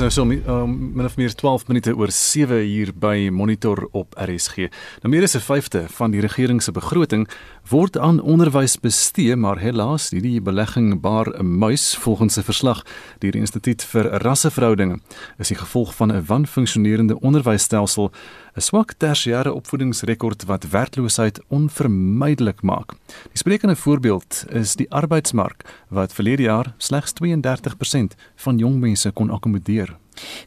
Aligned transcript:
nou 0.00 0.10
so 0.10 0.22
um, 0.24 0.70
min 0.94 1.04
of 1.04 1.16
meer 1.16 1.34
12 1.34 1.66
minute 1.68 1.92
oor 1.96 2.10
7 2.10 2.62
hier 2.64 2.92
by 2.96 3.28
Monitor 3.32 3.88
op 3.92 4.14
RSG. 4.16 4.70
Nou 5.02 5.12
meer 5.12 5.26
as 5.26 5.36
'n 5.36 5.44
vyfde 5.44 5.84
van 5.88 6.10
die 6.10 6.20
regering 6.20 6.62
se 6.62 6.72
begroting 6.72 7.28
word 7.68 7.98
aan 7.98 8.20
onderwys 8.20 8.80
bestee, 8.80 9.36
maar 9.36 9.58
helaas, 9.58 10.10
hierdie 10.10 10.40
belegging 10.40 11.00
baar 11.00 11.28
'n 11.28 11.58
muis 11.58 11.96
volgens 11.96 12.38
'n 12.38 12.42
verslag 12.42 12.82
deur 13.18 13.32
die 13.32 13.40
Instituut 13.40 13.84
vir 13.84 14.04
Rasseverhoudinge. 14.22 15.00
Is 15.38 15.48
die 15.48 15.56
gevolg 15.56 15.94
van 15.94 16.12
'n 16.12 16.24
wanfunksionerende 16.24 17.20
onderwysstelsel, 17.20 18.10
'n 18.56 18.60
swak 18.60 18.94
tersiêre 18.98 19.52
opvoedingsrekord 19.52 20.44
wat 20.44 20.68
werkloosheid 20.70 21.40
onvermydelik 21.48 22.62
maak. 22.62 22.94
Die 23.32 23.38
sprekende 23.38 23.76
voorbeeld 23.76 24.44
is 24.48 24.74
die 24.74 24.90
arbeidsmark 24.90 25.64
wat 25.88 26.12
verlede 26.12 26.42
jaar 26.42 26.74
slegs 26.78 27.12
32% 27.12 28.16
van 28.34 28.58
jong 28.58 28.80
mense 28.80 29.10
kon 29.10 29.30
akkommodeer. 29.30 29.96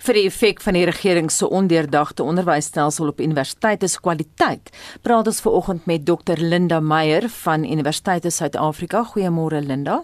Vir 0.04 0.14
die 0.14 0.26
effek 0.28 0.62
van 0.62 0.74
die 0.74 0.86
regering 0.86 1.32
se 1.32 1.50
ondeurdagte 1.50 2.24
onderwysstelsel 2.24 3.08
op 3.08 3.20
universiteite 3.20 3.88
se 3.88 4.02
kwaliteit, 4.02 4.70
praat 5.02 5.28
ons 5.28 5.42
veraloggend 5.42 5.86
met 5.86 6.06
Dr 6.06 6.38
Linda 6.38 6.80
Meyer 6.80 7.30
van 7.30 7.64
Universiteite 7.64 8.30
Suid-Afrika. 8.30 9.04
Goeiemôre 9.14 9.64
Linda. 9.66 10.04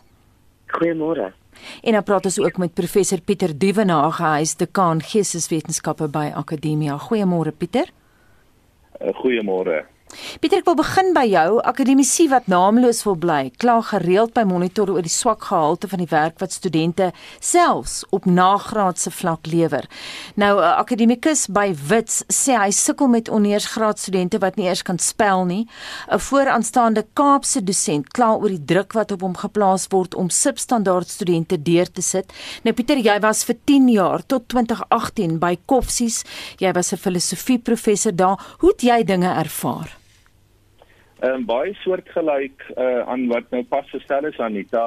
Goeiemôre. 0.68 1.34
En 1.84 1.94
dan 1.98 2.04
praat 2.04 2.26
ons 2.26 2.40
ook 2.40 2.58
met 2.58 2.74
professor 2.74 3.22
Pieter 3.22 3.58
Duvenage, 3.58 4.24
hy 4.24 4.42
is 4.42 4.56
dekaan 4.56 5.02
Geesteswetenskappe 5.02 6.08
by 6.12 6.32
Akademia. 6.36 6.98
Goeiemôre 6.98 7.52
Pieter. 7.52 7.92
Goeiemôre. 9.00 9.86
Pieter, 10.40 10.62
ek 10.64 10.66
wil 10.66 10.78
begin 10.80 11.12
by 11.14 11.24
jou. 11.30 11.60
Akademici 11.70 12.26
wat 12.32 12.48
naamloos 12.50 13.04
wil 13.06 13.18
bly, 13.22 13.52
kla 13.62 13.78
gereeld 13.86 14.34
by 14.34 14.42
Monitor 14.50 14.90
oor 14.90 15.06
die 15.06 15.14
swak 15.14 15.44
gehalte 15.50 15.90
van 15.92 16.02
die 16.02 16.10
werk 16.10 16.40
wat 16.42 16.56
studente 16.56 17.12
selfs 17.38 18.02
op 18.16 18.26
nagraadse 18.26 19.14
vlak 19.14 19.46
lewer. 19.46 19.86
Nou 20.36 20.58
'n 20.58 20.74
akademikus 20.82 21.48
by 21.48 21.76
Wits 21.90 22.24
sê 22.28 22.58
hy 22.58 22.72
sukkel 22.72 23.08
met 23.08 23.30
ondergraadsstudente 23.30 24.40
wat 24.40 24.56
nie 24.56 24.66
eers 24.66 24.82
kan 24.82 24.98
spel 24.98 25.46
nie. 25.46 25.68
'n 26.10 26.20
Vooraanstaande 26.20 27.06
Kaapse 27.14 27.64
dosent 27.64 28.10
kla 28.14 28.34
oor 28.34 28.50
die 28.50 28.66
druk 28.66 28.94
wat 28.94 29.12
op 29.12 29.22
hom 29.22 29.36
geplaas 29.36 29.88
word 29.90 30.16
om 30.16 30.30
substandaard 30.30 31.08
studente 31.10 31.62
deur 31.62 31.92
te 31.92 32.02
sit. 32.02 32.34
Nou 32.64 32.74
Pieter, 32.74 32.98
jy 32.98 33.20
was 33.20 33.44
vir 33.44 33.56
10 33.66 33.90
jaar 33.90 34.26
tot 34.26 34.48
2018 34.50 35.40
by 35.40 35.58
Koffsies. 35.66 36.24
Jy 36.58 36.72
was 36.74 36.92
'n 36.94 36.98
filosofieprofessor 36.98 38.16
daar. 38.16 38.40
Hoe 38.60 38.70
het 38.70 38.82
jy 38.82 39.04
dinge 39.04 39.28
ervaar? 39.28 39.99
Um, 41.20 41.44
baie 41.44 41.74
soortgelyk 41.84 42.62
uh, 42.80 43.02
aan 43.12 43.26
wat 43.28 43.50
nou 43.52 43.60
pas 43.68 43.88
gestel 43.92 44.30
is 44.30 44.38
Anita. 44.40 44.86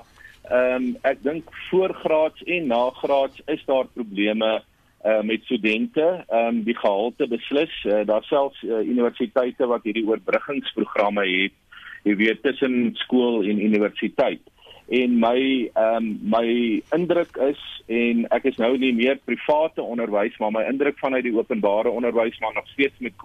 Ehm 0.49 0.77
um, 0.77 0.87
ek 1.05 1.21
dink 1.21 1.51
voorgraads 1.69 2.41
en 2.49 2.71
nagraads 2.71 3.43
is 3.53 3.61
daar 3.69 3.91
probleme 3.93 4.49
uh, 4.57 5.21
met 5.29 5.45
studente. 5.45 6.07
Ehm 6.25 6.47
um, 6.47 6.63
die 6.65 6.77
gehalte 6.79 7.29
beslis. 7.29 7.75
Uh, 7.85 8.01
daar 8.09 8.25
selfs 8.25 8.63
uh, 8.65 8.81
universiteite 8.81 9.69
wat 9.69 9.85
hierdie 9.85 10.07
oorbruggingsprogramme 10.09 11.27
het. 11.29 11.61
Jy 12.09 12.17
weet 12.17 12.43
tussen 12.43 12.97
skool 13.05 13.45
en 13.45 13.61
universiteit. 13.69 14.41
En 14.89 15.21
my 15.21 15.39
ehm 15.69 16.01
um, 16.01 16.11
my 16.33 16.49
indruk 16.97 17.37
is 17.53 17.61
en 17.93 18.25
ek 18.33 18.49
is 18.49 18.57
nou 18.57 18.73
nie 18.81 18.95
meer 18.97 19.21
private 19.21 19.85
onderwys 19.85 20.41
maar 20.41 20.57
my 20.57 20.65
indruk 20.65 20.97
vanuit 20.99 21.29
die 21.29 21.37
openbare 21.37 21.93
onderwys 21.93 22.41
maar 22.41 22.57
nog 22.57 22.69
steeds 22.73 22.97
met 23.05 23.21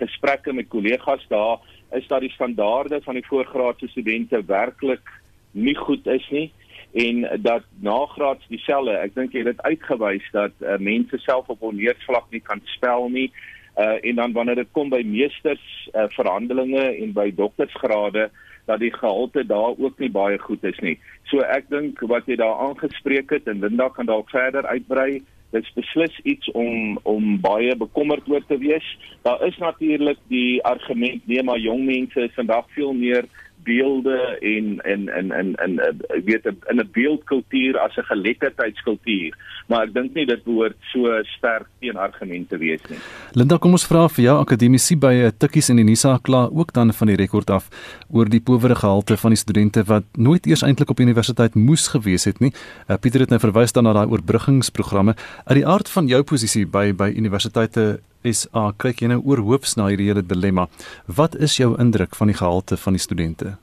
gesprekke 0.00 0.52
met 0.52 0.68
kollegas 0.68 1.24
daar 1.28 1.60
is 1.92 2.06
dat 2.06 2.20
die 2.20 2.32
standaarde 2.34 3.00
van 3.02 3.14
die 3.14 3.26
voorgraadse 3.26 3.88
studente 3.88 4.42
werklik 4.46 5.10
nie 5.50 5.76
goed 5.76 6.06
is 6.06 6.28
nie 6.30 6.52
en 6.92 7.42
dat 7.42 7.62
nagraads 7.84 8.46
dieselfde 8.48 8.96
ek 8.98 9.14
dink 9.14 9.34
jy 9.34 9.44
het 9.44 9.56
dit 9.56 9.62
uitgewys 9.68 10.24
dat 10.32 10.54
uh, 10.64 10.78
mense 10.78 11.18
self 11.24 11.48
op 11.52 11.62
onneersvlak 11.62 12.30
nie 12.32 12.40
kan 12.40 12.62
spel 12.76 13.08
nie 13.12 13.30
uh, 13.76 13.96
en 14.00 14.14
dan 14.14 14.32
wanneer 14.32 14.62
dit 14.62 14.72
kom 14.72 14.90
by 14.90 15.02
meesters 15.04 15.64
uh, 15.92 16.06
verhandelinge 16.16 16.84
en 16.96 17.12
by 17.16 17.30
doktorsgrade 17.36 18.30
dat 18.66 18.80
die 18.82 18.92
gehalte 18.92 19.46
daar 19.46 19.76
ook 19.78 19.98
nie 19.98 20.10
baie 20.10 20.38
goed 20.42 20.64
is 20.66 20.78
nie. 20.82 20.96
So 21.30 21.38
ek 21.38 21.68
dink 21.70 22.00
wat 22.10 22.26
jy 22.26 22.38
daar 22.40 22.58
aangespreek 22.66 23.30
het 23.30 23.46
en 23.46 23.62
Linda 23.62 23.88
kan 23.94 24.08
dalk 24.10 24.30
verder 24.32 24.66
uitbrei 24.66 25.22
Dit 25.56 25.64
is 25.64 25.72
beslis 25.72 26.16
iets 26.22 26.50
om 26.52 26.98
om 27.08 27.40
baie 27.40 27.76
bekommerd 27.76 28.28
oor 28.28 28.42
te 28.46 28.58
wees. 28.60 28.86
Daar 29.24 29.40
is 29.46 29.56
natuurlik 29.56 30.18
die 30.28 30.62
argument 30.68 31.24
nee, 31.24 31.42
maar 31.42 31.58
jong 31.58 31.86
mense 31.88 32.26
is 32.28 32.34
vandag 32.36 32.66
veel 32.76 32.92
meer 32.92 33.24
beelde 33.66 34.18
en 34.40 34.78
en 34.92 35.08
en 35.18 35.30
en 35.34 35.54
en 35.66 35.76
weet 36.24 36.46
in 36.46 36.80
'n 36.80 36.88
beeldkultuur 36.92 37.78
as 37.78 37.96
'n 37.96 38.08
geletterdheidskultuur 38.12 39.34
maar 39.70 39.86
ek 39.86 39.94
dink 39.96 40.14
nie 40.14 40.26
dit 40.28 40.42
behoort 40.46 40.76
so 40.92 41.10
sterk 41.34 41.66
teenargumente 41.82 42.58
wees 42.60 42.82
nie. 42.90 42.98
Linda, 43.38 43.58
kom 43.62 43.74
ons 43.76 43.86
vra 43.88 44.06
vir 44.12 44.28
jou 44.28 44.36
akademici 44.38 44.96
by 45.02 45.12
eh, 45.26 45.32
Tikkies 45.34 45.70
en 45.72 45.82
Unisa 45.82 46.16
kla 46.22 46.46
ook 46.46 46.72
dan 46.76 46.92
van 46.94 47.10
die 47.10 47.18
rekord 47.18 47.50
af 47.50 47.68
oor 48.14 48.30
die 48.30 48.40
powere 48.40 48.78
gehalte 48.78 49.18
van 49.20 49.34
die 49.34 49.40
studente 49.40 49.84
wat 49.90 50.06
nooit 50.14 50.46
eers 50.46 50.62
eintlik 50.66 50.92
op 50.94 51.02
universiteit 51.02 51.58
moes 51.58 51.88
gewees 51.94 52.28
het 52.30 52.40
nie. 52.40 52.52
Uh, 52.86 52.96
Pieter 53.00 53.24
het 53.24 53.34
nou 53.34 53.40
verwys 53.42 53.74
dan 53.74 53.86
na 53.88 53.94
daai 53.96 54.06
oorbruggingsprogramme. 54.06 55.16
Uit 55.46 55.58
die 55.58 55.66
aard 55.66 55.90
van 55.90 56.10
jou 56.10 56.22
posisie 56.22 56.66
by 56.66 56.92
by 56.96 57.10
universiteite 57.16 57.98
is 58.26 58.46
a 58.54 58.72
kyk 58.82 59.02
jy 59.02 59.10
nou 59.12 59.20
oor 59.22 59.40
hoofs 59.46 59.76
na 59.78 59.86
hierdie 59.90 60.08
hele 60.10 60.24
dilemma. 60.26 60.66
Wat 61.06 61.36
is 61.46 61.56
jou 61.60 61.74
indruk 61.80 62.16
van 62.18 62.32
die 62.32 62.36
gehalte 62.38 62.76
van 62.76 62.96
die 62.98 63.02
studente? 63.02 63.54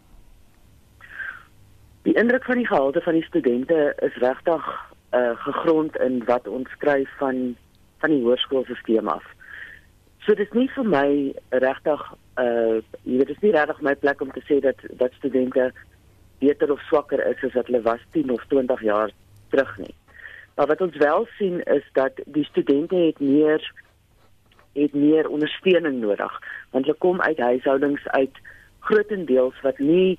Die 2.07 2.15
indruk 2.19 2.47
van 2.47 2.59
die 2.61 2.67
gehalte 2.67 3.01
van 3.03 3.17
die 3.19 3.27
studente 3.27 3.93
is 4.07 4.15
regtig 4.23 4.67
uh 5.13 5.35
gegrond 5.45 5.95
in 6.01 6.23
wat 6.25 6.47
ons 6.47 6.69
skryf 6.77 7.09
van 7.19 7.55
van 8.01 8.11
die 8.11 8.23
hoërskoolstelsel 8.23 9.09
af. 9.13 9.23
So 10.25 10.35
dit 10.35 10.47
is 10.47 10.55
nie 10.57 10.69
vir 10.75 10.87
my 10.95 11.09
regtig 11.63 12.05
uh 12.41 12.79
jy 13.03 13.19
weet 13.19 13.27
dit 13.27 13.35
is 13.37 13.43
nie 13.43 13.55
regtig 13.55 13.81
my 13.81 13.95
plek 13.95 14.21
om 14.23 14.31
te 14.31 14.43
sê 14.47 14.59
dat 14.63 14.79
dat 14.99 15.19
studente 15.19 15.71
beter 16.39 16.71
of 16.71 16.81
swakker 16.89 17.21
is 17.27 17.43
as 17.43 17.55
wat 17.59 17.69
hulle 17.71 17.83
was 17.83 18.03
10 18.11 18.31
of 18.31 18.43
20 18.51 18.81
jaar 18.81 19.11
terug 19.51 19.77
nie. 19.77 19.95
Maar 20.55 20.67
wat 20.67 20.81
ons 20.81 20.97
wel 20.97 21.27
sien 21.37 21.63
is 21.63 21.85
dat 21.93 22.19
die 22.25 22.45
studente 22.45 22.95
het 22.95 23.19
meer 23.19 23.63
het 24.73 24.93
meer 24.93 25.29
ondersteuning 25.29 26.01
nodig 26.01 26.39
want 26.71 26.85
hulle 26.85 26.97
kom 26.97 27.21
uit 27.21 27.39
huishoudings 27.39 28.07
uit 28.07 28.43
grootendeels 28.79 29.61
wat 29.61 29.79
nie 29.79 30.17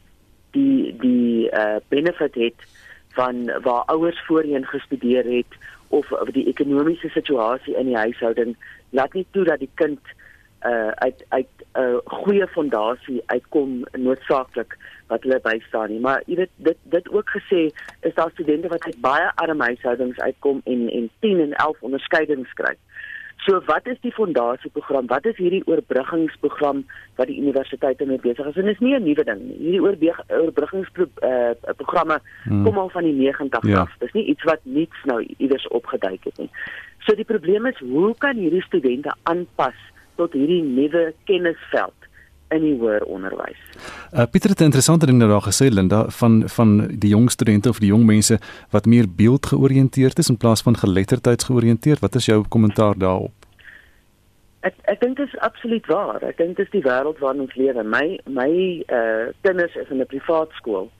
die 0.56 0.94
die 1.00 1.50
uh 1.50 1.76
benefit 1.88 2.34
het 2.34 2.66
van 3.14 3.44
waar 3.62 3.84
ouers 3.94 4.20
voorheen 4.26 4.66
gestudeer 4.66 5.24
het 5.24 5.58
of 5.88 6.08
die 6.32 6.46
ekonomiese 6.46 7.08
situasie 7.08 7.76
in 7.76 7.86
die 7.86 7.96
huishouding 7.96 8.56
laat 8.90 9.12
nie 9.12 9.26
toe 9.30 9.44
dat 9.44 9.58
die 9.58 9.70
kind 9.74 10.00
uh 10.66 10.90
uit 11.06 11.24
uit 11.28 11.48
'n 11.74 11.80
uh, 11.80 11.96
goeie 12.04 12.46
fondasie 12.46 13.22
uitkom 13.26 13.82
noodsaaklik 13.92 14.76
wat 15.06 15.22
hulle 15.22 15.40
bystaan 15.42 15.90
nie 15.90 16.00
maar 16.00 16.22
jy 16.26 16.36
weet 16.36 16.54
dit 16.56 16.78
dit 16.82 17.10
ook 17.10 17.30
gesê 17.36 17.62
is 18.00 18.14
daar 18.14 18.30
studente 18.30 18.68
wat 18.68 18.84
uit 18.84 19.00
baie 19.00 19.30
arme 19.34 19.64
huishoudings 19.64 20.18
uitkom 20.18 20.60
en 20.64 20.90
en 20.90 21.10
10 21.20 21.40
en 21.40 21.52
11 21.52 21.80
onderskeidings 21.80 22.52
kry. 22.52 22.74
So 23.44 23.60
wat 23.66 23.86
is 23.86 23.98
die 24.00 24.12
fondasieprogram? 24.12 25.06
Wat 25.06 25.26
is 25.28 25.36
hierdie 25.36 25.62
oorbruggingsprogram 25.68 26.84
wat 27.18 27.28
die 27.28 27.40
universiteite 27.40 28.06
mee 28.08 28.18
besig 28.22 28.46
is? 28.48 28.56
En 28.56 28.64
dit 28.64 28.74
is 28.74 28.80
nie 28.80 28.94
'n 28.96 29.04
nuwe 29.04 29.24
ding 29.24 29.40
nie. 29.40 29.58
Hierdie 29.58 30.12
oorbruggingsprogramme 30.28 32.14
uh, 32.14 32.20
hmm. 32.44 32.64
kom 32.64 32.78
al 32.78 32.88
van 32.88 33.04
die 33.04 33.16
90's 33.20 33.68
ja. 33.68 33.80
af. 33.80 33.90
Dis 33.98 34.12
nie 34.12 34.26
iets 34.32 34.42
wat 34.42 34.60
niks 34.62 35.04
nou 35.04 35.26
iewers 35.36 35.68
opgeduik 35.68 36.24
het 36.24 36.38
nie. 36.38 36.50
So 36.98 37.14
die 37.14 37.24
probleem 37.24 37.66
is 37.66 37.78
hoe 37.78 38.14
kan 38.18 38.36
hierdie 38.36 38.62
studente 38.62 39.14
aanpas 39.22 39.76
tot 40.16 40.32
hierdie 40.32 40.62
nuwe 40.62 41.12
kennisveld? 41.24 42.04
in 42.54 42.64
die 42.64 42.74
hoër 42.78 43.04
onderwys. 43.10 43.60
Uh, 44.12 44.26
Pieter 44.30 44.50
het 44.50 44.60
'n 44.60 44.70
interessante 44.70 45.06
ding 45.06 45.18
nou 45.18 45.30
daar 45.30 45.48
gesê 45.50 45.68
Linda 45.68 46.08
van 46.08 46.42
van 46.46 46.86
die 46.98 47.10
jong 47.10 47.30
studente 47.30 47.68
of 47.68 47.78
die 47.78 47.88
jong 47.88 48.04
mense 48.04 48.38
wat 48.70 48.86
meer 48.86 49.06
beeldgeoriënteerd 49.08 50.18
is 50.18 50.28
in 50.28 50.36
plaas 50.36 50.62
van 50.62 50.76
geletterdheidsgeoriënteerd. 50.76 52.00
Wat 52.00 52.14
is 52.14 52.24
jou 52.24 52.44
kommentaar 52.48 52.98
daarop? 52.98 53.43
Ek 54.64 54.76
ek 54.88 55.00
dink 55.02 55.18
dit 55.20 55.28
is 55.28 55.40
absoluut 55.44 55.86
waar. 55.92 56.22
Ek 56.24 56.38
dink 56.40 56.56
dit 56.56 56.64
is 56.64 56.72
die 56.72 56.84
wêreld 56.84 57.18
waarin 57.20 57.44
ons 57.44 57.56
lewe. 57.60 57.82
My 57.84 58.18
my 58.26 58.50
uh 58.88 59.32
kinders 59.46 59.76
is 59.76 59.90
in 59.92 60.00
'n 60.00 60.06
privaat 60.08 60.52
skool 60.60 60.90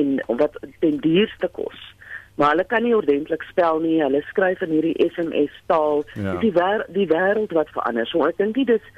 en 0.00 0.20
wat 0.26 0.56
ten 0.80 0.98
duurste 1.04 1.48
kos. 1.52 1.80
Maar 2.34 2.50
hulle 2.50 2.64
kan 2.64 2.82
nie 2.82 2.96
ordentlik 2.96 3.42
spel 3.42 3.78
nie. 3.78 4.02
Hulle 4.02 4.22
skryf 4.30 4.62
in 4.66 4.72
hierdie 4.74 5.10
SMS 5.10 5.52
taal. 5.66 6.02
Ja. 6.14 6.38
Die 6.42 6.52
wêreld 6.52 6.88
die 6.96 7.06
wêreld 7.06 7.52
wat 7.52 7.70
verander. 7.76 8.06
So 8.06 8.26
ek 8.26 8.40
dink 8.40 8.54
dit 8.54 8.68
is 8.68 8.88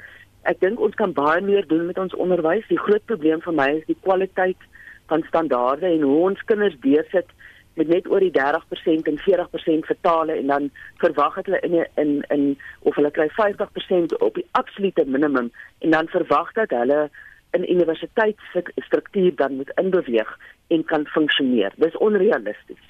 ek 0.43 0.59
dink 0.63 0.79
ons 0.79 0.95
kan 0.95 1.13
baie 1.13 1.41
meer 1.41 1.67
doen 1.67 1.85
met 1.85 1.99
ons 1.99 2.15
onderwys. 2.15 2.67
Die 2.71 2.79
groot 2.79 3.05
probleem 3.05 3.41
vir 3.41 3.53
my 3.53 3.69
is 3.77 3.85
die 3.91 3.99
kwaliteit 4.01 4.63
van 5.07 5.23
standaarde 5.27 5.85
en 5.85 6.01
hoe 6.01 6.21
ons 6.29 6.43
kinders 6.45 6.79
besit 6.79 7.29
met 7.77 7.87
net 7.87 8.09
oor 8.09 8.23
die 8.23 8.33
30% 8.33 9.09
en 9.11 9.19
40% 9.23 9.87
vertale 9.91 10.33
en 10.33 10.47
dan 10.47 10.69
verwag 11.03 11.35
het 11.35 11.45
hulle 11.45 11.61
in 11.67 11.75
in 12.03 12.11
in 12.35 12.45
of 12.79 12.95
hulle 12.95 13.11
kry 13.11 13.29
50% 13.37 14.17
op 14.17 14.33
die 14.35 14.47
absolute 14.51 15.05
minimum 15.05 15.51
en 15.79 15.95
dan 15.95 16.07
verwag 16.07 16.51
dat 16.57 16.69
hulle 16.69 17.09
in 17.51 17.71
universiteitsstruktuur 17.71 19.35
dan 19.35 19.55
moet 19.55 19.71
inbeweeg 19.75 20.37
en 20.67 20.83
kan 20.85 21.05
funksioneer. 21.05 21.73
Dis 21.75 21.97
onrealisties. 21.97 22.85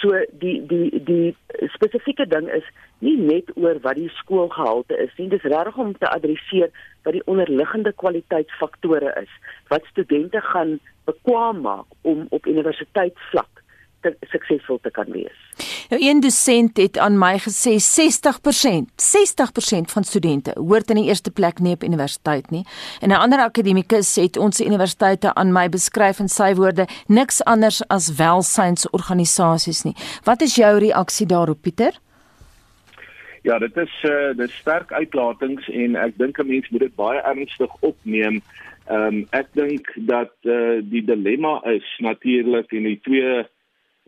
So 0.00 0.24
die 0.30 0.66
die 0.66 1.02
die 1.04 1.36
spesifieke 1.74 2.26
ding 2.26 2.48
is 2.50 2.66
nie 2.98 3.16
net 3.18 3.50
oor 3.54 3.78
wat 3.84 3.98
die 3.98 4.10
skoolgehalte 4.22 4.96
is 5.04 5.12
nie, 5.18 5.28
dis 5.28 5.44
regtig 5.54 5.76
om 5.76 5.92
te 5.98 6.08
adresseer 6.08 6.70
wat 7.02 7.12
die 7.18 7.26
onderliggende 7.26 7.92
kwaliteitsfaktore 7.92 9.12
is 9.22 9.32
wat 9.68 9.86
studente 9.90 10.40
gaan 10.40 10.78
bekwam 11.04 11.60
maak 11.66 11.86
om 12.00 12.26
op 12.30 12.46
universiteitsvlak 12.46 13.51
suksesvol 14.30 14.78
te 14.82 14.90
kan 14.90 15.10
wees. 15.12 15.38
Nou 15.90 16.00
een 16.02 16.20
dosent 16.20 16.76
het 16.76 16.98
aan 16.98 17.18
my 17.18 17.38
gesê 17.38 17.76
60%, 17.78 18.92
60% 18.96 19.92
van 19.94 20.04
studente 20.04 20.52
hoort 20.54 20.90
in 20.90 20.96
die 20.96 21.08
eerste 21.08 21.30
plek 21.30 21.58
nie 21.58 21.74
op 21.74 21.82
universiteit 21.84 22.50
nie. 22.50 22.64
En 23.00 23.08
'n 23.08 23.22
ander 23.24 23.38
akademikus 23.38 24.14
het 24.16 24.36
ons 24.36 24.60
universiteite 24.60 25.34
aan 25.34 25.52
my 25.52 25.68
beskryf 25.68 26.18
in 26.18 26.28
sy 26.28 26.54
woorde 26.54 26.86
niks 27.06 27.44
anders 27.44 27.88
as 27.88 28.14
welsynsorganisasies 28.16 29.82
nie. 29.82 29.94
Wat 30.24 30.42
is 30.42 30.54
jou 30.54 30.78
reaksie 30.78 31.26
daarop 31.26 31.62
Pieter? 31.62 31.92
Ja, 33.42 33.58
dit 33.58 33.76
is 33.76 33.94
uh 34.06 34.36
dis 34.38 34.54
sterk 34.56 34.92
uitlatings 34.92 35.68
en 35.68 35.96
ek 35.96 36.18
dink 36.18 36.38
'n 36.38 36.46
mens 36.46 36.68
moet 36.70 36.80
dit 36.80 36.94
baie 36.94 37.20
ernstig 37.20 37.72
opneem. 37.80 38.42
Ehm 38.86 39.02
um, 39.06 39.26
ek 39.30 39.48
dink 39.52 39.90
dat 39.96 40.34
uh 40.42 40.78
die 40.82 41.04
dilemma 41.04 41.62
is 41.64 41.88
natuurlik 41.98 42.72
in 42.72 42.82
die 42.82 43.00
twee 43.02 43.42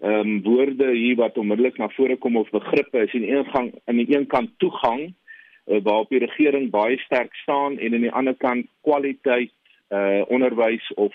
ehm 0.03 0.21
um, 0.21 0.43
woorde 0.43 0.91
hier 0.91 1.17
wat 1.17 1.39
onmiddellik 1.39 1.79
na 1.79 1.89
vore 1.89 2.17
kom 2.17 2.37
of 2.37 2.51
begrippe 2.51 2.99
is 2.99 3.13
in 3.15 3.29
een 3.29 3.45
gang 3.45 3.73
aan 3.85 3.97
die 3.97 4.17
een 4.17 4.27
kant 4.27 4.51
toegang 4.59 5.05
uh, 5.07 5.81
waarop 5.83 6.09
die 6.09 6.19
regering 6.19 6.71
baie 6.71 6.99
sterk 6.99 7.35
staan 7.35 7.79
en 7.79 7.95
aan 7.95 8.07
die 8.09 8.13
ander 8.13 8.35
kant 8.35 8.67
kwaliteit 8.83 9.53
uh 9.95 10.23
onderwys 10.29 10.93
of 10.95 11.15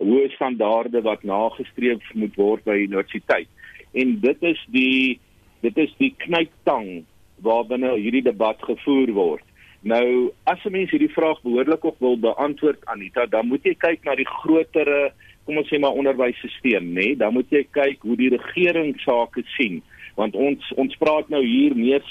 hoë 0.00 0.30
standaarde 0.34 1.02
wat 1.02 1.22
nagestreef 1.22 2.14
moet 2.14 2.36
word 2.36 2.64
by 2.64 2.76
universiteit. 2.82 3.48
En 3.92 4.18
dit 4.20 4.42
is 4.42 4.60
die 4.74 5.20
dit 5.64 5.76
is 5.78 5.92
die 5.98 6.14
knyptang 6.24 7.04
waarbinne 7.44 7.94
hierdie 7.96 8.24
debat 8.24 8.60
gevoer 8.62 9.12
word. 9.16 9.44
Nou 9.84 10.32
as 10.44 10.64
'n 10.64 10.72
mens 10.72 10.90
hierdie 10.90 11.12
vraag 11.12 11.42
behoorlik 11.42 11.84
op 11.84 12.00
wil 12.00 12.18
beantwoord 12.18 12.84
Anita, 12.86 13.26
dan 13.26 13.46
moet 13.46 13.64
jy 13.64 13.74
kyk 13.74 14.04
na 14.04 14.14
die 14.14 14.28
grotere 14.28 15.12
kom 15.44 15.60
ons 15.60 15.68
sê 15.68 15.78
maar 15.80 15.96
onderwysstelsel, 15.98 16.84
nê? 16.84 16.94
Nee? 17.00 17.16
Dan 17.20 17.34
moet 17.36 17.50
jy 17.52 17.64
kyk 17.76 18.04
hoe 18.06 18.16
die 18.20 18.32
regering 18.32 18.94
sake 19.04 19.44
sien, 19.56 19.82
want 20.18 20.36
ons 20.38 20.70
ons 20.80 20.96
praat 21.00 21.28
nou 21.32 21.42
hier 21.44 21.74
meer 21.76 22.04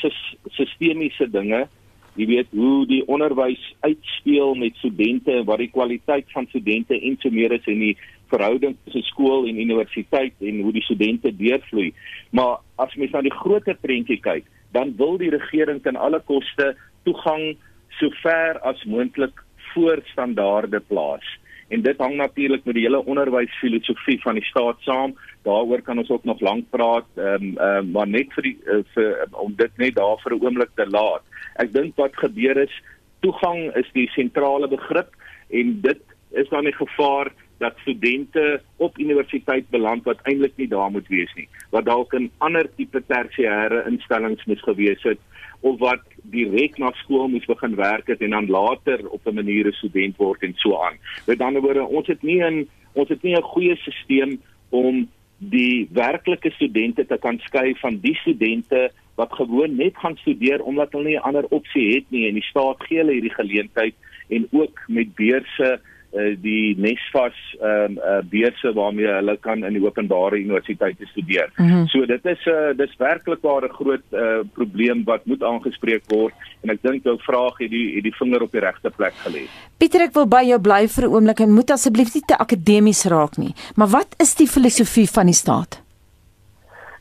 sistemiese 0.58 1.30
dinge. 1.32 1.66
Jy 2.14 2.28
weet 2.30 2.52
hoe 2.54 2.84
die 2.86 3.02
onderwys 3.10 3.62
uitspeel 3.82 4.54
met 4.62 4.76
studente 4.78 5.34
en 5.34 5.48
wat 5.48 5.64
die 5.64 5.72
kwaliteit 5.74 6.28
van 6.36 6.46
studente 6.52 6.94
en 7.00 7.16
so 7.22 7.34
meer 7.34 7.56
is 7.56 7.70
in 7.72 7.82
die 7.82 7.96
verhouding 8.30 8.76
tussen 8.84 9.06
skool 9.08 9.48
en 9.50 9.62
universiteit 9.62 10.38
en 10.46 10.60
hoe 10.62 10.74
die 10.76 10.86
studente 10.86 11.32
deurvloei. 11.34 11.90
Maar 12.38 12.60
as 12.82 12.94
mens 13.02 13.16
na 13.16 13.24
die 13.26 13.34
groter 13.34 13.78
prentjie 13.82 14.20
kyk, 14.22 14.46
dan 14.78 14.94
wil 14.98 15.18
die 15.22 15.34
regering 15.34 15.82
ten 15.82 15.98
alle 15.98 16.22
koste 16.30 16.74
toegang 17.08 17.56
so 17.98 18.14
ver 18.22 18.62
as 18.62 18.86
moontlik 18.90 19.42
voor 19.74 20.02
standaarde 20.14 20.82
plaas 20.86 21.26
en 21.74 21.82
dit 21.82 21.98
hang 21.98 22.16
natuurlik 22.20 22.66
met 22.66 22.78
die 22.78 22.86
hele 22.86 23.02
onderwysfilosofie 23.10 24.20
van 24.22 24.38
die 24.38 24.46
staat 24.46 24.82
saam. 24.86 25.16
Daaroor 25.48 25.82
kan 25.82 25.98
ons 25.98 26.10
ook 26.14 26.24
nog 26.30 26.42
lank 26.46 26.70
praat, 26.70 27.08
ehm 27.18 27.48
um, 27.50 27.58
um, 27.68 27.92
maar 27.92 28.08
net 28.08 28.34
vir 28.38 28.50
die 28.50 28.58
uh, 28.66 28.82
vir 28.94 29.28
om 29.32 29.56
dit 29.58 29.78
net 29.82 29.96
daar 29.96 30.20
vir 30.24 30.36
'n 30.36 30.44
oomblik 30.46 30.74
te 30.76 30.88
laat. 30.90 31.24
Ek 31.56 31.74
dink 31.74 31.96
wat 31.98 32.16
gebeur 32.16 32.58
is 32.58 32.82
toegang 33.20 33.72
is 33.80 33.90
die 33.94 34.10
sentrale 34.14 34.68
begrip 34.68 35.16
en 35.50 35.80
dit 35.82 36.02
is 36.32 36.50
dan 36.50 36.64
die 36.64 36.76
gevaar 36.76 37.32
dat 37.58 37.78
studente 37.82 38.62
op 38.78 38.98
universiteit 39.00 39.70
beland 39.70 40.04
wat 40.04 40.22
eintlik 40.24 40.58
nie 40.58 40.68
daar 40.68 40.92
moet 40.92 41.08
wees 41.08 41.34
nie 41.36 41.48
wat 41.70 41.86
dalk 41.86 42.14
in 42.14 42.32
ander 42.38 42.70
tipe 42.76 43.04
tersiêre 43.08 43.86
instellings 43.88 44.46
moes 44.46 44.62
gewees 44.62 45.04
het 45.04 45.20
of 45.64 45.80
wat 45.80 46.04
direk 46.32 46.78
na 46.78 46.92
skool 47.00 47.30
moes 47.32 47.46
begin 47.48 47.76
werk 47.80 48.10
het 48.12 48.22
en 48.22 48.36
dan 48.36 48.50
later 48.52 49.00
op 49.10 49.28
'n 49.28 49.36
manier 49.40 49.68
'n 49.68 49.80
student 49.80 50.18
word 50.18 50.44
en 50.44 50.54
so 50.56 50.84
aan. 50.86 50.98
Met 51.28 51.42
ander 51.42 51.62
woorde, 51.62 51.84
ons 51.84 52.08
het 52.08 52.22
nie 52.22 52.44
'n 52.44 52.68
ons 52.94 53.10
het 53.10 53.22
nie 53.24 53.36
'n 53.36 53.42
goeie 53.42 53.76
stelsel 53.76 54.38
om 54.70 55.10
die 55.38 55.88
werklike 55.92 56.52
studente 56.52 57.06
te 57.06 57.18
kan 57.18 57.40
skei 57.40 57.76
van 57.76 58.00
die 58.00 58.16
studente 58.16 58.92
wat 59.16 59.34
gewoon 59.34 59.76
net 59.76 59.98
gaan 59.98 60.18
studeer 60.18 60.64
omdat 60.64 60.92
hulle 60.92 61.04
nie 61.04 61.18
'n 61.18 61.28
ander 61.30 61.46
opsie 61.50 61.96
het 61.96 62.06
nie 62.10 62.28
en 62.28 62.34
die 62.34 62.50
staat 62.52 62.84
gee 62.84 62.98
hulle 62.98 63.12
hierdie 63.12 63.34
geleentheid 63.34 63.96
en 64.30 64.48
ook 64.52 64.80
met 64.88 65.16
beurse 65.16 65.80
uh, 66.14 66.34
die 66.42 66.76
Nesvas 66.78 67.38
ehm 67.60 67.98
um, 67.98 67.98
uh, 67.98 68.22
beurse 68.30 68.74
waarmee 68.74 69.08
hulle 69.08 69.38
kan 69.38 69.64
in 69.64 69.74
die 69.74 69.84
openbare 69.84 70.40
universiteite 70.40 71.06
studeer. 71.06 71.52
Mm 71.58 71.68
-hmm. 71.68 71.88
So 71.88 72.06
dit 72.06 72.26
is 72.26 72.46
'n 72.46 72.50
uh, 72.50 72.78
dis 72.78 72.96
werklik 72.98 73.44
'n 73.44 73.70
groot 73.70 74.06
uh, 74.12 74.40
probleem 74.54 75.04
wat 75.04 75.26
moet 75.26 75.44
aangespreek 75.44 76.04
word 76.08 76.34
en 76.62 76.70
ek 76.70 76.82
dink 76.82 77.04
jou 77.04 77.18
vraag 77.20 77.58
het 77.58 77.70
die 77.70 77.96
het 77.96 78.04
die 78.04 78.16
vinger 78.16 78.42
op 78.42 78.52
die 78.52 78.60
regte 78.62 78.90
plek 78.90 79.14
gelê. 79.26 79.44
Pieter 79.78 80.02
ek 80.02 80.14
wil 80.14 80.28
by 80.28 80.44
jou 80.46 80.60
bly 80.60 80.88
vir 80.88 81.04
'n 81.04 81.14
oomblik 81.14 81.40
en 81.40 81.52
moet 81.52 81.72
asseblief 81.72 82.14
nie 82.14 82.24
te 82.26 82.38
akademies 82.38 83.06
raak 83.06 83.38
nie. 83.38 83.54
Maar 83.76 83.88
wat 83.88 84.16
is 84.20 84.36
die 84.36 84.48
filosofie 84.48 85.10
van 85.10 85.26
die 85.26 85.36
staat? 85.36 85.82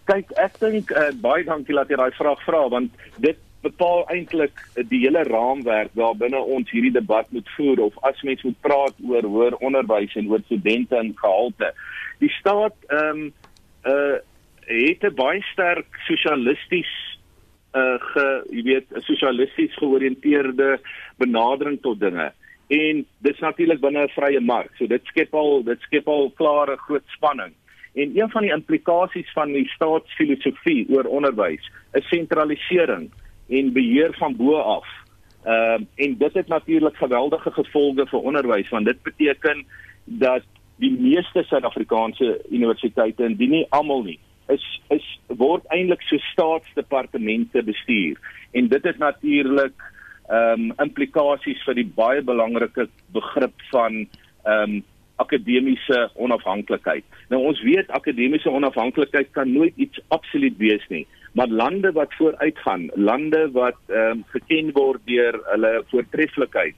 Kyk, 0.04 0.30
ek 0.34 0.58
dink 0.58 0.90
uh, 0.90 1.10
baie 1.14 1.44
dankie 1.44 1.74
dat 1.74 1.88
jy 1.88 1.96
daai 1.96 2.10
vraag 2.10 2.40
vra 2.44 2.68
want 2.68 2.90
dit 3.16 3.36
bepaal 3.62 4.04
eintlik 4.10 4.58
die 4.90 5.00
hele 5.04 5.22
raamwerk 5.28 5.94
waarbinne 5.98 6.40
ons 6.56 6.70
hierdie 6.70 6.94
debat 6.94 7.30
moet 7.30 7.48
voer 7.56 7.80
of 7.86 7.96
as 8.08 8.22
mens 8.26 8.42
moet 8.46 8.58
praat 8.66 8.98
oor 9.06 9.28
hoër 9.34 9.56
onderwys 9.60 10.14
en 10.18 10.28
oor 10.32 10.42
studente 10.46 10.96
en 10.98 11.14
gehalte. 11.16 11.72
Die 12.18 12.32
staat 12.40 12.76
ehm 12.88 13.24
um, 13.24 13.32
uh 13.86 14.18
het 14.62 15.02
'n 15.04 15.14
baie 15.14 15.42
sterk 15.42 15.88
sosialisties 16.06 16.92
uh 17.74 17.98
ge 17.98 18.26
jy 18.50 18.62
weet 18.62 18.86
'n 18.90 19.00
sosialisties 19.00 19.74
georiënteerde 19.74 20.78
benadering 21.18 21.80
tot 21.80 22.00
dinge. 22.00 22.32
En 22.68 23.06
dis 23.18 23.38
natuurlik 23.38 23.80
binne 23.80 24.04
'n 24.04 24.14
vrye 24.18 24.40
mark. 24.40 24.70
So 24.76 24.86
dit 24.86 25.04
skep 25.04 25.34
al 25.34 25.62
dit 25.64 25.80
skep 25.80 26.08
al 26.08 26.30
klare 26.30 26.76
groot 26.76 27.06
spanning. 27.06 27.52
En 27.94 28.18
een 28.18 28.30
van 28.30 28.42
die 28.42 28.52
implikasies 28.52 29.32
van 29.32 29.52
die 29.52 29.68
staatsfilosofie 29.68 30.86
oor 30.88 31.04
onderwys 31.04 31.70
is 31.92 32.08
sentralisering 32.08 33.10
en 33.58 33.72
beheer 33.72 34.14
van 34.18 34.36
bo 34.36 34.56
af. 34.56 34.88
Ehm 35.44 35.82
uh, 35.82 36.04
en 36.04 36.16
dit 36.18 36.34
het 36.34 36.48
natuurlik 36.48 36.96
geweldige 36.96 37.50
gevolge 37.50 38.06
vir 38.06 38.20
onderwys 38.20 38.68
want 38.68 38.86
dit 38.86 39.02
beteken 39.02 39.64
dat 40.04 40.44
die 40.76 40.92
meeste 40.98 41.42
Suid-Afrikaanse 41.42 42.40
universiteite 42.50 43.24
en 43.24 43.36
die 43.36 43.48
nie 43.48 43.66
almal 43.68 44.02
nie 44.02 44.18
is 44.54 44.64
is 44.88 45.08
word 45.26 45.66
eintlik 45.74 46.02
so 46.06 46.18
staatsdepartemente 46.30 47.62
bestuur 47.62 48.18
en 48.52 48.68
dit 48.68 48.88
het 48.90 48.98
natuurlik 48.98 49.74
ehm 50.28 50.70
um, 50.70 50.72
implikasies 50.86 51.62
vir 51.66 51.74
die 51.74 51.90
baie 51.96 52.22
belangrike 52.22 52.88
begrip 53.18 53.68
van 53.74 54.02
ehm 54.02 54.78
um, 54.78 54.82
akademiese 55.22 56.10
onafhanklikheid. 56.14 57.04
Nou 57.30 57.42
ons 57.46 57.60
weet 57.62 57.90
akademiese 57.90 58.50
onafhanklikheid 58.50 59.28
kan 59.30 59.52
nooit 59.52 59.76
iets 59.76 60.00
absoluut 60.08 60.56
wees 60.58 60.86
nie 60.88 61.06
maar 61.32 61.48
lande 61.48 61.92
wat 61.92 62.14
vooruitgaan, 62.14 62.90
lande 62.94 63.50
wat 63.52 63.78
ehm 63.88 64.10
um, 64.10 64.24
geken 64.34 64.72
word 64.72 65.00
deur 65.04 65.40
hulle 65.44 65.84
voortreffelikheid. 65.90 66.74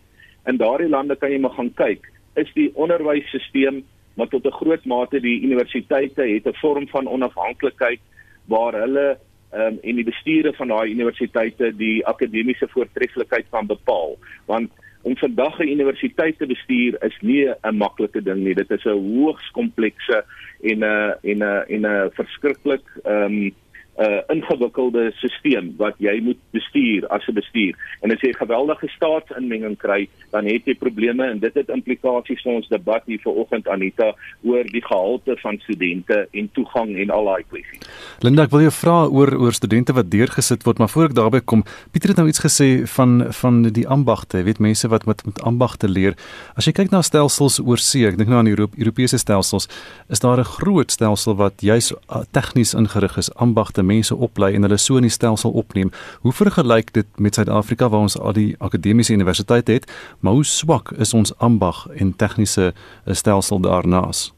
In 0.47 0.57
daardie 0.57 0.89
lande 0.89 1.17
kan 1.17 1.31
jy 1.31 1.39
maar 1.39 1.57
gaan 1.57 1.75
kyk, 1.75 2.11
is 2.35 2.53
die 2.55 2.71
onderwysstelsel 2.75 3.83
maar 4.15 4.29
tot 4.29 4.47
'n 4.47 4.59
groot 4.61 4.85
mate 4.85 5.21
die 5.21 5.43
universiteite 5.43 6.23
het 6.23 6.47
'n 6.47 6.61
vorm 6.63 6.89
van 6.89 7.09
onafhanklikheid 7.09 8.01
waar 8.45 8.73
hulle 8.73 9.19
ehm 9.51 9.67
um, 9.67 9.79
en 9.83 9.95
die 9.95 10.05
bestuure 10.05 10.53
van 10.53 10.69
daai 10.69 10.91
universiteite 10.91 11.77
die 11.77 12.07
akademiese 12.07 12.69
voortreffelikheid 12.69 13.47
kan 13.51 13.67
bepaal. 13.67 14.19
Want 14.47 14.71
om 15.03 15.17
vandag 15.17 15.59
'n 15.59 15.69
universiteit 15.69 16.39
te 16.39 16.47
bestuur 16.47 17.03
is 17.05 17.17
nie 17.21 17.49
'n 17.49 17.77
maklike 17.77 18.23
ding 18.23 18.41
nie. 18.45 18.55
Dit 18.55 18.71
is 18.71 18.85
'n 18.85 18.99
hoogs 19.15 19.51
komplekse 19.51 20.25
en 20.63 20.79
'n 20.79 21.15
en 21.23 21.39
'n 21.43 21.65
en 21.69 21.87
'n 21.87 22.11
verskriklik 22.11 22.87
ehm 23.05 23.23
um, 23.23 23.55
uh, 23.99 24.21
ingewikkelde 24.33 25.13
stelsel 25.21 25.73
wat 25.79 25.99
jy 26.03 26.21
moet 26.23 26.39
bestuur 26.53 27.07
as 27.09 27.27
'n 27.29 27.35
bestuur. 27.35 27.75
En 28.03 28.11
as 28.11 28.21
jy 28.21 28.33
geweldige 28.33 28.89
staatsinmenging 28.89 29.77
kry, 29.79 30.09
dan 30.31 30.47
het 30.47 30.65
jy 30.65 30.75
probleme 30.75 31.25
en 31.31 31.39
dit 31.39 31.55
het 31.55 31.69
implikasies 31.69 32.43
vir 32.43 32.53
ons 32.53 32.69
debat 32.69 33.03
hier 33.07 33.21
vanoggend 33.23 33.69
Anita 33.69 34.15
oor 34.43 34.65
die 34.65 34.85
gehalte 34.85 35.37
van 35.43 35.59
studente 35.59 36.29
en 36.33 36.49
toegang 36.53 36.97
en 36.97 37.11
al 37.11 37.25
daai 37.25 37.45
kwessies. 37.49 37.89
Linda, 38.21 38.43
ek 38.43 38.51
wil 38.51 38.61
jou 38.61 38.73
vra 38.73 39.07
oor 39.07 39.35
oor 39.39 39.53
studente 39.53 39.93
wat 39.93 40.11
deurgesit 40.11 40.65
word, 40.65 40.79
maar 40.79 40.89
voor 40.89 41.05
ek 41.05 41.15
daarby 41.15 41.41
kom, 41.45 41.65
Pieter 41.93 42.09
het 42.09 42.19
nou 42.19 42.29
iets 42.29 42.43
gesê 42.43 42.87
van 42.97 43.33
van 43.33 43.63
die 43.63 43.87
ambagte, 43.89 44.43
weet 44.43 44.59
mense 44.59 44.89
wat 44.89 45.07
met 45.07 45.25
met 45.25 45.43
ambagte 45.43 45.89
leer. 45.89 46.17
As 46.57 46.67
jy 46.67 46.73
kyk 46.73 46.91
na 46.91 47.03
stelsels 47.03 47.61
oor 47.61 47.79
see, 47.79 48.07
ek 48.07 48.19
dink 48.19 48.29
nou 48.29 48.39
aan 48.39 48.49
die 48.49 48.57
Euro 48.57 48.69
Europese 48.77 49.19
stelsels, 49.19 49.69
is 50.09 50.21
daar 50.21 50.39
'n 50.39 50.45
groot 50.59 50.91
stelsel 50.91 51.37
wat 51.37 51.63
juis 51.63 51.93
uh, 51.93 52.23
tegnies 52.33 52.75
ingerig 52.75 53.17
is, 53.19 53.31
ambagte 53.35 53.84
mense 53.85 54.17
oplei 54.17 54.55
en 54.55 54.63
hulle 54.67 54.79
so 54.79 54.97
in 54.97 55.07
die 55.09 55.13
stelsel 55.13 55.51
opneem. 55.53 55.91
Hoe 56.21 56.33
vergelyk 56.33 56.93
dit 56.93 57.07
met 57.19 57.35
Suid-Afrika 57.35 57.89
waar 57.89 58.07
ons 58.09 58.19
al 58.19 58.33
die 58.33 58.55
akademiese 58.59 59.13
universiteite 59.13 59.73
het, 59.73 59.89
maar 60.21 60.33
hoe 60.33 60.45
swak 60.45 60.91
is 60.99 61.15
ons 61.15 61.35
ambag 61.39 61.87
en 61.95 62.17
tegniese 62.17 62.73
eh, 62.73 63.15
stelsel 63.15 63.61
daarnaas? 63.61 64.33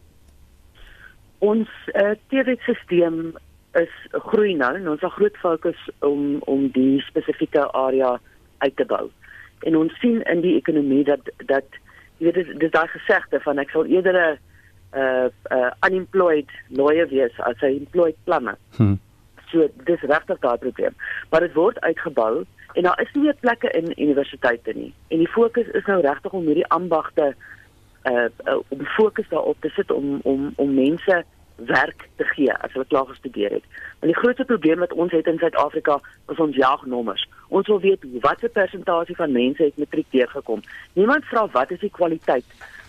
Ons 1.38 1.68
uh, 1.92 2.10
eh, 2.10 2.16
teoriese 2.28 2.74
stelsel 2.84 3.34
is 3.76 3.92
groei 4.10 4.54
nou 4.56 4.72
en 4.76 4.88
ons 4.88 5.00
het 5.00 5.12
groot 5.12 5.36
fokus 5.36 5.80
om 6.06 6.38
om 6.48 6.68
die 6.72 7.00
spesifieke 7.04 7.66
area 7.72 8.16
uit 8.58 8.76
te 8.76 8.86
bou. 8.88 9.10
En 9.68 9.76
ons 9.76 9.98
sien 10.00 10.22
in 10.22 10.40
die 10.44 10.56
ekonomie 10.56 11.04
dat 11.04 11.28
dat 11.50 11.80
jy 12.18 12.30
weet 12.30 12.38
dis 12.40 12.52
dis 12.62 12.72
daai 12.72 12.88
gesegde 12.92 13.40
van 13.44 13.60
ek 13.60 13.74
sal 13.74 13.84
eerder 13.84 14.16
'n 14.16 14.38
uh 14.96 15.28
uh 15.56 15.70
unemployed 15.88 16.50
lawyer 16.68 17.08
wees 17.08 17.40
as 17.40 17.60
'n 17.60 17.76
employed 17.84 18.16
plumber. 18.24 18.56
Hmm. 18.76 18.98
So 19.52 19.68
dis 19.88 20.00
regtig 20.00 20.40
daai 20.42 20.58
probleem. 20.58 20.94
Maar 21.30 21.46
dit 21.46 21.54
word 21.54 21.80
uitgebou 21.80 22.44
en 22.74 22.82
daar 22.82 23.00
is 23.00 23.12
nie 23.12 23.22
meer 23.22 23.36
plekke 23.40 23.70
in 23.70 23.92
universiteite 23.96 24.72
nie. 24.74 24.92
En 25.08 25.22
die 25.22 25.30
fokus 25.30 25.68
is 25.78 25.86
nou 25.86 26.00
regtig 26.04 26.32
om 26.32 26.46
hierdie 26.46 26.66
ambagte 26.74 27.34
uh, 28.04 28.26
uh 28.44 28.58
om 28.68 28.84
fokus 28.96 29.28
daarop 29.28 29.60
te 29.60 29.68
sit 29.68 29.90
om 29.90 30.20
om 30.22 30.52
om 30.56 30.74
mense 30.74 31.24
werk 31.56 32.08
te 32.16 32.24
gee 32.24 32.52
as 32.52 32.72
hulle 32.72 32.84
klaar 32.84 33.06
gestudeer 33.06 33.50
het. 33.50 33.64
Want 34.00 34.12
die 34.12 34.20
grootste 34.20 34.44
probleem 34.44 34.78
wat 34.78 34.92
ons 34.92 35.12
het 35.12 35.26
in 35.26 35.38
Suid-Afrika 35.38 36.00
is 36.32 36.40
ons 36.42 36.56
jagnommers. 36.56 37.28
Ons 37.48 37.66
wil 37.66 37.80
weet 37.80 38.04
watter 38.20 38.48
persentasie 38.48 39.16
van 39.16 39.32
mense 39.32 39.62
het 39.62 39.78
matriek 39.78 40.10
deurgekom. 40.10 40.62
Niemand 40.92 41.24
vra 41.24 41.46
wat 41.52 41.70
is 41.70 41.80
die 41.80 41.90
kwaliteit? 41.90 42.44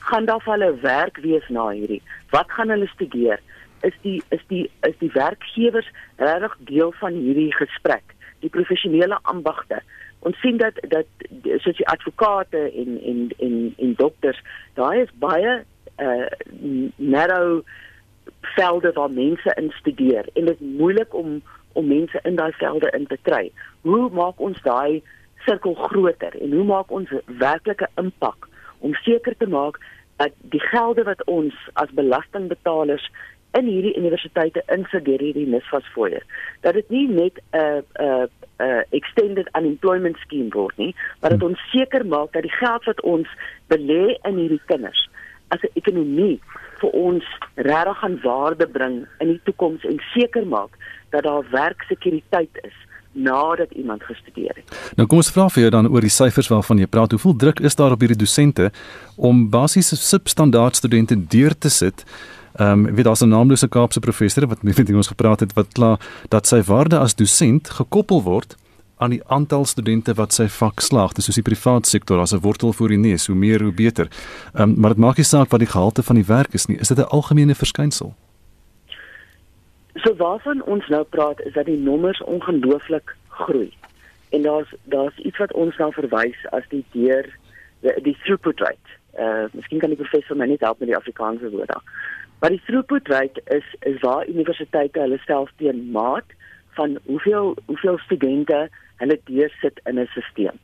Gaan 0.10 0.26
daar 0.26 0.42
vir 0.44 0.54
hulle 0.54 0.74
werk 0.82 1.18
wees 1.24 1.48
na 1.50 1.70
hierdie? 1.70 2.02
Wat 2.32 2.52
gaan 2.52 2.70
hulle 2.70 2.88
studeer? 2.88 3.40
Is 3.82 3.94
die 4.02 4.24
is 4.30 4.44
die 4.48 4.70
is 4.88 4.98
die 5.00 5.12
werkgewers 5.14 5.90
regtig 6.16 6.58
deel 6.60 6.92
van 7.00 7.14
hierdie 7.14 7.54
gesprek? 7.56 8.16
Die 8.40 8.50
professionele 8.50 9.20
ambagte 9.22 9.82
ons 10.20 10.40
sien 10.40 10.58
dat 10.58 10.74
dat 10.90 11.06
soos 11.64 11.78
die 11.78 11.88
advokate 11.88 12.62
en 12.84 13.02
en 13.02 13.20
en 13.38 13.58
en 13.78 13.94
dokters 13.98 14.40
daai 14.80 15.02
is 15.02 15.14
baie 15.24 15.60
uh 15.98 16.26
narrow 16.96 17.62
velde 18.56 18.92
waar 18.94 19.12
mense 19.12 19.54
in 19.62 19.70
studeer 19.80 20.26
en 20.34 20.46
dit 20.46 20.60
is 20.60 20.78
moeilik 20.80 21.14
om 21.14 21.42
om 21.74 21.88
mense 21.88 22.20
in 22.24 22.36
daai 22.36 22.52
velde 22.58 22.90
in 22.98 23.06
te 23.08 23.18
kry. 23.22 23.52
Hoe 23.82 24.10
maak 24.10 24.40
ons 24.42 24.62
daai 24.62 25.04
sirkel 25.46 25.74
groter 25.74 26.34
en 26.42 26.52
hoe 26.52 26.66
maak 26.66 26.92
ons 26.92 27.12
werklike 27.26 27.88
impak 28.02 28.50
om 28.80 28.94
seker 29.06 29.38
te 29.38 29.48
maak 29.48 29.78
dat 30.18 30.34
die 30.54 30.62
gelde 30.72 31.04
wat 31.04 31.22
ons 31.26 31.54
as 31.74 31.94
belastingbetalers 32.00 33.06
in 33.60 33.70
hierdie 33.70 33.96
universiteite 34.00 34.64
insit 34.76 35.06
deur 35.06 35.24
hierdie 35.24 35.48
NSFAS 35.50 35.88
fooie 35.96 36.22
dat 36.66 36.78
dit 36.80 36.90
nie 36.94 37.08
net 37.08 37.42
'n 37.54 37.58
uh, 37.58 37.82
'n 37.82 38.08
uh, 38.08 38.26
uh, 38.66 38.82
extended 39.00 39.50
unemployment 39.60 40.18
scheme 40.26 40.50
word 40.54 40.78
nie 40.78 40.94
maar 41.22 41.36
dat 41.36 41.44
ons 41.44 41.70
seker 41.72 42.06
maak 42.06 42.34
dat 42.34 42.48
die 42.48 42.58
geld 42.60 42.84
wat 42.84 43.02
ons 43.02 43.28
belê 43.68 44.18
in 44.24 44.38
hierdie 44.44 44.64
kinders 44.66 45.08
as 45.48 45.62
'n 45.62 45.74
ekonomie 45.74 46.40
vir 46.82 46.90
ons 46.90 47.24
regtig 47.56 48.04
aan 48.04 48.20
waarde 48.24 48.68
bring 48.68 49.08
in 49.20 49.28
die 49.28 49.42
toekoms 49.44 49.84
en 49.84 50.02
seker 50.14 50.46
maak 50.48 50.78
dat 51.10 51.24
daar 51.24 51.46
werksekuriteit 51.52 52.60
is 52.64 52.76
nadat 53.12 53.72
iemand 53.72 54.04
gestudeer 54.04 54.54
het. 54.56 54.94
Nou 54.96 55.08
kom 55.08 55.18
ons 55.18 55.32
vra 55.34 55.48
vir 55.50 55.62
jou 55.62 55.72
dan 55.74 55.90
oor 55.90 56.06
die 56.06 56.14
syfers 56.14 56.52
waarvan 56.54 56.78
jy 56.78 56.86
praat. 56.86 57.16
Hoeveel 57.16 57.36
druk 57.36 57.60
is 57.60 57.76
daar 57.76 57.96
op 57.96 58.04
hierdie 58.04 58.20
dosente 58.20 58.70
om 59.16 59.50
basiese 59.50 59.98
substandaard 59.98 60.76
studente 60.76 61.18
deur 61.28 61.58
te 61.58 61.70
sit? 61.70 62.06
Ehm 62.58 62.86
um, 62.86 62.96
weet 62.96 63.06
daar's 63.06 63.22
'n 63.22 63.30
naamlose 63.30 63.68
Kaapse 63.68 64.00
professor 64.00 64.48
wat 64.48 64.64
met 64.64 64.94
ons 64.94 65.08
gepraat 65.08 65.40
het 65.40 65.54
wat 65.54 65.68
kla 65.72 65.98
dat 66.28 66.48
sy 66.48 66.62
waarde 66.62 66.98
as 66.98 67.16
dosent 67.16 67.70
gekoppel 67.70 68.24
word 68.24 68.56
aan 68.98 69.10
die 69.10 69.22
aantal 69.28 69.66
studente 69.66 70.14
wat 70.14 70.34
sy 70.34 70.48
vak 70.48 70.80
slaag. 70.80 71.14
Dis 71.14 71.26
soos 71.26 71.36
die 71.36 71.44
privaat 71.44 71.88
sektor 71.88 72.20
as 72.20 72.34
'n 72.34 72.40
wortel 72.42 72.74
voor 72.74 72.88
die 72.88 72.98
neus, 72.98 73.28
hoe 73.28 73.36
meer 73.36 73.62
hoe 73.62 73.74
beter. 73.74 74.08
Ehm 74.54 74.70
um, 74.70 74.80
maar 74.80 74.90
dit 74.90 75.00
maak 75.00 75.18
nie 75.18 75.26
saak 75.26 75.50
wat 75.50 75.60
die 75.60 75.70
gehalte 75.70 76.04
van 76.04 76.16
die 76.16 76.26
werk 76.26 76.54
is 76.54 76.66
nie. 76.66 76.78
Is 76.78 76.88
dit 76.88 76.98
'n 76.98 77.10
algemene 77.10 77.56
verskynsel? 77.56 78.16
So 79.94 80.16
waarvan 80.16 80.64
ons 80.64 80.88
nou 80.88 81.04
praat 81.04 81.42
is 81.42 81.54
dat 81.54 81.66
die 81.66 81.78
nommers 81.78 82.24
ongelooflik 82.24 83.16
groei. 83.28 83.74
En 84.30 84.42
daar's 84.42 84.74
daar's 84.84 85.18
iets 85.18 85.38
wat 85.38 85.54
ons 85.54 85.78
nou 85.78 85.94
verwys 85.94 86.46
as 86.50 86.64
die 86.70 86.86
deur 86.92 87.26
die, 87.80 88.02
die 88.02 88.18
throughput 88.24 88.60
rate. 88.60 88.90
Uh, 89.20 89.46
miskien 89.52 89.80
kan 89.80 89.90
die 89.90 89.98
professor 89.98 90.38
my 90.38 90.46
net 90.46 90.60
help 90.60 90.80
met 90.80 90.88
die 90.88 90.98
Afrikaanse 90.98 91.50
woord 91.50 91.68
daar. 91.68 91.84
Maar 92.40 92.50
die 92.50 92.62
throughput 92.66 93.08
rate 93.08 93.42
is 93.46 93.76
is 93.80 94.00
waar 94.02 94.28
universiteite 94.28 95.00
hulle 95.00 95.18
self 95.26 95.50
teen 95.56 95.92
maat 95.92 96.36
van 96.78 96.98
hoeveel 97.06 97.56
hoeveel 97.66 97.98
studente 97.98 98.70
hulle 99.02 99.20
deursit 99.24 99.80
in 99.84 100.00
'n 100.00 100.08
stelsel. 100.08 100.60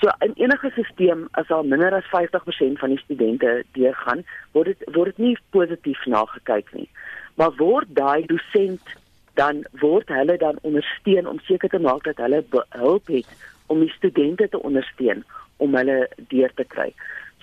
So 0.00 0.08
in 0.18 0.32
enige 0.34 0.70
stelsel 0.72 1.26
as 1.30 1.46
daar 1.46 1.64
minder 1.64 1.94
as 1.94 2.08
50% 2.08 2.78
van 2.78 2.88
die 2.88 2.98
studente 3.04 3.64
deurgaan, 3.72 4.24
word 4.52 4.66
dit 4.66 4.94
word 4.94 5.16
dit 5.16 5.18
nie 5.26 5.38
positief 5.50 6.06
nagekyk 6.06 6.72
nie. 6.72 6.88
Maar 7.34 7.52
word 7.56 7.88
daai 7.88 8.26
dosent 8.26 8.96
dan 9.34 9.64
word 9.80 10.08
hulle 10.08 10.36
dan 10.36 10.58
ondersteun 10.62 11.26
om 11.26 11.38
seker 11.38 11.68
te 11.68 11.78
maak 11.78 12.04
dat 12.04 12.16
hulle 12.16 12.44
hulp 12.68 13.06
het 13.06 13.28
om 13.66 13.80
die 13.80 13.92
studente 13.92 14.48
te 14.48 14.62
ondersteun 14.62 15.24
om 15.56 15.74
hulle 15.74 16.08
deur 16.28 16.52
te 16.54 16.64
kry. 16.64 16.92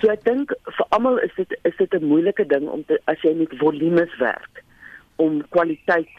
So 0.02 0.12
ek 0.14 0.24
dink 0.26 0.54
vir 0.78 0.86
almal 0.94 1.18
is 1.26 1.34
dit 1.38 1.54
is 1.66 1.78
dit 1.78 1.94
'n 1.94 2.06
moeilike 2.06 2.46
ding 2.46 2.68
om 2.70 2.86
te 2.86 3.00
as 3.06 3.22
jy 3.22 3.34
met 3.34 3.58
volumes 3.58 4.18
werk 4.18 4.64
om 5.16 5.42
kwaliteit 5.50 6.14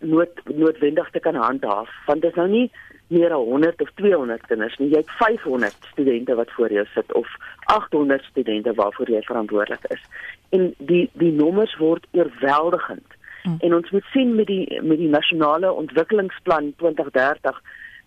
nood 0.00 0.40
noodwendig 0.44 1.10
te 1.10 1.20
kan 1.20 1.34
handhaaf. 1.34 1.90
Want 2.06 2.22
dit 2.22 2.30
is 2.30 2.36
nou 2.36 2.48
nie 2.48 2.70
meer 3.10 3.32
as 3.34 3.46
100 3.46 3.80
of 3.82 3.90
200 3.94 4.46
kinders 4.46 4.76
nie. 4.78 4.90
Jy 4.90 5.02
het 5.02 5.10
500 5.18 5.74
studente 5.92 6.34
wat 6.34 6.50
voor 6.50 6.72
jou 6.72 6.86
sit 6.94 7.12
of 7.12 7.28
800 7.64 8.22
studente 8.22 8.74
waarvoor 8.74 9.10
jy 9.10 9.22
verantwoordelik 9.22 9.84
is. 9.88 10.02
En 10.48 10.74
die 10.78 11.10
die 11.12 11.32
nommers 11.32 11.76
word 11.76 12.06
oorweldigend. 12.12 13.18
Mm. 13.42 13.56
En 13.60 13.74
ons 13.74 13.90
moet 13.90 14.04
sien 14.12 14.34
met 14.34 14.46
die 14.46 14.82
met 14.82 14.98
die 14.98 15.08
nasionale 15.08 15.72
ontwikkelingsplan 15.72 16.72
2030 16.76 17.62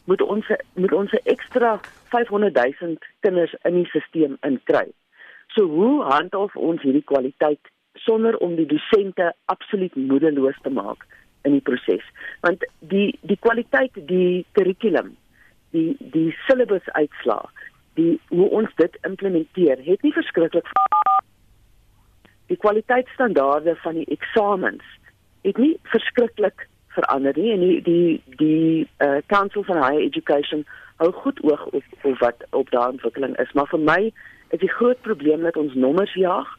moet 0.09 0.21
ons 0.21 0.49
moet 0.73 0.93
ons 0.93 1.15
ekstra 1.23 1.77
500 2.13 2.55
000 2.81 2.97
kinders 3.25 3.55
in 3.63 3.79
die 3.79 3.87
stelsel 3.89 4.37
inkry. 4.41 4.87
So 5.55 5.65
hoe 5.69 6.03
handhaaf 6.09 6.55
ons 6.55 6.81
hierdie 6.81 7.05
kwaliteit 7.11 7.71
sonder 8.05 8.37
om 8.37 8.55
die 8.57 8.67
dosente 8.69 9.31
absoluut 9.53 9.95
moedeloos 9.95 10.57
te 10.63 10.69
maak 10.73 11.05
in 11.43 11.57
die 11.57 11.61
proses? 11.61 12.05
Want 12.41 12.65
die 12.79 13.13
die 13.21 13.39
kwaliteit, 13.39 13.99
die 14.09 14.45
kurrikulum, 14.57 15.13
die 15.75 15.93
die 16.15 16.31
syllabus 16.47 16.89
uitslaa, 16.97 17.45
die 17.99 18.17
hoe 18.33 18.49
ons 18.49 18.73
dit 18.81 18.97
implementeer, 19.07 19.81
het 19.85 20.01
nie 20.01 20.13
verskriklik 20.15 20.67
die 22.51 22.59
kwaliteitstandaarde 22.59 23.75
van 23.81 23.97
die 24.01 24.09
eksamens 24.13 24.83
het 25.43 25.57
nie 25.57 25.73
verskriklik 25.91 26.67
verander 26.93 27.33
nie. 27.35 27.51
En 27.51 27.59
die 27.59 27.81
die 27.81 28.21
die 28.39 28.87
uh, 28.97 29.17
Council 29.25 29.63
for 29.63 29.75
Higher 29.75 30.01
Education 30.01 30.65
hou 31.01 31.11
goed 31.11 31.41
oog 31.43 31.65
op, 31.65 31.83
op 32.01 32.17
wat 32.19 32.45
op 32.49 32.71
daardie 32.71 32.99
ontwikkeling 32.99 33.37
is. 33.39 33.51
Maar 33.51 33.67
vir 33.67 33.79
my 33.79 34.01
is 34.49 34.59
die 34.59 34.71
groot 34.71 35.01
probleem 35.01 35.41
dat 35.41 35.57
ons 35.57 35.73
nommers 35.73 36.13
jaag. 36.13 36.49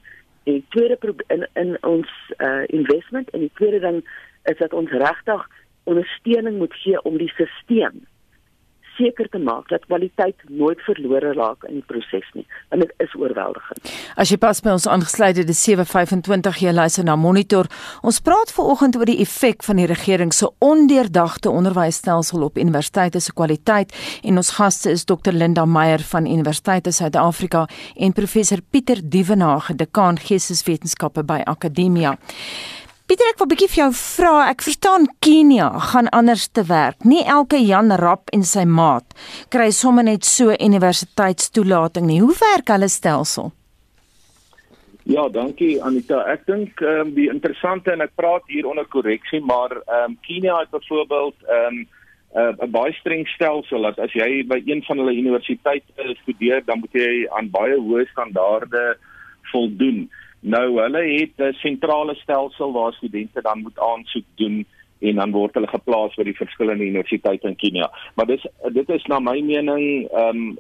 En 0.45 0.53
die 0.53 0.65
tweede 0.69 0.99
in 1.27 1.47
in 1.53 1.77
ons 1.83 2.11
uh, 2.39 2.65
investment 2.67 3.31
en 3.31 3.41
die 3.41 3.53
tweede 3.55 3.81
ding 3.81 4.03
is 4.45 4.59
dat 4.59 4.73
ons 4.73 4.91
regtig 4.91 5.47
ondersteuning 5.85 6.59
moet 6.59 6.75
gee 6.75 7.03
om 7.03 7.17
die 7.17 7.29
stelsel 7.29 8.03
seker 8.97 9.29
te 9.29 9.39
maak 9.39 9.69
dat 9.69 9.85
kwaliteit 9.87 10.37
nooit 10.49 10.81
verlore 10.87 11.35
raak 11.37 11.65
in 11.69 11.81
die 11.81 11.87
proses 11.87 12.27
nie 12.33 12.47
want 12.71 12.83
dit 12.83 12.93
is 13.07 13.15
oorweldigend. 13.15 13.93
As 14.17 14.31
jy 14.33 14.39
pas 14.41 14.61
by 14.65 14.73
ons 14.75 14.87
aangesluit 14.91 15.37
het, 15.37 15.47
dis 15.47 15.63
7:25 15.69 16.63
jy 16.65 16.73
luister 16.73 17.05
na 17.05 17.17
Monitor. 17.17 17.69
Ons 18.03 18.21
praat 18.25 18.53
veraloggend 18.53 18.97
oor 18.97 19.07
die 19.07 19.21
effek 19.23 19.63
van 19.63 19.77
die 19.77 19.87
regering 19.87 20.33
se 20.33 20.51
ondeurdagte 20.59 21.51
onderwysstelsel 21.51 22.43
op 22.43 22.59
universiteite 22.59 23.21
se 23.21 23.33
kwaliteit 23.33 23.95
en 24.23 24.37
ons 24.37 24.51
gaste 24.51 24.91
is 24.91 25.05
Dr 25.05 25.33
Linda 25.33 25.65
Meyer 25.65 26.01
van 26.01 26.27
Universiteit 26.27 26.87
Suid-Afrika 26.95 27.67
en 27.97 28.13
professor 28.13 28.63
Pieter 28.71 29.01
Dievenage, 29.03 29.75
dekaan 29.75 30.19
geesteswetenskappe 30.19 31.25
by 31.27 31.41
Akademia. 31.45 32.15
Pieter 33.05 33.29
ek 33.29 33.41
wil 33.43 33.49
bietjie 33.51 33.67
vir 33.69 33.79
jou 33.83 33.91
vra. 33.99 34.31
Ek 34.49 34.63
verstaan 34.65 35.03
Kenia 35.21 35.67
gaan 35.91 36.07
anders 36.17 36.47
te 36.57 36.63
werk. 36.71 37.03
Nie 37.05 37.21
elke 37.29 37.59
Jan 37.61 37.93
Rap 38.01 38.33
en 38.33 38.47
sy 38.49 38.65
maat 38.65 39.13
kry 39.53 39.67
sommer 39.77 40.07
net 40.07 40.25
so 40.25 40.55
universiteitstoelating 40.57 42.09
nie. 42.09 42.23
Hoe 42.25 42.33
werk 42.41 42.73
hulle 42.73 42.89
stelsel? 42.89 43.53
Ja, 45.05 45.27
dankie 45.29 45.77
Anita. 45.85 46.23
Ek 46.33 46.49
dink 46.49 46.81
ehm 46.81 47.03
um, 47.03 47.13
die 47.19 47.29
interessante 47.29 47.93
en 47.93 48.01
ek 48.01 48.17
praat 48.17 48.49
hier 48.49 48.65
onder 48.71 48.89
korreksie, 48.89 49.43
maar 49.45 49.77
ehm 49.85 50.15
um, 50.15 50.19
Kenia 50.25 50.63
het 50.63 50.73
byvoorbeeld 50.73 51.37
ehm 51.45 51.85
um, 51.85 51.87
'n 52.35 52.65
uh, 52.65 52.73
baie 52.73 52.97
streng 52.97 53.29
stelsel 53.37 53.85
dat 53.85 53.99
as 54.01 54.17
jy 54.17 54.47
by 54.49 54.63
een 54.65 54.81
van 54.89 54.99
hulle 54.99 55.13
universiteite 55.13 56.17
studeer, 56.23 56.65
dan 56.65 56.81
moet 56.81 56.97
jy 56.97 57.29
aan 57.37 57.53
baie 57.53 57.77
hoë 57.77 58.09
standaarde 58.17 58.97
voldoen. 59.53 60.09
Nou 60.45 60.81
hulle 60.81 61.03
het 61.03 61.37
'n 61.41 61.53
sentrale 61.53 62.15
stelsel 62.15 62.73
waar 62.73 62.93
studente 62.93 63.43
dan 63.43 63.63
moet 63.63 63.79
aansoek 63.79 64.25
doen 64.35 64.67
en 64.99 65.15
dan 65.15 65.31
word 65.31 65.55
hulle 65.55 65.67
geplaas 65.67 66.15
by 66.15 66.25
die 66.25 66.37
verskillende 66.37 66.85
universiteite 66.85 67.49
in 67.49 67.57
Kenia. 67.57 67.91
Maar 68.15 68.27
dis 68.27 68.47
dit 68.73 68.89
is 68.89 69.07
na 69.07 69.19
my 69.19 69.41
mening 69.41 70.09
ehm 70.11 70.37
um, 70.37 70.59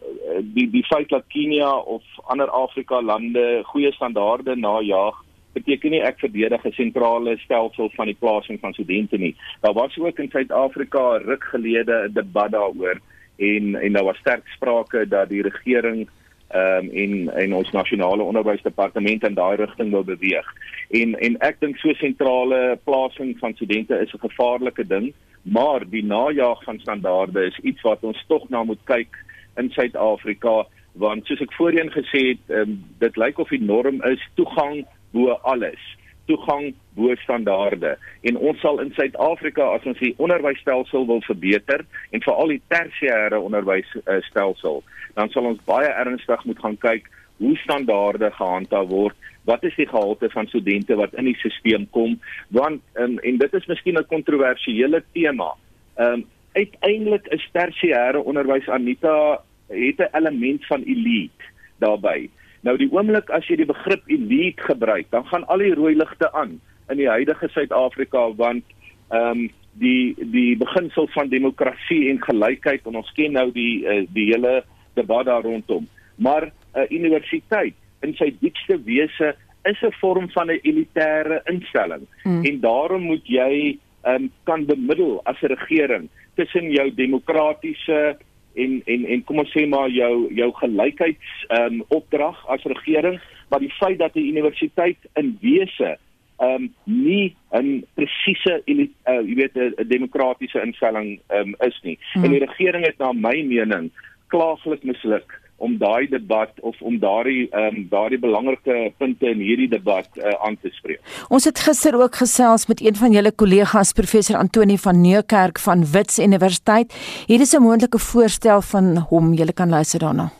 die 0.56 0.70
die 0.70 0.84
feit 0.84 1.08
dat 1.08 1.28
Kenia 1.28 1.76
of 1.76 2.02
ander 2.24 2.50
Afrika 2.50 3.02
lande 3.02 3.60
goeie 3.64 3.92
standaarde 3.92 4.56
najag 4.56 5.22
beteken 5.52 5.90
nie 5.90 6.02
ek 6.02 6.18
verdedig 6.18 6.64
'n 6.64 6.72
sentrale 6.72 7.36
stelsel 7.38 7.90
van 7.94 8.06
die 8.06 8.18
plasing 8.18 8.60
van 8.60 8.72
studente 8.72 9.18
nie. 9.18 9.36
Daar 9.60 9.72
was 9.72 9.98
ook 9.98 10.18
in 10.18 10.30
Suid-Afrika 10.30 11.16
ruk 11.16 11.44
gelede 11.44 12.08
'n 12.08 12.12
debat 12.12 12.50
daaroor 12.50 13.00
en 13.36 13.74
en 13.74 13.92
daar 13.92 14.04
was 14.04 14.16
sterk 14.16 14.48
sprake 14.48 15.08
dat 15.08 15.28
die 15.28 15.42
regering 15.42 16.08
ehm 16.54 16.84
um, 16.84 16.90
en 17.02 17.34
en 17.42 17.54
ons 17.54 17.70
nasionale 17.70 18.22
onderwysdepartement 18.22 19.24
in 19.26 19.34
daai 19.34 19.56
rigting 19.56 19.90
wil 19.90 20.04
beweeg. 20.04 20.46
En 20.90 21.14
en 21.18 21.38
ek 21.48 21.58
dink 21.60 21.78
so 21.82 21.94
sentrale 21.98 22.78
plasing 22.84 23.34
van 23.38 23.54
studente 23.54 23.98
is 23.98 24.12
'n 24.14 24.26
gevaarlike 24.28 24.86
ding, 24.86 25.12
maar 25.42 25.82
die 25.90 26.04
najaag 26.04 26.62
van 26.64 26.78
standaarde 26.78 27.46
is 27.46 27.58
iets 27.62 27.82
wat 27.82 28.02
ons 28.02 28.24
tog 28.28 28.48
na 28.48 28.62
moet 28.62 28.84
kyk 28.84 29.18
in 29.56 29.70
Suid-Afrika 29.70 30.66
want 30.92 31.26
soos 31.26 31.40
ek 31.40 31.52
voorheen 31.52 31.90
gesê 31.90 32.20
het, 32.28 32.44
um, 32.48 32.84
dit 32.98 33.16
lyk 33.16 33.38
of 33.38 33.48
die 33.48 33.62
norm 33.62 34.02
is 34.02 34.22
toegang 34.34 34.86
bo 35.10 35.30
alles 35.42 35.80
toegang 36.26 36.72
bo 36.96 37.14
standaarde 37.22 37.94
en 38.22 38.38
ons 38.38 38.60
sal 38.60 38.80
in 38.80 38.92
Suid-Afrika 38.96 39.66
as 39.74 39.86
ons 39.90 39.98
die 39.98 40.14
onderwysstelsel 40.16 41.06
wil 41.06 41.22
verbeter 41.26 41.84
en 42.10 42.24
veral 42.24 42.54
die 42.54 42.62
tersiêre 42.72 43.40
onderwysstelsel 43.40 44.82
dan 45.14 45.30
sal 45.34 45.50
ons 45.52 45.62
baie 45.68 45.90
ernstig 45.90 46.44
moet 46.44 46.62
gaan 46.64 46.78
kyk 46.86 47.10
hoe 47.42 47.56
standaarde 47.62 48.30
gehandhaaf 48.38 48.88
word 48.88 49.30
wat 49.44 49.64
is 49.68 49.74
die 49.76 49.88
gehalte 49.90 50.30
van 50.32 50.48
studente 50.48 50.96
wat 50.96 51.14
in 51.18 51.28
die 51.30 51.38
stelsel 51.40 51.88
kom 51.96 52.18
want 52.48 52.82
um, 52.94 53.18
en 53.18 53.40
dit 53.42 53.58
is 53.60 53.66
miskien 53.66 53.98
'n 53.98 54.12
kontroversiële 54.12 55.02
tema 55.12 55.50
um, 55.98 56.24
uiteindelik 56.54 57.26
is 57.34 57.48
tersiêre 57.52 58.22
onderwys 58.22 58.68
Anita 58.68 59.42
het 59.68 59.98
'n 59.98 60.16
element 60.16 60.66
van 60.66 60.82
elite 60.82 61.44
daarbey. 61.78 62.30
Nou 62.64 62.76
die 62.80 62.88
oomblik 62.92 63.28
as 63.34 63.44
jy 63.48 63.58
die 63.60 63.68
begrip 63.68 64.06
elite 64.08 64.62
gebruik, 64.64 65.10
dan 65.12 65.26
gaan 65.28 65.44
al 65.52 65.60
die 65.60 65.74
rooi 65.76 65.92
ligte 65.96 66.30
aan 66.32 66.56
in 66.92 67.00
die 67.00 67.08
huidige 67.08 67.48
Suid-Afrika 67.52 68.30
want 68.40 68.64
ehm 69.12 69.44
um, 69.44 69.44
die 69.74 70.14
die 70.30 70.54
beginsel 70.56 71.08
van 71.10 71.32
demokrasie 71.32 72.04
en 72.10 72.20
gelykheid 72.22 72.84
en 72.86 73.00
ons 73.00 73.10
ken 73.16 73.32
nou 73.34 73.48
die 73.52 73.82
uh, 73.82 74.04
die 74.14 74.28
hele 74.30 74.62
debat 74.94 75.26
daar 75.26 75.42
rondom. 75.42 75.88
Maar 76.16 76.46
'n 76.46 76.78
uh, 76.78 76.90
universiteit 76.90 77.74
in 78.02 78.14
sy 78.14 78.30
diepste 78.40 78.78
wese 78.84 79.34
is 79.64 79.82
'n 79.82 79.92
vorm 80.00 80.30
van 80.30 80.50
'n 80.50 80.60
elitêre 80.62 81.42
instelling 81.50 82.06
mm. 82.24 82.44
en 82.44 82.60
daarom 82.60 83.02
moet 83.02 83.26
jy 83.26 83.78
ehm 84.04 84.22
um, 84.22 84.30
kan 84.44 84.66
bemiddel 84.66 85.20
as 85.24 85.42
'n 85.42 85.52
regering 85.52 86.08
tussen 86.34 86.70
jou 86.70 86.94
demokratiese 86.94 88.16
en 88.54 88.82
en 88.84 89.04
en 89.06 89.24
kom 89.24 89.38
ons 89.42 89.52
sê 89.52 89.66
maar 89.68 89.88
jou 89.90 90.28
jou 90.34 90.50
gelykheids 90.60 91.34
ehm 91.48 91.80
um, 91.80 91.84
opdrag 91.88 92.40
as 92.54 92.66
regering 92.74 93.20
maar 93.50 93.60
die 93.60 93.74
feit 93.78 93.98
dat 93.98 94.14
'n 94.14 94.30
universiteit 94.32 94.98
in 95.14 95.38
wese 95.40 95.96
ehm 96.38 96.62
um, 96.62 96.74
nie 96.84 97.36
'n 97.52 97.84
presiese 97.94 98.62
uh, 98.66 99.20
jy 99.28 99.34
weet 99.34 99.54
'n 99.54 99.88
demokratiese 99.88 100.62
instelling 100.62 101.20
ehm 101.28 101.54
um, 101.54 101.54
is 101.66 101.80
nie 101.82 101.98
hmm. 102.12 102.24
en 102.24 102.30
die 102.30 102.44
regering 102.46 102.86
het 102.86 102.98
na 102.98 103.12
my 103.12 103.42
mening 103.42 103.90
klaaglik 104.26 104.82
misluk 104.82 105.40
om 105.64 105.76
daai 105.80 106.06
debat 106.12 106.52
of 106.60 106.76
om 106.82 106.98
daardie 107.00 107.48
ehm 107.50 107.78
um, 107.78 107.86
daardie 107.90 108.20
belangrike 108.20 108.92
punte 109.00 109.30
in 109.30 109.40
hierdie 109.40 109.68
debat 109.72 110.08
uh, 110.20 110.34
aan 110.46 110.56
te 110.60 110.72
spreek. 110.76 111.00
Ons 111.28 111.48
het 111.48 111.58
gister 111.66 111.96
ook 112.00 112.20
gesels 112.22 112.66
met 112.70 112.82
een 112.84 112.96
van 113.00 113.16
julle 113.16 113.32
kollegas 113.32 113.92
professor 113.92 114.36
Antoni 114.36 114.78
van 114.78 115.00
Nieuwkerk 115.00 115.58
van 115.58 115.84
Wits 115.92 116.18
Universiteit. 116.18 116.94
Hier 117.26 117.40
is 117.40 117.54
'n 117.54 117.62
moontlike 117.62 117.98
voorstel 117.98 118.62
van 118.62 118.96
hom. 119.10 119.32
Julle 119.32 119.52
kan 119.52 119.68
luister 119.68 120.00
daarna. 120.00 120.30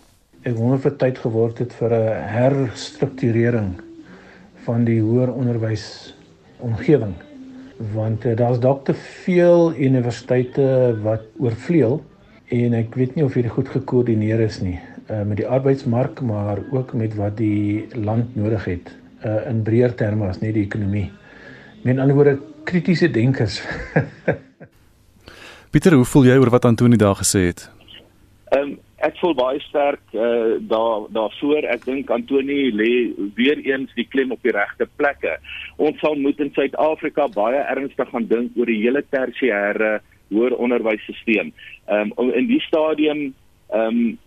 Ek 0.43 0.57
wonder 0.57 0.79
vir 0.79 0.97
tyd 0.97 1.19
geword 1.19 1.59
het 1.59 1.73
vir 1.73 1.91
'n 1.91 2.29
herstrukturering 2.37 3.71
van 4.65 4.85
die 4.85 5.01
hoër 5.01 5.33
onderwys 5.33 6.15
omgewing 6.59 7.15
want 7.95 8.25
uh, 8.25 8.37
daar's 8.37 8.61
dalk 8.61 8.85
te 8.85 8.95
veel 8.95 9.75
universiteite 9.77 10.97
wat 11.03 11.23
oorvleuel 11.39 12.03
en 12.49 12.75
ek 12.79 12.95
weet 12.95 13.15
nie 13.15 13.25
of 13.25 13.35
hierdie 13.35 13.53
goed 13.53 13.69
gekoördineer 13.69 14.41
is 14.41 14.61
nie 14.61 14.79
uh, 15.11 15.23
met 15.23 15.37
die 15.37 15.49
arbeidsmark 15.49 16.21
maar 16.21 16.59
ook 16.71 16.93
met 16.93 17.15
wat 17.15 17.37
die 17.37 17.87
land 17.95 18.37
nodig 18.37 18.65
het 18.65 18.95
uh, 19.25 19.47
in 19.49 19.63
breër 19.63 19.95
terme 19.95 20.29
as 20.29 20.41
net 20.41 20.55
die 20.55 20.65
ekonomie. 20.65 21.11
Met 21.83 21.99
ander 21.99 22.17
woorde 22.17 22.39
kritiese 22.65 23.11
denkers. 23.11 23.61
Pieter, 25.75 25.93
hoe 25.99 26.05
voel 26.07 26.29
jy 26.29 26.39
oor 26.39 26.53
wat 26.55 26.65
Antoni 26.65 26.97
daar 26.97 27.19
gesê 27.21 27.49
het? 27.51 27.69
Ehm 28.55 28.75
um, 28.75 28.75
ek 29.05 29.19
voel 29.21 29.35
baie 29.37 29.59
sterk 29.61 30.15
uh, 30.17 30.55
daar 30.65 31.03
daarvoor. 31.13 31.67
Ek 31.69 31.83
dink 31.85 32.09
Antoni 32.15 32.71
lê 32.73 32.93
weer 33.37 33.59
eens 33.61 33.91
die 33.99 34.07
klem 34.09 34.33
op 34.33 34.41
die 34.47 34.55
regte 34.55 34.87
plekke. 34.97 35.35
Ons 35.77 35.99
sal 36.01 36.17
moet 36.17 36.41
in 36.41 36.53
Suid-Afrika 36.57 37.27
baie 37.35 37.61
ernstig 37.75 38.09
gaan 38.09 38.29
dink 38.31 38.57
oor 38.57 38.71
die 38.71 38.81
hele 38.81 39.05
tersiêre 39.13 39.99
hoër 40.33 40.57
onderwysstelsel. 40.57 41.53
Ehm 41.91 42.15
um, 42.17 42.31
in 42.33 42.49
die 42.49 42.63
stadium 42.65 43.27
ehm 43.75 43.89
um, 43.91 44.19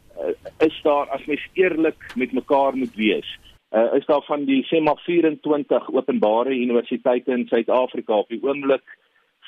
is 0.64 0.80
daar 0.84 1.10
as 1.10 1.26
mens 1.26 1.48
eerlik 1.54 2.12
met 2.16 2.32
mekaar 2.32 2.78
moet 2.78 2.96
wees. 2.96 3.38
Uh, 3.72 3.94
is 3.94 4.06
daar 4.06 4.24
van 4.24 4.46
die 4.46 4.64
sê 4.66 4.80
maar 4.82 5.00
24 5.04 5.90
openbare 5.92 6.56
universiteite 6.56 7.32
in 7.32 7.48
Suid-Afrika 7.48 8.14
op 8.14 8.30
die 8.32 8.40
oomblik 8.44 8.98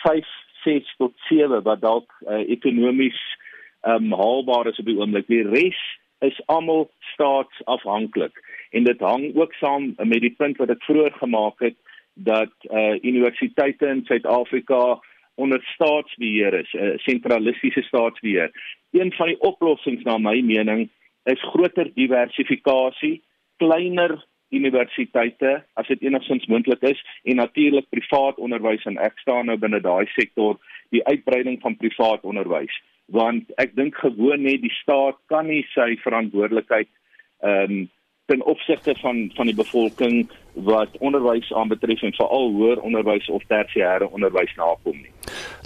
5, 0.03 0.27
6 0.63 0.95
tot 0.97 1.13
7 1.29 1.63
wat 1.63 1.82
dalk 1.82 2.12
uh, 2.27 2.41
ekonomies 2.49 3.19
um, 3.88 4.12
haalbaar 4.12 4.67
is 4.67 4.79
op 4.79 4.86
die 4.86 4.97
oomblik. 4.99 5.27
Die 5.27 5.45
res 5.47 5.79
is 6.19 6.41
almal 6.51 6.89
staatsafhanklik 7.13 8.43
en 8.75 8.84
dit 8.84 8.99
hang 8.99 9.29
ook 9.36 9.53
saam 9.53 9.93
met 9.97 10.21
die 10.21 10.36
punt 10.36 10.60
wat 10.60 10.73
ek 10.75 10.84
vroeër 10.84 11.15
gemaak 11.21 11.63
het 11.63 11.77
dat 12.13 12.51
uh, 12.67 12.99
universiteite 12.99 13.88
in 13.88 14.03
Suid-Afrika 14.05 14.99
onder 15.39 15.62
staatsbeheer 15.73 16.54
is, 16.60 16.73
'n 16.73 16.97
sentralistiese 17.06 17.82
staatsbeheer. 17.82 18.52
Een 18.91 19.12
van 19.13 19.28
die 19.28 19.39
oplossings 19.39 20.04
na 20.04 20.17
my 20.17 20.41
mening 20.41 20.89
is 21.23 21.49
groter 21.52 21.91
diversifikasie, 21.93 23.21
kleiner 23.58 24.25
universiteite 24.49 25.63
as 25.73 25.88
dit 25.88 26.02
enigstens 26.02 26.45
moontlik 26.45 26.82
is 26.82 27.02
en 27.23 27.36
natuurlik 27.36 27.89
privaat 27.89 28.38
onderwys 28.38 28.86
en 28.86 28.97
ek 28.97 29.19
staan 29.19 29.45
nou 29.45 29.58
binne 29.58 29.82
daai 29.82 30.06
sektor, 30.06 30.58
die 30.89 31.06
uitbreiding 31.06 31.62
van 31.62 31.78
privaat 31.78 32.23
onderwys 32.23 32.73
want 33.10 33.49
ek 33.62 33.75
dink 33.78 33.97
gewoon 33.97 34.43
net 34.45 34.62
die 34.62 34.73
staat 34.82 35.17
kan 35.32 35.47
nie 35.49 35.63
sy 35.73 35.95
verantwoordelikheid 36.04 36.89
ehm 37.45 37.80
um, 37.80 37.88
ten 38.30 38.44
opsigte 38.46 38.94
van 39.02 39.32
van 39.36 39.50
die 39.50 39.56
bevolking 39.56 40.30
wat 40.54 40.98
onderwys 41.00 41.54
aanbetref 41.54 42.02
en 42.06 42.13
veral 42.18 42.52
hoër 42.58 42.82
onderwys 42.86 43.30
of 43.30 43.44
tersiêre 43.48 44.10
onderwys 44.10 44.54
nakom 44.58 44.98
nie. 44.98 45.12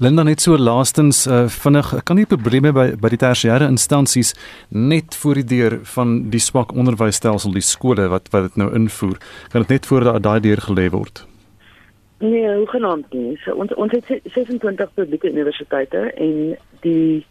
Linda 0.03 0.23
net 0.23 0.41
so 0.43 0.57
laastens 0.57 1.25
uh, 1.27 1.43
vinnig 1.63 1.91
kan 2.07 2.19
nie 2.19 2.27
probleme 2.29 2.71
by 2.75 2.87
by 3.03 3.11
die 3.13 3.21
tersiêre 3.25 3.67
instansies 3.67 4.33
net 4.69 5.17
voor 5.23 5.41
die 5.41 5.47
deur 5.55 5.77
van 5.95 6.15
die 6.35 6.43
swak 6.43 6.71
onderwysstelsel 6.71 7.55
die 7.59 7.65
skole 7.73 8.07
wat 8.15 8.31
wat 8.35 8.49
dit 8.49 8.57
nou 8.63 8.71
invoer 8.79 9.19
kan 9.51 9.67
dit 9.67 9.77
net 9.77 9.91
voor 9.91 10.09
daai 10.29 10.39
deur 10.47 10.63
gelê 10.69 10.89
word. 10.95 11.25
Nee, 12.23 12.47
hoe 12.55 12.67
genoem 12.71 13.03
nie. 13.11 13.37
So, 13.43 13.55
ons 13.59 13.73
ons 13.75 13.91
het 13.91 14.07
26 14.31 14.93
publieke 14.95 15.31
universiteite 15.31 16.07
en 16.15 16.35
die 16.85 17.25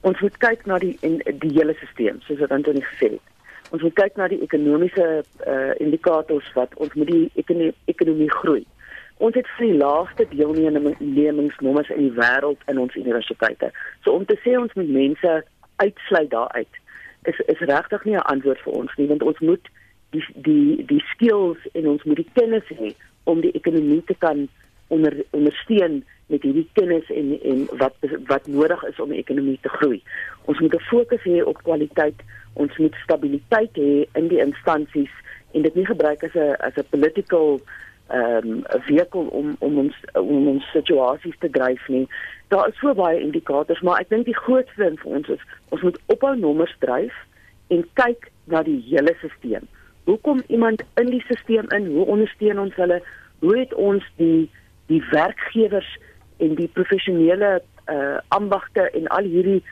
ons 0.00 0.20
moet 0.24 0.36
kyk 0.42 0.64
na 0.66 0.78
die 0.82 0.96
en 1.06 1.20
die 1.42 1.52
hele 1.54 1.76
stelsel 1.78 2.18
soos 2.26 2.40
wat 2.42 2.54
Antonie 2.56 2.82
gesê 2.86 3.12
het 3.14 3.26
ons 3.70 3.82
moet 3.82 3.94
kyk 3.94 4.16
na 4.16 4.28
die 4.28 4.42
ekonomiese 4.42 5.06
uh, 5.22 5.72
indikators 5.78 6.52
wat 6.54 6.74
ons 6.76 6.94
moet 6.94 7.06
die 7.06 7.30
ekonomie, 7.34 7.74
ekonomie 7.84 8.30
groei. 8.30 8.64
Ons 9.20 9.34
het 9.36 9.48
vir 9.56 9.66
die 9.66 9.78
laagste 9.78 10.26
deelnemingsnommers 10.32 11.90
in 11.90 12.08
die 12.08 12.16
wêreld 12.16 12.62
in 12.72 12.78
ons 12.78 12.94
universiteite. 12.96 13.70
So 14.04 14.16
om 14.16 14.24
te 14.24 14.38
sê 14.44 14.56
ons 14.58 14.72
moet 14.74 14.88
mense 14.88 15.42
uitsluit 15.76 16.30
daaruit 16.30 16.80
is 17.22 17.38
is 17.52 17.58
regtig 17.58 18.04
nie 18.04 18.16
'n 18.16 18.30
antwoord 18.32 18.60
vir 18.64 18.72
ons 18.72 18.96
nie 18.96 19.06
want 19.06 19.22
ons 19.22 19.38
moet 19.38 19.68
die 20.10 20.24
die 20.34 20.84
die 20.86 21.04
skills 21.12 21.58
en 21.72 21.86
ons 21.86 22.02
moet 22.02 22.16
die 22.16 22.32
kennis 22.32 22.66
hê 22.68 22.94
om 23.24 23.40
die 23.40 23.52
ekonomie 23.52 24.02
te 24.04 24.14
kan 24.18 24.48
onder 24.88 25.12
ondersteun 25.30 26.04
met 26.26 26.42
hierdie 26.42 26.68
kennis 26.72 27.10
en 27.10 27.40
en 27.42 27.68
wat 27.82 27.94
wat 28.26 28.46
nodig 28.46 28.82
is 28.84 29.00
om 29.00 29.08
die 29.08 29.22
ekonomie 29.22 29.58
te 29.62 29.68
groei. 29.68 30.02
Ons 30.44 30.58
moet 30.58 30.74
'n 30.74 30.88
fokus 30.92 31.22
hê 31.22 31.42
op 31.44 31.62
kwaliteit 31.62 32.18
ons 32.54 32.78
moet 32.78 32.96
stabiliteit 33.02 33.76
hê 33.76 34.06
in 34.18 34.28
die 34.28 34.40
instansies 34.42 35.12
en 35.52 35.62
dit 35.62 35.74
nie 35.74 35.86
gebruik 35.86 36.24
as 36.24 36.34
'n 36.34 36.56
as 36.58 36.76
'n 36.76 36.90
political 36.90 37.60
ehm 38.10 38.48
um, 38.48 38.62
vehikel 38.86 39.26
om 39.40 39.56
om 39.58 39.78
ons 39.78 39.96
om 40.12 40.48
ons 40.48 40.70
situasies 40.72 41.38
te 41.38 41.50
dryf 41.50 41.88
nie. 41.88 42.06
Daar 42.48 42.68
is 42.68 42.78
so 42.78 42.94
baie 42.94 43.20
indikators, 43.20 43.80
maar 43.80 44.00
ek 44.00 44.08
dink 44.08 44.24
die 44.24 44.36
grootste 44.36 44.82
ding 44.82 44.98
vir 45.00 45.10
ons 45.10 45.28
is 45.28 45.42
ons 45.68 45.82
moet 45.82 45.98
ophou 46.06 46.36
nommers 46.36 46.74
dryf 46.78 47.14
en 47.68 47.84
kyk 47.94 48.30
na 48.44 48.62
die 48.62 48.80
hele 48.88 49.14
stelsel. 49.18 49.66
Hoe 50.04 50.18
kom 50.26 50.42
iemand 50.46 50.82
in 50.94 51.06
die 51.06 51.20
stelsel 51.20 51.70
in? 51.76 51.86
Hoe 51.86 52.06
ondersteun 52.06 52.58
ons 52.58 52.74
hulle? 52.74 53.02
Hoe 53.38 53.58
het 53.58 53.74
ons 53.74 54.04
die 54.16 54.50
die 54.86 55.02
werkgewers 55.10 55.98
en 56.38 56.54
die 56.54 56.70
professionele 56.78 57.60
uh 57.90 58.18
ambagte 58.28 58.90
en 58.90 59.06
al 59.06 59.24
hierdie 59.24 59.62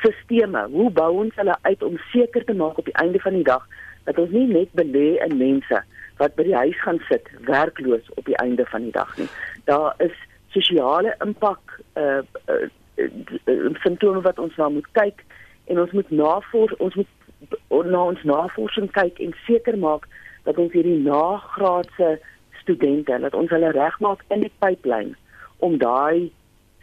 sisteme, 0.00 0.66
hoe 0.72 0.90
bou 0.90 1.10
ons 1.24 1.34
hulle 1.34 1.56
uit 1.62 1.82
om 1.82 1.98
seker 2.12 2.44
te 2.44 2.54
maak 2.54 2.78
op 2.78 2.88
die 2.88 3.00
einde 3.02 3.20
van 3.20 3.36
die 3.38 3.46
dag 3.46 3.66
dat 4.04 4.18
ons 4.18 4.30
nie 4.34 4.46
net 4.50 4.72
belê 4.78 5.16
in 5.22 5.36
mense 5.38 5.82
wat 6.18 6.34
by 6.38 6.46
die 6.46 6.56
huis 6.56 6.78
gaan 6.82 7.00
sit 7.08 7.28
werkloos 7.46 8.08
op 8.16 8.26
die 8.26 8.36
einde 8.42 8.66
van 8.70 8.86
die 8.86 8.94
dag 8.94 9.10
nie. 9.18 9.28
Daar 9.64 9.94
is 10.02 10.14
sosiale 10.54 11.14
impak 11.24 11.80
uh, 11.96 12.22
uh, 12.50 12.66
uh 12.98 13.70
simptome 13.82 14.20
wat 14.20 14.38
ons 14.38 14.56
na 14.56 14.68
moet 14.68 14.88
kyk 14.98 15.22
en 15.70 15.80
ons 15.80 15.94
moet 15.96 16.10
navors 16.10 16.74
ons 16.76 16.94
moet 16.94 17.08
na 17.88 18.02
ons 18.02 18.22
navorsing 18.28 18.90
kyk 18.92 19.18
en 19.24 19.32
seker 19.46 19.78
maak 19.78 20.04
dat 20.44 20.58
ons 20.58 20.74
hierdie 20.74 20.98
nagraadse 21.02 22.18
studente 22.60 23.18
dat 23.24 23.34
ons 23.34 23.50
hulle 23.50 23.72
regmaak 23.74 24.22
in 24.34 24.44
die 24.44 24.52
pipeline 24.62 25.16
om 25.64 25.78
daai 25.78 26.30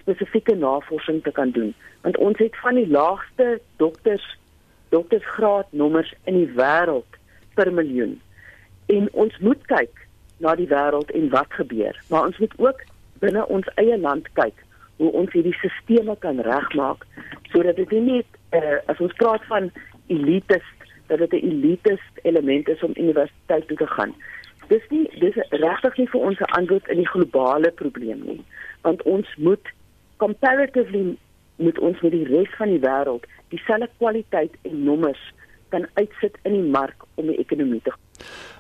spesifieke 0.10 0.56
navorsing 0.56 1.24
te 1.24 1.32
kan 1.32 1.52
doen. 1.52 1.74
Want 2.02 2.18
ons 2.18 2.38
het 2.38 2.56
van 2.58 2.76
die 2.76 2.88
laagste 2.88 3.60
dokters 3.78 4.38
doktersgraad 4.90 5.68
nommers 5.70 6.14
in 6.24 6.34
die 6.34 6.50
wêreld 6.58 7.18
per 7.54 7.74
miljoen. 7.74 8.16
En 8.86 9.10
ons 9.12 9.38
moet 9.38 9.62
kyk 9.70 10.08
na 10.42 10.56
die 10.58 10.68
wêreld 10.68 11.12
en 11.14 11.30
wat 11.30 11.54
gebeur. 11.54 11.94
Maar 12.10 12.26
ons 12.26 12.38
moet 12.38 12.56
ook 12.58 12.82
binne 13.22 13.46
ons 13.48 13.70
eie 13.76 13.98
land 14.00 14.26
kyk 14.34 14.66
hoe 14.98 15.12
ons 15.12 15.32
hierdie 15.36 15.56
stelsels 15.62 16.20
kan 16.24 16.42
regmaak 16.42 17.06
sodat 17.52 17.78
dit 17.78 17.92
nie 17.98 18.02
net 18.08 18.40
uh, 18.58 18.80
as 18.92 19.00
ons 19.04 19.14
praat 19.22 19.46
van 19.52 19.70
elites 20.08 20.66
dat 21.10 21.22
dit 21.22 21.34
'n 21.34 21.46
elitist 21.52 22.16
element 22.24 22.70
is 22.70 22.84
om 22.84 22.92
universiteit 22.96 23.68
toe 23.68 23.78
te 23.78 23.88
gaan. 23.88 24.14
Dis 24.68 24.86
nie 24.90 25.10
dis 25.20 25.36
regtig 25.50 25.98
nie 25.98 26.10
vir 26.10 26.22
ons 26.22 26.40
'n 26.40 26.54
antwoord 26.60 26.88
in 26.88 26.98
die 26.98 27.08
globale 27.14 27.72
probleem 27.72 28.22
nie, 28.26 28.42
want 28.82 29.02
ons 29.04 29.28
moet 29.38 29.66
comparatively 30.20 31.18
moet 31.60 31.80
ons 31.80 32.02
met 32.06 32.16
die 32.16 32.28
res 32.28 32.52
van 32.60 32.72
die 32.72 32.82
wêreld 32.84 33.26
dieselfde 33.54 33.90
kwaliteit 33.98 34.56
en 34.68 34.84
nommers 34.84 35.22
kan 35.74 35.88
uitsit 36.00 36.38
in 36.48 36.56
die 36.56 36.70
mark 36.76 37.08
om 37.16 37.28
die 37.32 37.40
ekonomie 37.42 37.82
te 37.86 37.96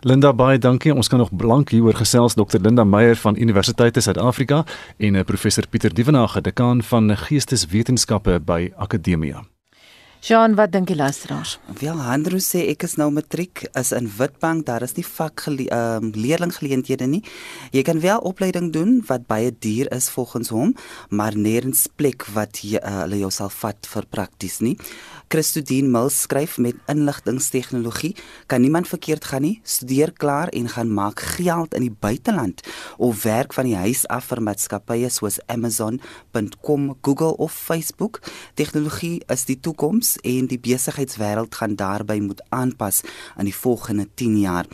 Linda 0.08 0.32
baie 0.34 0.58
dankie. 0.58 0.94
Ons 0.96 1.12
kan 1.12 1.20
nog 1.20 1.36
blank 1.36 1.74
hieroor 1.76 1.98
gesels 2.00 2.38
Dr. 2.40 2.62
Linda 2.64 2.84
Meyer 2.88 3.20
van 3.20 3.36
Universiteit 3.36 4.00
Suid-Afrika 4.00 4.64
en 4.98 5.16
eh, 5.16 5.28
professor 5.28 5.68
Pieter 5.68 5.94
Dievenage, 5.94 6.42
dekaan 6.42 6.84
van 6.84 7.16
Geesteswetenskappe 7.28 8.40
by 8.40 8.72
Akademia. 8.78 9.44
Jean, 10.20 10.52
wat 10.60 10.74
dink 10.74 10.90
jy 10.92 10.98
luisteraars? 11.00 11.54
Wel, 11.80 11.96
Andrew 11.96 12.42
sê 12.44 12.66
ek 12.74 12.84
is 12.84 12.98
nou 13.00 13.06
matriek 13.16 13.62
is 13.80 13.94
in 13.96 14.10
Witbank, 14.18 14.66
daar 14.68 14.84
is 14.84 14.98
nie 14.98 15.06
vak 15.08 15.46
ehm 15.48 15.70
um, 15.72 16.10
leerlinggeleenthede 16.12 17.08
nie. 17.08 17.22
Jy 17.72 17.86
kan 17.88 18.02
wel 18.04 18.20
opleiding 18.28 18.74
doen 18.76 18.98
wat 19.08 19.30
baie 19.32 19.54
duur 19.56 19.88
is 19.96 20.10
volgens 20.12 20.52
hom, 20.52 20.74
maar 21.10 21.40
nêrens 21.40 21.88
plek 21.96 22.28
wat 22.36 22.60
jy, 22.60 22.82
uh, 22.84 23.06
hulle 23.06 23.22
jou 23.22 23.32
sal 23.32 23.50
vat 23.62 23.88
vir 23.88 24.10
prakties 24.12 24.60
nie. 24.60 24.76
Christodien 25.30 25.92
Mills 25.92 26.18
skryf 26.26 26.58
met 26.58 26.76
inligtingstegnologie 26.90 28.16
kan 28.48 28.62
niemand 28.62 28.90
verkeerd 28.90 29.24
gaan 29.30 29.46
nie. 29.46 29.62
Studeer 29.64 30.12
klaar 30.12 30.50
en 30.50 30.68
gaan 30.68 30.92
maak 30.92 31.20
geld 31.38 31.74
in 31.78 31.86
die 31.86 31.96
buiteland 31.96 32.66
of 32.98 33.24
werk 33.24 33.54
van 33.54 33.70
die 33.70 33.78
huis 33.78 34.04
af 34.10 34.34
vir 34.34 34.42
maatskappye 34.42 35.10
soos 35.14 35.40
Amazon.com, 35.48 36.96
Google 37.02 37.38
of 37.38 37.54
Facebook. 37.54 38.20
Tegnologie 38.58 39.22
is 39.30 39.46
die 39.46 39.60
toekoms 39.62 40.09
en 40.24 40.48
die 40.48 40.60
besigheidswêreld 40.60 41.56
gaan 41.56 41.76
daarbey 41.76 42.20
moet 42.20 42.42
aanpas 42.50 43.04
in 43.38 43.46
die 43.46 43.56
volgende 43.56 44.08
10 44.16 44.40
jaar 44.40 44.66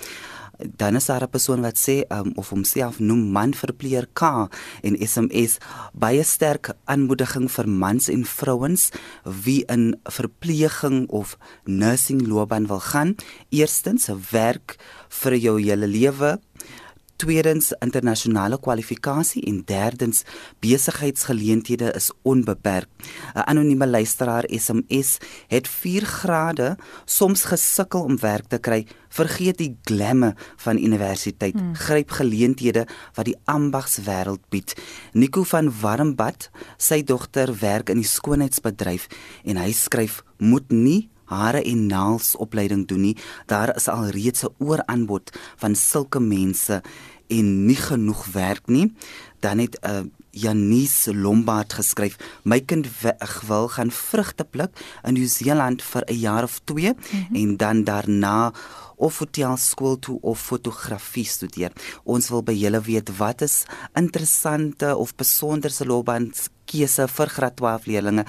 dan 0.58 0.96
is 0.96 1.06
daar 1.06 1.24
'n 1.24 1.30
persoon 1.30 1.62
wat 1.62 1.78
sê 1.78 2.06
um, 2.10 2.32
of 2.36 2.50
homself 2.50 3.00
noem 3.00 3.32
man 3.32 3.54
verpleer 3.54 4.08
K 4.14 4.50
en 4.82 5.08
SMS 5.08 5.58
baie 5.94 6.24
sterk 6.24 6.74
aanmoediging 6.86 7.52
vir 7.52 7.70
mans 7.70 8.08
en 8.08 8.26
vrouens 8.26 8.90
wie 9.24 9.64
in 9.68 10.00
verpleging 10.04 11.10
of 11.10 11.38
nursing 11.64 12.28
loopbaan 12.28 12.68
wil 12.68 12.80
gaan. 12.80 13.16
Eerstens 13.50 14.10
werk 14.32 14.78
vir 15.10 15.36
jou 15.36 15.62
hele 15.62 15.88
lewe 15.88 16.40
tweedens 17.16 17.72
internasionale 17.80 18.60
kwalifikasie 18.60 19.44
en 19.50 19.62
derdens 19.66 20.24
besigheidsgeleenthede 20.64 21.92
is 21.96 22.12
onbeperk. 22.24 22.90
'n 23.36 23.46
Anonieme 23.46 23.88
luisteraar 23.88 24.44
SMS 24.48 25.18
het 25.48 25.68
4 25.68 26.06
grade 26.06 26.78
soms 27.06 27.44
gesukkel 27.44 28.04
om 28.04 28.20
werk 28.20 28.48
te 28.48 28.58
kry. 28.58 28.88
Vergeet 29.10 29.58
die 29.58 29.78
glamme 29.84 30.36
van 30.56 30.78
universiteit. 30.78 31.54
Hmm. 31.54 31.76
Gryp 31.76 32.12
geleenthede 32.12 32.88
wat 33.14 33.26
die 33.26 33.38
ambagswêreld 33.46 34.50
bied. 34.50 34.76
Nico 35.14 35.44
van 35.44 35.72
Warmbad, 35.82 36.50
sy 36.78 37.04
dogter 37.04 37.60
werk 37.60 37.90
in 37.90 37.98
die 37.98 38.08
skoonheidsbedryf 38.08 39.08
en 39.44 39.58
hy 39.58 39.72
skryf 39.72 40.24
moet 40.38 40.72
nie 40.72 41.10
hare 41.26 41.64
en 41.64 41.88
naels 41.88 42.36
opleiding 42.36 42.88
doen 42.88 43.02
nie. 43.02 43.18
Daar 43.46 43.76
is 43.76 43.88
al 43.88 44.10
reeds 44.10 44.44
'n 44.44 44.54
ooraanbod 44.58 45.32
van 45.56 45.76
sulke 45.76 46.20
mense 46.20 46.82
en 47.28 47.66
nie 47.66 47.76
genoeg 47.76 48.26
werk 48.26 48.68
nie. 48.68 48.94
Dan 49.40 49.58
het 49.58 49.78
'n 49.82 49.90
uh, 49.90 50.04
Janice 50.30 51.16
Lombard 51.16 51.74
geskryf: 51.74 52.16
"My 52.44 52.60
kind 52.60 52.88
wil 53.48 53.68
gaan 53.68 53.92
vrugte 53.92 54.44
pluk 54.44 55.00
in 55.04 55.14
Nieu-Seeland 55.14 55.82
vir 55.82 56.04
'n 56.06 56.20
jaar 56.20 56.44
of 56.44 56.60
2 56.64 56.94
mm 56.94 56.96
-hmm. 57.00 57.36
en 57.36 57.58
dan 57.58 57.84
daarna 57.84 58.54
of 58.96 59.20
hotelskool 59.20 60.00
toe 60.00 60.18
of 60.22 60.40
fotografie 60.40 61.26
studeer. 61.26 61.72
Ons 62.04 62.30
wil 62.30 62.44
by 62.44 62.56
julle 62.56 62.82
weet 62.82 63.12
wat 63.18 63.42
is 63.46 63.64
interessante 63.94 64.96
of 64.96 65.16
besonderse 65.16 65.86
loopbaans 65.86 66.48
keuse 66.66 67.08
vir 67.08 67.30
graad 67.30 67.56
12 67.56 67.86
leerders 67.86 68.26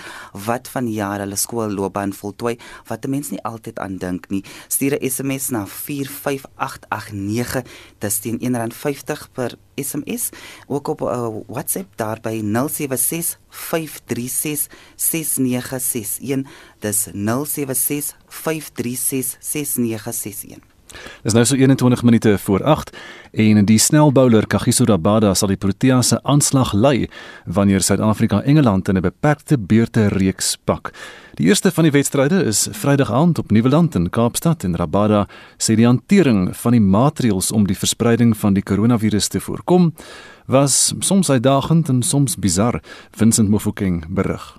wat 0.46 0.68
van 0.68 0.88
jaar 0.92 1.20
hulle 1.24 1.36
skoolloopbaan 1.36 2.12
voltooi 2.12 2.56
wat 2.88 3.04
'n 3.04 3.10
mens 3.10 3.30
nie 3.30 3.42
altyd 3.42 3.78
aan 3.78 3.96
dink 3.96 4.28
nie. 4.28 4.44
Stuur 4.68 4.94
'n 4.96 5.10
SMS 5.10 5.48
na 5.50 5.66
45889 5.66 7.64
dis 7.98 8.18
teen 8.18 8.38
R1.50 8.40 9.32
per 9.32 9.58
SMS 9.74 10.30
ook 10.66 10.88
op 10.88 11.00
uh, 11.00 11.28
WhatsApp 11.46 11.96
daar 11.96 12.20
by 12.20 12.40
076 12.42 13.38
536 13.48 14.68
6961 14.96 16.46
dis 16.80 17.08
076 17.12 18.16
536 18.28 19.36
6961 19.40 20.75
Dis 21.22 21.34
nou 21.34 21.44
so 21.44 21.56
21 21.56 22.02
minute 22.02 22.38
voor 22.38 22.64
8 22.64 22.92
en 23.32 23.64
die 23.64 23.78
snelbouler 23.78 24.46
Kagiso 24.46 24.84
Rabada 24.84 25.34
sal 25.34 25.48
die 25.48 25.60
Protea 25.60 26.02
se 26.02 26.20
aanslag 26.22 26.72
lei 26.72 27.08
wanneer 27.44 27.82
Suid-Afrika 27.82 28.42
Engeland 28.42 28.88
in 28.88 28.96
'n 28.96 29.02
beperkte 29.02 29.58
beurte 29.58 30.08
reeks 30.08 30.56
pak. 30.64 30.92
Die 31.34 31.46
eerste 31.46 31.70
van 31.70 31.84
die 31.84 31.92
wedstryde 31.92 32.44
is 32.44 32.68
Vrydag 32.70 33.12
aand 33.12 33.38
op 33.38 33.50
Nieuweland 33.50 33.94
in 33.94 34.10
Kaapstad 34.10 34.64
en 34.64 34.76
Rabada 34.76 35.26
sê 35.58 35.74
die 35.76 35.86
hantering 35.86 36.56
van 36.56 36.72
die 36.72 36.80
maatreëls 36.80 37.52
om 37.52 37.66
die 37.66 37.76
verspreiding 37.76 38.36
van 38.36 38.54
die 38.54 38.62
koronavirus 38.62 39.28
te 39.28 39.40
voorkom 39.40 39.94
was 40.46 40.94
soms 40.98 41.30
uitdagend 41.30 41.88
en 41.88 42.02
soms 42.02 42.36
bizar, 42.36 42.80
Vincent 43.10 43.48
Mofokeng 43.48 44.04
berig. 44.08 44.58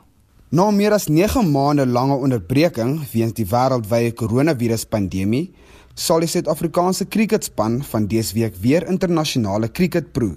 Na 0.49 0.71
meer 0.71 0.93
as 0.95 1.07
9 1.07 1.51
maande 1.51 1.85
lange 1.85 2.15
onderbreking 2.15 3.01
weens 3.11 3.33
die 3.33 3.45
wêreldwye 3.45 4.13
koronaviruspandemie 4.15 5.49
sal 5.97 6.21
die 6.21 6.29
Suid-Afrikaanse 6.29 7.07
kriketspan 7.10 7.79
van 7.89 8.05
dese 8.05 8.36
week 8.38 8.60
weer 8.62 8.86
internasionale 8.86 9.71
kriket 9.73 10.12
proe. 10.13 10.36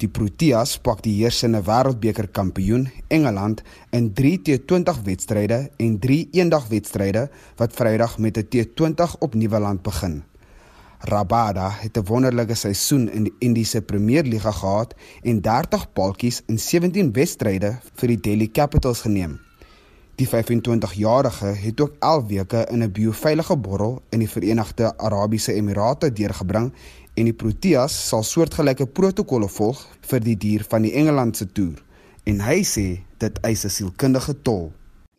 Die 0.00 0.08
Proteas 0.08 0.78
pak 0.80 1.00
die 1.04 1.14
heersende 1.18 1.60
wêreldbeker 1.64 2.28
kampioen 2.32 2.86
Engeland 3.12 3.62
in 3.96 4.12
3 4.16 4.38
T20 4.46 5.02
wedstryde 5.04 5.58
en 5.76 5.98
3 6.00 6.28
eendagwedstryde 6.40 7.26
wat 7.60 7.76
Vrydag 7.76 8.18
met 8.18 8.36
'n 8.36 8.48
T20 8.52 9.18
op 9.18 9.34
Nieuweland 9.34 9.82
begin. 9.82 10.22
Rabada 11.00 11.70
het 11.80 11.96
'n 11.96 12.04
wonderlike 12.04 12.54
seisoen 12.54 13.08
in 13.08 13.24
die 13.24 13.34
Indiese 13.38 13.82
Premier 13.82 14.24
Liga 14.24 14.50
gehad 14.50 14.94
en 15.22 15.40
30 15.40 15.92
paltjies 15.92 16.42
in 16.46 16.58
17 16.58 17.12
wedstryde 17.12 17.78
vir 17.94 18.08
die 18.08 18.20
Delhi 18.20 18.50
Capitals 18.50 19.00
geneem. 19.00 19.49
Die 20.20 20.28
25-jarige 20.28 21.46
het 21.46 21.80
ook 21.80 21.94
11 21.98 22.26
weke 22.26 22.66
in 22.70 22.82
'n 22.82 22.92
bioveilige 22.92 23.56
borrel 23.56 24.02
in 24.08 24.18
die 24.18 24.28
Verenigde 24.28 24.98
Arabiese 24.98 25.52
Emirate 25.52 26.12
deurgebring 26.12 26.72
en 27.14 27.24
die 27.24 27.32
Proteas 27.32 28.08
sal 28.08 28.22
soortgelyke 28.22 28.86
protokolle 28.86 29.48
volg 29.48 29.80
vir 30.00 30.20
die 30.20 30.36
dier 30.36 30.64
van 30.68 30.82
die 30.82 30.92
Engelandse 30.92 31.46
toer. 31.52 31.80
En 32.24 32.40
hy 32.40 32.60
sê 32.62 33.00
dit 33.18 33.40
eis 33.40 33.64
'n 33.64 33.70
sielkundige 33.70 34.34
tol. 34.42 34.72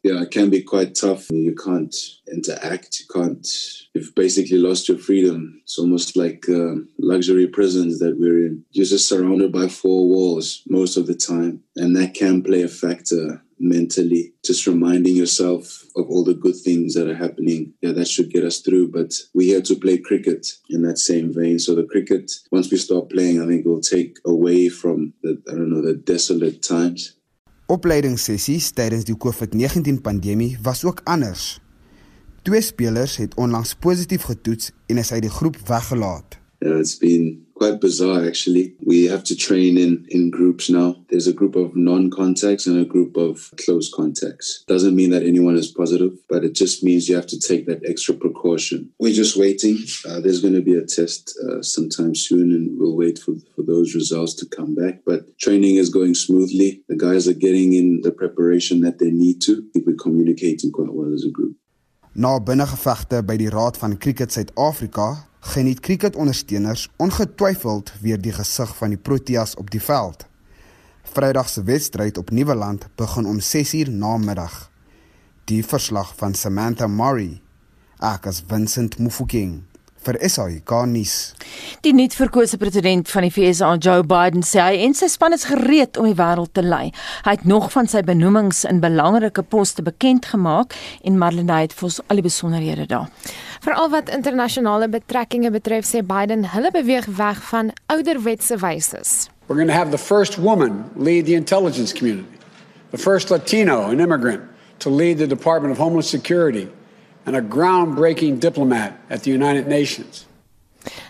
Yeah, 0.04 0.22
it 0.22 0.30
can 0.30 0.50
be 0.50 0.64
quite 0.64 0.92
tough. 0.92 1.30
You 1.30 1.54
can't 1.54 2.22
interact. 2.26 2.98
You 3.00 3.08
can't. 3.08 3.48
You've 3.94 4.14
basically 4.14 4.58
lost 4.58 4.88
your 4.88 5.02
freedom. 5.02 5.62
It's 5.62 5.80
almost 5.80 6.16
like 6.16 6.52
uh, 6.52 6.76
luxury 6.98 7.48
prisons 7.48 7.98
that 7.98 8.18
we're 8.18 8.46
in. 8.46 8.66
You're 8.70 8.90
just 8.90 9.08
surrounded 9.08 9.52
by 9.52 9.68
four 9.68 10.08
walls 10.08 10.64
most 10.68 10.98
of 10.98 11.06
the 11.06 11.16
time, 11.16 11.64
and 11.76 11.96
that 11.96 12.14
can 12.14 12.42
play 12.42 12.64
a 12.64 12.68
factor 12.68 13.44
mentally. 13.62 14.34
Just 14.44 14.68
reminding 14.68 15.16
yourself 15.16 15.86
of 15.96 16.10
all 16.10 16.24
the 16.24 16.34
good 16.34 16.56
things 16.56 16.94
that 16.94 17.08
are 17.08 17.16
happening. 17.16 17.74
Yeah, 17.82 17.94
that 17.94 18.08
should 18.08 18.30
get 18.32 18.44
us 18.44 18.60
through. 18.60 18.92
But 18.92 19.14
we're 19.34 19.54
here 19.54 19.62
to 19.62 19.76
play 19.76 19.98
cricket 19.98 20.48
in 20.70 20.82
that 20.84 20.98
same 20.98 21.34
vein. 21.34 21.60
So 21.60 21.76
the 21.76 21.86
cricket, 21.86 22.32
once 22.52 22.72
we 22.72 22.78
start 22.78 23.10
playing, 23.10 23.42
I 23.42 23.48
think 23.48 23.66
will 23.66 23.82
take 23.82 24.20
away 24.26 24.70
from 24.70 25.14
the 25.24 25.42
I 25.48 25.56
don't 25.56 25.70
know 25.70 25.82
the 25.82 25.96
desolate 25.96 26.62
times. 26.62 27.16
Opleidingssessies 27.72 28.74
tydens 28.76 29.06
die 29.08 29.16
COVID-19 29.16 30.02
pandemie 30.04 30.58
was 30.62 30.84
ook 30.84 31.02
anders. 31.08 31.62
Twee 32.44 32.62
spelers 32.62 33.16
het 33.18 33.36
onlangs 33.36 33.76
positief 33.80 34.22
getoets 34.22 34.72
en 34.86 34.98
is 34.98 35.12
uit 35.12 35.22
die 35.22 35.32
groep 35.32 35.58
weggelaat. 35.68 36.40
Yeah, 36.60 36.80
it's 36.80 36.98
been 36.98 37.46
quite 37.62 37.80
bizarre 37.80 38.26
actually. 38.26 38.74
We 38.92 38.98
have 39.14 39.24
to 39.30 39.36
train 39.36 39.78
in 39.78 39.94
in 40.10 40.32
groups 40.38 40.66
now. 40.80 40.90
There's 41.10 41.30
a 41.30 41.38
group 41.40 41.56
of 41.64 41.76
non-contacts 41.76 42.66
and 42.70 42.78
a 42.80 42.92
group 42.94 43.14
of 43.28 43.36
close 43.64 43.88
contacts. 44.00 44.48
Doesn't 44.74 44.96
mean 45.00 45.12
that 45.12 45.28
anyone 45.32 45.58
is 45.64 45.70
positive, 45.82 46.14
but 46.32 46.44
it 46.48 46.54
just 46.64 46.84
means 46.88 47.08
you 47.08 47.16
have 47.22 47.32
to 47.34 47.40
take 47.50 47.64
that 47.68 47.82
extra 47.92 48.16
precaution. 48.24 48.80
We're 49.04 49.22
just 49.24 49.36
waiting. 49.46 49.78
Uh, 50.08 50.20
there's 50.24 50.42
going 50.46 50.58
to 50.62 50.66
be 50.72 50.76
a 50.84 50.86
test 50.98 51.22
uh, 51.46 51.62
sometime 51.76 52.14
soon, 52.28 52.48
and 52.56 52.66
we'll 52.80 52.98
wait 53.04 53.18
for 53.24 53.34
for 53.56 53.64
those 53.74 53.90
results 54.02 54.34
to 54.40 54.46
come 54.58 54.72
back. 54.82 54.96
But 55.10 55.20
training 55.46 55.76
is 55.84 55.90
going 56.00 56.16
smoothly. 56.26 56.70
The 56.92 57.00
guys 57.08 57.24
are 57.30 57.40
getting 57.48 57.70
in 57.80 57.88
the 58.08 58.14
preparation 58.22 58.76
that 58.86 58.98
they 59.02 59.12
need 59.24 59.38
to. 59.46 59.54
I 59.54 59.68
think 59.72 59.84
we're 59.88 60.04
communicating 60.08 60.72
quite 60.78 60.94
well 61.00 61.14
as 61.18 61.24
a 61.30 61.32
group. 61.38 61.54
Na 62.14 62.40
binnengevegte 62.40 63.18
by 63.24 63.38
die 63.38 63.54
Raad 63.58 63.78
van 63.78 63.98
Kriket 63.98 64.32
Suid-Afrika 64.32 65.31
geniet 65.42 65.80
kriketondersteuners 65.80 66.90
ongetwyfeld 67.02 67.94
weer 68.02 68.22
die 68.22 68.34
gesig 68.34 68.76
van 68.78 68.94
die 68.94 68.98
Proteas 68.98 69.56
op 69.56 69.72
die 69.72 69.82
veld. 69.82 70.28
Vrydag 71.14 71.50
se 71.50 71.64
wedstryd 71.64 72.18
op 72.18 72.30
Nieuweland 72.30 72.88
begin 72.96 73.26
om 73.26 73.40
6uur 73.40 73.90
namiddag. 73.90 74.70
Die 75.44 75.66
verslag 75.66 76.14
van 76.16 76.36
Samantha 76.36 76.88
Murray, 76.88 77.42
Akas 77.98 78.44
Vincent 78.48 79.00
Mufokeng 79.00 79.64
vir 80.06 80.18
SAK 80.26 80.72
nuus. 80.90 81.16
Die 81.86 81.94
nuutverkose 81.94 82.58
president 82.62 83.10
van 83.12 83.26
die 83.28 83.32
VSA, 83.34 83.76
Joe 83.82 84.04
Biden, 84.08 84.44
sê 84.46 84.62
hy 84.64 84.80
en 84.86 84.96
sy 84.98 85.10
span 85.12 85.36
is 85.36 85.46
gereed 85.50 86.00
om 86.02 86.08
die 86.10 86.18
wêreld 86.18 86.54
te 86.58 86.64
lei. 86.66 86.90
Hy 87.26 87.36
het 87.38 87.46
nog 87.50 87.70
van 87.76 87.90
sy 87.92 88.04
benoemings 88.08 88.64
in 88.70 88.82
belangrike 88.84 89.44
poste 89.44 89.86
bekend 89.86 90.30
gemaak 90.34 90.76
en 91.06 91.20
Marlene 91.22 91.62
het 91.64 91.76
vir 91.78 91.90
ons 91.90 92.00
al 92.08 92.22
die 92.22 92.26
besonderhede 92.26 92.88
daar. 92.90 93.10
Veral 93.62 93.92
wat 93.94 94.10
internasionale 94.10 94.90
betrekkinge 94.90 95.52
betref, 95.54 95.86
sê 95.86 96.02
Biden 96.06 96.48
hulle 96.56 96.72
beweeg 96.74 97.06
weg 97.18 97.42
van 97.52 97.74
ouderwetse 97.94 98.58
wyses. 98.64 99.30
We're 99.48 99.60
going 99.60 99.68
to 99.68 99.78
have 99.78 99.92
the 99.92 99.98
first 99.98 100.38
woman 100.38 100.86
lead 100.96 101.26
the 101.26 101.36
intelligence 101.36 101.94
community, 101.94 102.40
the 102.92 102.98
first 102.98 103.30
Latino 103.30 103.90
and 103.90 104.00
immigrant 104.00 104.42
to 104.80 104.90
lead 104.90 105.18
the 105.18 105.28
Department 105.28 105.72
of 105.74 105.78
Homeland 105.78 106.06
Security, 106.06 106.68
and 107.26 107.36
a 107.36 107.42
groundbreaking 107.42 108.40
diplomat 108.40 108.94
at 109.10 109.24
the 109.24 109.32
United 109.32 109.68
Nations. 109.68 110.26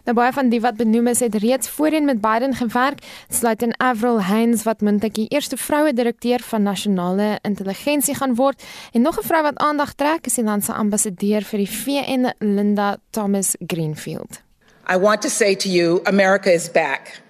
Nou 0.03 0.15
baie 0.17 0.33
van 0.35 0.49
die 0.51 0.59
wat 0.61 0.75
benoem 0.79 1.07
is 1.07 1.21
het 1.23 1.35
reeds 1.35 1.69
voorheen 1.69 2.05
met 2.05 2.21
Biden 2.21 2.55
gewerk, 2.55 2.99
sluit 3.29 3.61
in 3.61 3.73
Avril 3.79 4.21
Haines 4.21 4.63
wat 4.63 4.81
moontlik 4.81 5.13
die 5.15 5.27
eerste 5.27 5.57
vroue 5.57 5.93
direkteur 5.93 6.39
van 6.43 6.63
nasionale 6.63 7.39
intelligensie 7.41 8.15
gaan 8.15 8.35
word 8.35 8.63
en 8.91 9.01
nog 9.01 9.19
'n 9.19 9.27
vrou 9.27 9.41
wat 9.43 9.57
aandag 9.57 9.93
trek 9.93 10.25
is 10.25 10.35
die 10.35 10.43
land 10.43 10.65
se 10.65 10.73
ambassadeur 10.73 11.41
vir 11.41 11.57
die 11.57 11.69
VN, 11.69 12.31
Linda 12.39 12.97
Thomas 13.09 13.55
Greenfield. 13.67 14.41
I 14.89 14.97
want 14.97 15.21
to 15.21 15.29
say 15.29 15.55
to 15.55 15.69
you, 15.69 16.01
America 16.03 16.51
is 16.51 16.71
back. 16.71 17.21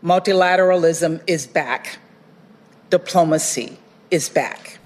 Multilateralism 0.00 1.18
is 1.24 1.46
back. 1.52 1.98
Diplomacy 2.88 3.70
is 4.08 4.32
back. 4.32 4.78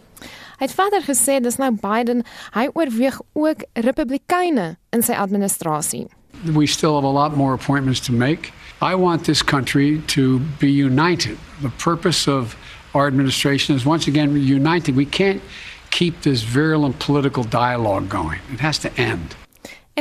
Hy 0.61 0.67
het 0.69 0.75
verder 0.77 1.01
gesê 1.01 1.39
dis 1.41 1.57
nou 1.57 1.71
Biden, 1.73 2.19
hy 2.53 2.67
oorweeg 2.77 3.17
ook 3.33 3.63
Republikeine 3.81 4.77
in 4.93 5.01
sy 5.01 5.17
administrasie. 5.17 6.05
We 6.45 6.67
still 6.67 6.95
have 7.01 7.05
a 7.09 7.13
lot 7.13 7.33
more 7.35 7.55
appointments 7.55 8.01
to 8.01 8.13
make. 8.13 8.53
I 8.83 8.95
want 8.95 9.25
this 9.25 9.41
country 9.43 10.03
to 10.09 10.41
be 10.61 10.69
united. 10.69 11.39
The 11.63 11.73
purpose 11.79 12.29
of 12.29 12.57
our 12.93 13.07
administration 13.07 13.75
is 13.75 13.87
once 13.87 14.07
again 14.07 14.37
united. 14.37 14.97
We 14.97 15.07
can't 15.07 15.41
keep 15.91 16.21
this 16.29 16.43
virulent 16.43 16.99
political 16.99 17.45
dialogue 17.45 18.11
going. 18.11 18.41
It 18.53 18.61
has 18.61 18.79
to 18.81 18.91
end. 19.01 19.37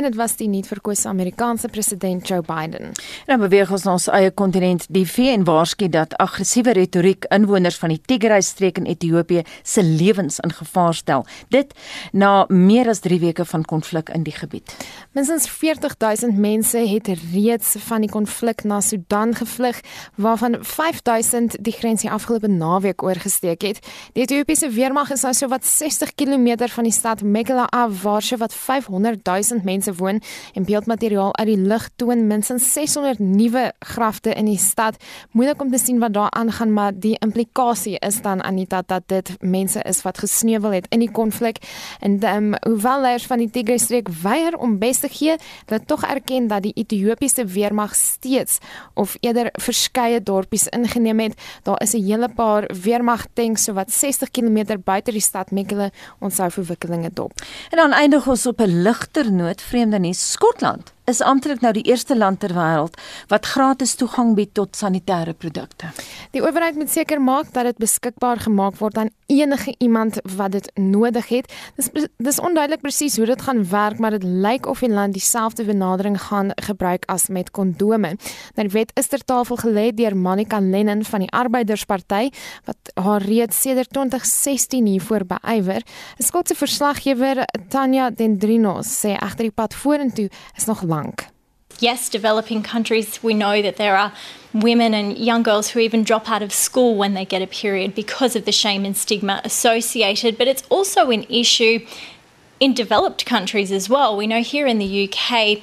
En 0.00 0.06
dit 0.08 0.16
was 0.16 0.36
die 0.40 0.48
nuutverkose 0.48 1.08
Amerikaanse 1.08 1.68
president 1.68 2.28
Joe 2.28 2.40
Biden. 2.40 2.92
En 3.26 3.34
dan 3.34 3.40
beweeg 3.42 3.70
ons 3.70 3.82
na 3.84 3.92
ons 3.98 4.06
eie 4.08 4.30
kontinent. 4.32 4.86
Die 4.88 5.04
VN 5.04 5.44
waarsku 5.44 5.90
dat 5.92 6.14
aggressiewe 6.16 6.72
retoriek 6.78 7.26
inwoners 7.34 7.76
van 7.80 7.92
die 7.92 8.00
Tigray-streek 8.00 8.80
in 8.80 8.88
Ethiopië 8.88 9.42
se 9.62 9.84
lewens 9.84 10.38
in 10.40 10.54
gevaar 10.56 10.94
stel. 10.96 11.26
Dit 11.52 11.74
na 12.12 12.46
meer 12.48 12.88
as 12.88 13.02
3 13.04 13.18
weke 13.20 13.44
van 13.44 13.64
konflik 13.64 14.08
in 14.14 14.24
die 14.24 14.32
gebied. 14.32 14.72
Minstens 15.12 15.48
40000 15.50 16.38
mense 16.38 16.78
het 16.78 17.10
reeds 17.32 17.76
van 17.84 18.06
die 18.06 18.10
konflik 18.10 18.64
na 18.64 18.80
Sudan 18.80 19.34
gevlug, 19.34 19.80
waarvan 20.16 20.56
5000 20.60 21.58
die 21.60 21.76
grens 21.76 22.06
die 22.06 22.10
afgelope 22.10 22.48
naweek 22.48 23.02
oorgesteek 23.02 23.68
het. 23.68 23.84
Die 24.16 24.22
Ethiopiese 24.24 24.70
weermag 24.72 25.12
is 25.12 25.26
nou 25.26 25.34
so 25.34 25.48
wat 25.52 25.66
60 25.66 26.14
km 26.14 26.56
van 26.72 26.88
die 26.88 26.94
stad 26.94 27.22
Mekelle 27.22 27.68
af, 27.68 28.02
waar 28.02 28.22
so 28.22 28.40
wat 28.40 28.54
500000 28.54 29.64
mense 29.64 29.89
mense 29.90 30.02
woon 30.02 30.20
en 30.54 30.64
beeldmateriaal 30.64 31.36
uit 31.36 31.46
die 31.46 31.58
lug 31.58 31.88
toon 31.96 32.26
minstens 32.26 32.72
600 32.72 33.18
nuwe 33.18 33.72
grafte 33.78 34.32
in 34.34 34.46
die 34.46 34.58
stad. 34.58 34.96
Moeilik 35.32 35.60
om 35.60 35.70
te 35.70 35.78
sien 35.78 35.98
wat 36.00 36.12
daar 36.12 36.30
aangaan, 36.30 36.72
maar 36.72 36.92
die 36.92 37.16
implikasie 37.20 37.98
is 37.98 38.22
dan 38.22 38.42
Anita 38.42 38.82
dat 38.86 39.02
dit 39.08 39.36
mense 39.40 39.82
is 39.82 40.02
wat 40.02 40.18
gesneuwel 40.18 40.70
het 40.70 40.86
in 40.90 41.00
die 41.00 41.10
konflik 41.10 41.58
en 42.00 42.18
um, 42.24 42.54
hoewel 42.66 43.00
leiers 43.00 43.26
van 43.26 43.38
die 43.38 43.50
Tigray 43.50 43.78
streek 43.78 44.08
weier 44.22 44.56
om 44.56 44.78
bes 44.78 45.00
te 45.00 45.08
gee, 45.08 45.36
hulle 45.66 45.80
tog 45.86 46.04
erken 46.04 46.48
dat 46.48 46.62
die 46.62 46.72
Ethiopiese 46.74 47.44
weermag 47.44 47.94
steeds 47.94 48.58
of 48.94 49.16
eerder 49.20 49.50
verskeie 49.60 50.22
dorpies 50.22 50.68
ingeneem 50.68 51.20
het. 51.20 51.38
Daar 51.62 51.80
is 51.82 51.94
'n 51.94 52.04
hele 52.04 52.28
paar 52.28 52.70
weermag 52.82 53.26
tanks 53.34 53.64
so 53.64 53.72
wat 53.72 53.92
60 53.92 54.30
km 54.30 54.78
buite 54.84 55.12
die 55.12 55.20
stad 55.20 55.50
Mekelle 55.50 55.90
onthou 56.18 56.50
verwikkelinge 56.50 57.10
dop. 57.12 57.32
En 57.70 57.76
dan 57.76 57.92
eindig 57.92 58.26
ons 58.26 58.46
op 58.46 58.60
'n 58.60 58.82
ligter 58.82 59.32
noot 59.32 59.60
vreemde 59.80 59.98
nuus. 59.98 60.20
Skotland 60.20 60.92
is 61.10 61.20
amptelik 61.20 61.60
nou 61.64 61.72
die 61.74 61.86
eerste 61.90 62.16
land 62.16 62.40
ter 62.40 62.54
wêreld 62.54 62.96
wat 63.32 63.46
gratis 63.46 63.96
toegang 63.98 64.34
bied 64.38 64.52
tot 64.54 64.76
sanitêre 64.78 65.34
produkte. 65.34 65.90
Die 66.34 66.42
owerheid 66.42 66.78
moet 66.78 66.90
seker 66.90 67.20
maak 67.22 67.50
dat 67.54 67.66
dit 67.70 67.82
beskikbaar 67.82 68.38
gemaak 68.46 68.78
word 68.78 68.98
aan 68.98 69.10
enige 69.30 69.74
iemand 69.78 70.20
wat 70.36 70.52
dit 70.52 70.70
nodig 70.74 71.28
het. 71.28 71.52
Dis 71.78 71.90
dis 72.16 72.40
onduidelik 72.40 72.82
presies 72.82 73.16
hoe 73.16 73.26
dit 73.26 73.42
gaan 73.42 73.62
werk, 73.70 73.98
maar 73.98 74.14
dit 74.16 74.24
lyk 74.24 74.66
of 74.66 74.82
die 74.82 74.90
land 74.90 75.14
dieselfde 75.14 75.64
benadering 75.64 76.18
gaan 76.20 76.50
gebruik 76.54 77.06
as 77.10 77.28
met 77.28 77.50
kondome. 77.50 78.16
Nou 78.54 78.66
die 78.68 78.74
wet 78.74 78.90
is 78.98 79.10
ter 79.10 79.24
tafel 79.24 79.58
gelê 79.62 79.90
deur 79.94 80.16
Monica 80.16 80.60
Lennon 80.60 81.04
van 81.04 81.26
die 81.26 81.30
Arbeidersparty 81.30 82.30
wat 82.66 82.94
haar 82.94 83.22
reeds 83.22 83.60
sedert 83.62 83.92
2016 83.92 84.86
hiervoor 84.86 85.26
beywer. 85.26 85.82
'n 86.18 86.22
Skotse 86.22 86.54
verslaggewer 86.54 87.44
Tanya 87.68 88.10
Dendrinos 88.10 88.90
sê 89.02 89.16
agter 89.16 89.48
die 89.48 89.54
pad 89.54 89.74
vorentoe 89.74 90.28
is 90.56 90.66
nog 90.66 90.82
lank 91.00 91.26
Yes, 91.80 92.10
developing 92.10 92.62
countries, 92.62 93.22
we 93.22 93.32
know 93.32 93.62
that 93.62 93.76
there 93.76 93.96
are 93.96 94.12
women 94.52 94.92
and 94.92 95.16
young 95.16 95.42
girls 95.42 95.70
who 95.70 95.78
even 95.78 96.04
drop 96.04 96.28
out 96.30 96.42
of 96.42 96.52
school 96.52 96.94
when 96.94 97.14
they 97.14 97.24
get 97.24 97.40
a 97.40 97.46
period 97.46 97.94
because 97.94 98.36
of 98.36 98.44
the 98.44 98.52
shame 98.52 98.84
and 98.84 98.94
stigma 98.94 99.40
associated. 99.44 100.36
But 100.36 100.46
it's 100.46 100.62
also 100.68 101.10
an 101.10 101.24
issue 101.30 101.86
in 102.58 102.74
developed 102.74 103.24
countries 103.24 103.72
as 103.72 103.88
well. 103.88 104.14
We 104.14 104.26
know 104.26 104.42
here 104.42 104.66
in 104.66 104.78
the 104.78 105.08
UK, 105.08 105.62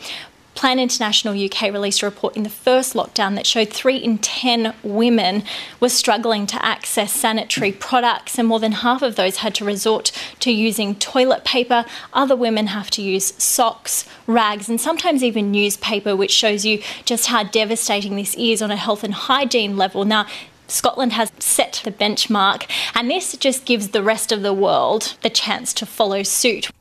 Plan 0.58 0.80
International 0.80 1.36
UK 1.36 1.72
released 1.72 2.02
a 2.02 2.08
report 2.08 2.36
in 2.36 2.42
the 2.42 2.50
first 2.50 2.96
lockdown 2.96 3.36
that 3.36 3.46
showed 3.46 3.70
three 3.70 3.98
in 3.98 4.18
10 4.18 4.74
women 4.82 5.44
were 5.80 5.88
struggling 5.88 6.48
to 6.48 6.66
access 6.66 7.14
sanitary 7.14 7.72
products, 7.72 8.40
and 8.40 8.48
more 8.48 8.60
than 8.60 8.72
half 8.72 9.04
of 9.04 9.18
those 9.18 9.38
had 9.38 9.54
to 9.54 9.64
resort 9.64 10.12
to 10.40 10.52
using 10.52 10.96
toilet 10.96 11.46
paper. 11.46 11.86
Other 12.12 12.36
women 12.36 12.68
have 12.68 12.90
to 12.92 13.04
use 13.04 13.36
socks, 13.38 14.10
rags, 14.26 14.68
and 14.68 14.82
sometimes 14.82 15.24
even 15.24 15.52
newspaper, 15.52 16.16
which 16.16 16.32
shows 16.32 16.66
you 16.66 16.82
just 17.06 17.28
how 17.28 17.44
devastating 17.44 18.16
this 18.16 18.34
is 18.34 18.60
on 18.64 18.72
a 18.72 18.78
health 18.78 19.04
and 19.04 19.14
hygiene 19.14 19.78
level. 19.78 20.06
Now, 20.06 20.26
Scotland 20.68 21.14
has 21.14 21.32
set 21.38 21.82
the 21.84 21.92
benchmark, 21.92 22.68
and 22.96 23.12
this 23.12 23.38
just 23.38 23.64
gives 23.64 23.90
the 23.90 24.02
rest 24.02 24.32
of 24.32 24.42
the 24.42 24.54
world 24.54 25.18
the 25.22 25.30
chance 25.30 25.72
to 25.74 25.86
follow 25.86 26.24
suit. 26.24 26.72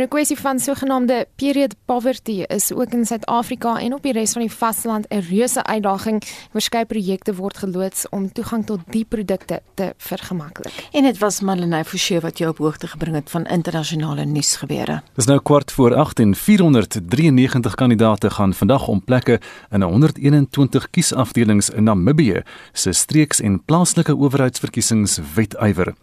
'n 0.00 0.08
kwessie 0.08 0.38
van 0.38 0.58
sogenaamde 0.58 1.26
period 1.36 1.74
poverty 1.84 2.44
is 2.46 2.72
ook 2.72 2.92
in 2.92 3.06
Suid-Afrika 3.06 3.78
en 3.80 3.94
op 3.94 4.02
die 4.02 4.12
res 4.12 4.32
van 4.32 4.42
die 4.42 4.52
vasteland 4.52 5.06
'n 5.08 5.18
reuse 5.30 5.64
uitdaging. 5.64 6.22
Verskeie 6.52 6.84
projekte 6.84 7.34
word 7.34 7.58
geloods 7.58 8.08
om 8.08 8.32
toegang 8.32 8.66
tot 8.66 8.80
die 8.90 9.04
produkte 9.04 9.60
te 9.74 9.94
vergemaklik. 9.96 10.88
En 10.92 11.02
dit 11.02 11.18
was 11.18 11.40
Marlenae 11.40 11.84
Forsie 11.84 12.20
wat 12.20 12.38
jou 12.38 12.50
op 12.50 12.58
hoogte 12.58 12.86
gebring 12.86 13.14
het 13.14 13.30
van 13.30 13.44
internasionale 13.44 14.24
nuusgebeure. 14.24 15.02
Dis 15.14 15.26
nou 15.26 15.40
kwart 15.42 15.72
voor 15.72 15.94
8 15.94 16.18
en 16.20 16.34
493 16.34 17.74
kandidate 17.74 18.30
gaan 18.30 18.54
vandag 18.54 18.88
om 18.88 19.04
plekke 19.04 19.40
in 19.70 19.82
121 19.82 20.90
kiesafdelings 20.90 21.70
in 21.70 21.82
Namibië 21.82 22.42
se 22.72 22.92
streeks- 22.92 23.40
en 23.40 23.64
plaaslike 23.64 24.16
owerheidsverkiesings 24.16 25.18
wetywer. 25.34 25.94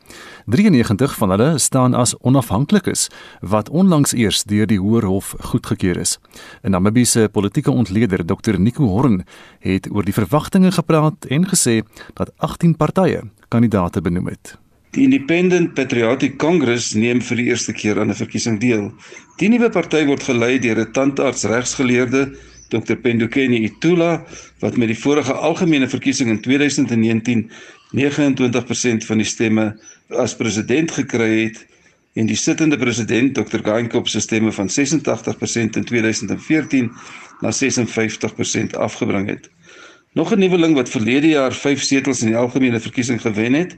93 0.46 1.16
van 1.16 1.30
hulle 1.30 1.58
staan 1.58 1.94
as 1.94 2.18
onafhanklikes 2.18 3.08
wat 3.40 3.70
onlangs 3.86 4.16
eers 4.18 4.44
deur 4.50 4.66
die 4.66 4.80
Hoërhof 4.82 5.36
goedgekeur 5.52 5.98
is. 6.02 6.18
'n 6.64 6.72
Namibiese 6.74 7.30
politieke 7.32 7.72
ontleder, 7.72 8.26
Dr 8.26 8.58
Nico 8.58 8.88
Horn, 8.90 9.24
het 9.60 9.90
oor 9.92 10.04
die 10.04 10.14
verwagtinge 10.14 10.72
gepraat 10.72 11.26
en 11.30 11.46
gesê 11.46 11.84
dat 12.14 12.32
18 12.38 12.76
partye 12.76 13.22
kandidaate 13.50 14.02
benoem 14.02 14.28
het. 14.28 14.58
Die 14.92 15.04
Independent 15.04 15.74
Patriotic 15.74 16.38
Congress 16.38 16.94
neem 16.94 17.22
vir 17.22 17.38
die 17.38 17.46
eerste 17.46 17.74
keer 17.74 18.00
aan 18.00 18.10
'n 18.10 18.22
verkiesing 18.24 18.60
deel. 18.60 18.92
Die 19.38 19.50
nuwe 19.50 19.70
party 19.70 20.06
word 20.06 20.24
gelei 20.24 20.60
deur 20.60 20.80
'n 20.80 20.92
tandarts 20.92 21.44
regsgeleerde 21.44 22.34
Dr 22.70 22.96
Pendukeni 22.96 23.64
Itula 23.64 24.26
wat 24.60 24.78
met 24.78 24.88
die 24.88 25.00
vorige 25.00 25.34
algemene 25.34 25.88
verkiesing 25.88 26.30
in 26.30 26.42
2019 26.42 27.52
29% 27.92 29.06
van 29.06 29.18
die 29.18 29.28
stemme 29.28 29.78
as 30.10 30.36
president 30.36 30.92
gekry 30.92 31.46
het 31.46 31.75
en 32.16 32.30
die 32.30 32.38
sittende 32.40 32.78
president 32.80 33.36
Dr 33.36 33.60
Gainkop 33.64 34.08
se 34.08 34.22
stemme 34.24 34.52
van 34.56 34.70
86% 34.72 35.78
in 35.80 35.84
2014 35.84 36.92
na 37.44 37.52
56% 37.52 38.78
afgebring 38.80 39.28
het. 39.30 39.50
Nog 40.14 40.32
'n 40.32 40.40
nuweling 40.40 40.76
wat 40.76 40.90
verlede 40.90 41.28
jaar 41.28 41.54
5 41.54 41.82
setels 41.82 42.22
in 42.22 42.28
die 42.28 42.38
algemene 42.38 42.80
verkiesing 42.80 43.22
gewen 43.22 43.54
het, 43.54 43.76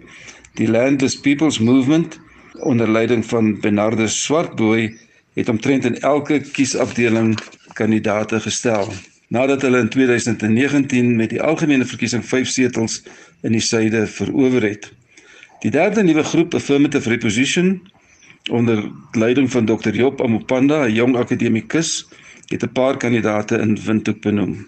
die 0.54 0.70
Landless 0.70 1.20
People's 1.20 1.60
Movement 1.60 2.20
onder 2.60 2.92
leiding 2.92 3.26
van 3.26 3.60
Bernardus 3.60 4.24
Swartboy 4.24 4.98
het 5.34 5.50
omtrent 5.50 5.86
in 5.86 6.00
elke 6.00 6.40
kiesafdeling 6.40 7.40
kandidate 7.74 8.40
gestel 8.40 8.94
nadat 9.28 9.62
hulle 9.62 9.80
in 9.80 9.90
2019 9.90 11.16
met 11.16 11.30
die 11.30 11.42
algemene 11.42 11.86
verkiesing 11.86 12.26
5 12.26 12.48
setels 12.48 13.04
in 13.42 13.52
die 13.52 13.62
suide 13.62 14.08
verower 14.08 14.64
het. 14.64 14.92
Die 15.60 15.72
derde 15.72 16.04
nuwe 16.04 16.24
groep 16.24 16.54
Affirmative 16.54 17.10
Reposition 17.10 17.82
onder 18.50 18.92
leiding 19.12 19.52
van 19.52 19.66
Dr 19.66 19.94
Job 19.96 20.22
Amopanda, 20.22 20.86
'n 20.86 20.94
jong 20.94 21.16
akademikus, 21.18 22.08
het 22.48 22.64
'n 22.64 22.72
paar 22.72 22.98
kandidate 22.98 23.58
in 23.58 23.78
Windhoek 23.86 24.22
benoem. 24.22 24.68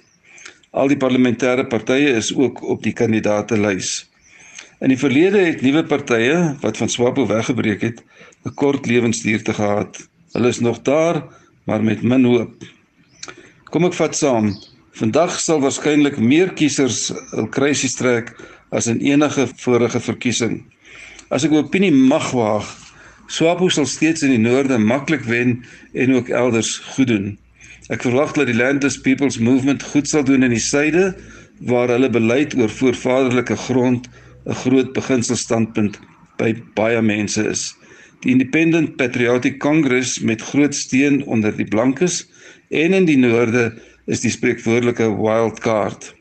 Al 0.72 0.88
die 0.88 0.98
parlementêre 0.98 1.68
partye 1.68 2.14
is 2.14 2.36
ook 2.36 2.62
op 2.64 2.84
die 2.84 2.94
kandidaatelys. 2.94 4.10
In 4.80 4.88
die 4.88 4.98
verlede 4.98 5.40
het 5.40 5.62
nuwe 5.62 5.84
partye 5.84 6.56
wat 6.62 6.78
van 6.78 6.90
Swapo 6.90 7.26
weggebreek 7.28 7.82
het, 7.82 8.04
'n 8.46 8.54
kort 8.54 8.86
lewensduur 8.86 9.44
te 9.44 9.54
gehad. 9.54 10.10
Hulle 10.32 10.48
is 10.48 10.60
nog 10.60 10.82
daar, 10.82 11.24
maar 11.64 11.84
met 11.84 12.02
min 12.02 12.24
hoop. 12.24 12.54
Kom 13.64 13.86
ek 13.86 13.94
vat 13.94 14.16
saam. 14.16 14.54
Vandag 14.92 15.40
sal 15.40 15.60
waarskynlik 15.60 16.18
meer 16.18 16.54
kiesers 16.54 17.12
hul 17.32 17.48
kruisies 17.48 17.96
trek 17.96 18.36
as 18.70 18.88
in 18.88 19.00
enige 19.00 19.48
vorige 19.56 20.00
verkiesing. 20.00 20.64
As 21.30 21.44
ek 21.44 21.52
'n 21.52 21.56
opinie 21.56 21.92
mag 21.92 22.32
waag, 22.32 22.89
Swapo 23.30 23.68
sal 23.70 23.86
steeds 23.86 24.24
in 24.26 24.32
die 24.34 24.42
noorde 24.42 24.80
maklik 24.82 25.22
wen 25.30 25.60
en 25.94 26.16
ook 26.16 26.32
elders 26.34 26.78
goed 26.96 27.12
doen. 27.12 27.28
Ek 27.94 28.02
verwag 28.02 28.32
dat 28.34 28.50
die 28.50 28.58
Landless 28.58 28.98
People's 29.06 29.38
Movement 29.38 29.84
goed 29.92 30.10
sal 30.10 30.24
doen 30.26 30.46
in 30.48 30.54
die 30.56 30.64
suide 30.64 31.12
waar 31.70 31.92
hulle 31.94 32.10
beleid 32.10 32.56
oor 32.58 32.74
voorvaderlike 32.74 33.58
grond 33.68 34.10
'n 34.50 34.58
groot 34.64 34.94
beginselstandpunt 34.98 36.00
by 36.42 36.56
baie 36.74 37.02
mense 37.02 37.46
is. 37.46 37.76
Die 38.26 38.32
Independent 38.34 38.98
Patriotic 38.98 39.60
Congress 39.60 40.20
met 40.20 40.42
groot 40.42 40.76
steun 40.76 41.22
onder 41.26 41.54
die 41.56 41.70
blankes 41.70 42.26
en 42.70 42.94
in 42.94 43.06
die 43.06 43.18
noorde 43.18 43.74
is 44.08 44.26
die 44.26 44.34
spreekwoordelike 44.34 45.06
wild 45.22 45.60
card. 45.60 46.16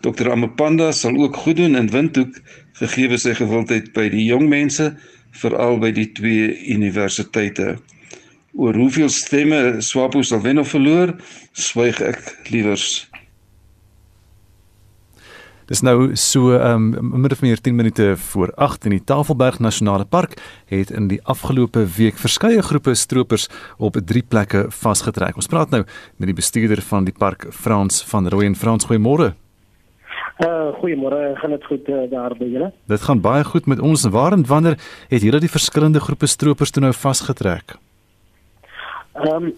Dr 0.00 0.30
Amapanda 0.30 0.92
sal 0.92 1.16
ook 1.20 1.36
goed 1.36 1.56
doen 1.56 1.76
in 1.76 1.90
Windhoek 1.90 2.40
gegee 2.80 3.18
sy 3.18 3.34
gewildheid 3.34 3.92
by 3.92 4.08
die 4.08 4.24
jong 4.24 4.48
mense 4.48 4.94
veral 5.30 5.78
by 5.78 5.90
die 5.92 6.08
twee 6.12 6.52
universiteite. 6.72 7.76
Oor 8.56 8.74
hoeveel 8.74 9.08
stemme 9.12 9.82
Swapo 9.84 10.22
sal 10.22 10.40
wen 10.40 10.58
of 10.58 10.72
verloor, 10.72 11.12
swyg 11.52 12.00
ek 12.00 12.22
liewers. 12.50 13.04
Dis 15.66 15.82
nou 15.82 16.14
so 16.14 16.54
um 16.54 16.92
minder 16.94 17.32
of 17.34 17.42
meer 17.42 17.58
10 17.58 17.74
minute 17.74 18.12
voor 18.30 18.52
8 18.54 18.84
in 18.86 18.94
die 18.94 19.04
Tafelberg 19.04 19.58
Nasionale 19.58 20.04
Park 20.04 20.36
het 20.70 20.92
in 20.94 21.08
die 21.10 21.18
afgelope 21.26 21.82
week 21.96 22.20
verskeie 22.22 22.62
groepe 22.62 22.94
stroopers 22.94 23.48
op 23.76 23.98
drie 24.06 24.22
plekke 24.22 24.68
vasgetrek. 24.70 25.34
Ons 25.34 25.50
praat 25.50 25.74
nou 25.74 25.82
met 26.16 26.30
die 26.30 26.38
bestuurder 26.38 26.82
van 26.86 27.04
die 27.04 27.14
park 27.18 27.48
Frans 27.50 28.04
van 28.06 28.30
Rooyen. 28.30 28.54
Frans, 28.54 28.86
goeiemôre. 28.86 29.34
Uh 30.36 30.68
goeiemôre, 30.82 31.32
gaan 31.40 31.50
dit 31.50 31.64
goed 31.64 31.86
uh, 31.88 32.02
daar 32.10 32.34
by 32.36 32.44
julle? 32.44 32.66
Dit 32.92 33.00
gaan 33.00 33.20
baie 33.24 33.44
goed 33.44 33.66
met 33.66 33.80
ons. 33.80 34.02
Waar 34.12 34.32
en 34.36 34.44
wanneer 34.46 34.76
het 35.08 35.22
julle 35.24 35.40
die 35.40 35.48
verskillende 35.48 36.00
groepe 36.00 36.28
stroopers 36.28 36.70
toe 36.70 36.82
nou 36.84 36.92
vasgetrek? 36.92 37.78
Ehm 39.16 39.48
um, 39.48 39.54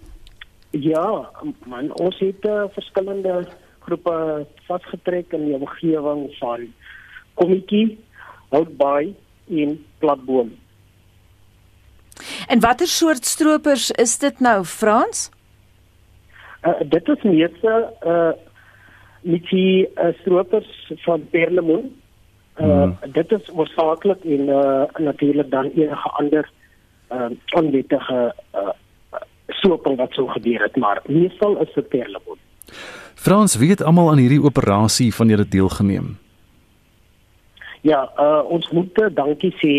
ja, 0.70 1.30
man, 1.66 1.90
ons 1.98 2.18
het 2.22 2.44
uh, 2.46 2.68
verskillende 2.76 3.48
groepe 3.88 4.46
vasgetrek 4.68 5.32
in 5.32 5.48
die 5.48 5.56
omgewing 5.56 6.28
van 6.38 6.68
Kommetjie, 7.34 7.98
Houtbaai 8.54 9.16
en 9.48 9.84
Platboom. 9.98 10.52
En 12.46 12.60
watter 12.60 12.86
soort 12.86 13.26
stroopers 13.26 13.90
is 13.90 14.18
dit 14.18 14.40
nou, 14.40 14.64
Frans? 14.64 15.30
Uh, 16.62 16.74
dit 16.86 17.08
is 17.08 17.22
meeste 17.22 17.74
uh 18.06 18.30
met 19.28 19.48
die 19.52 19.86
uh, 19.86 20.12
stroopers 20.20 20.92
van 21.04 21.26
Perlemoen. 21.30 21.90
Uh 22.58 22.66
hmm. 22.66 23.12
dit 23.12 23.32
is 23.32 23.50
oorsakeklik 23.54 24.24
en 24.24 24.48
uh 24.48 24.82
natuurlik 24.96 25.50
dan 25.50 25.70
enige 25.74 26.08
ander 26.20 26.50
uh 27.12 27.30
onwettige 27.54 28.34
uh 28.54 28.72
strooping 29.48 29.96
wat 29.96 30.12
sou 30.12 30.28
gebeur 30.28 30.62
het, 30.62 30.76
maar 30.76 31.02
meestal 31.06 31.60
is 31.62 31.72
dit 31.74 31.88
Perlemoen. 31.88 32.40
Frans, 33.14 33.56
het 33.70 33.82
almal 33.82 34.10
aan 34.10 34.20
hierdie 34.22 34.42
operasie 34.42 35.14
van 35.14 35.28
julle 35.28 35.48
deelgeneem? 35.48 36.16
Ja, 37.80 38.10
uh, 38.18 38.42
ons 38.50 38.68
moet 38.70 39.00
dankie 39.14 39.54
sê 39.62 39.74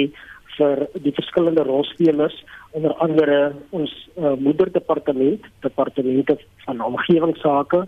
vir 0.57 0.85
die 1.03 1.13
verskillende 1.15 1.63
rolspelers, 1.63 2.35
onder 2.71 2.93
andere 3.03 3.53
ons 3.69 3.91
uh, 4.17 4.33
moederdepartement, 4.39 5.45
departemente 5.63 6.37
van 6.65 6.81
omgewingsake, 6.83 7.85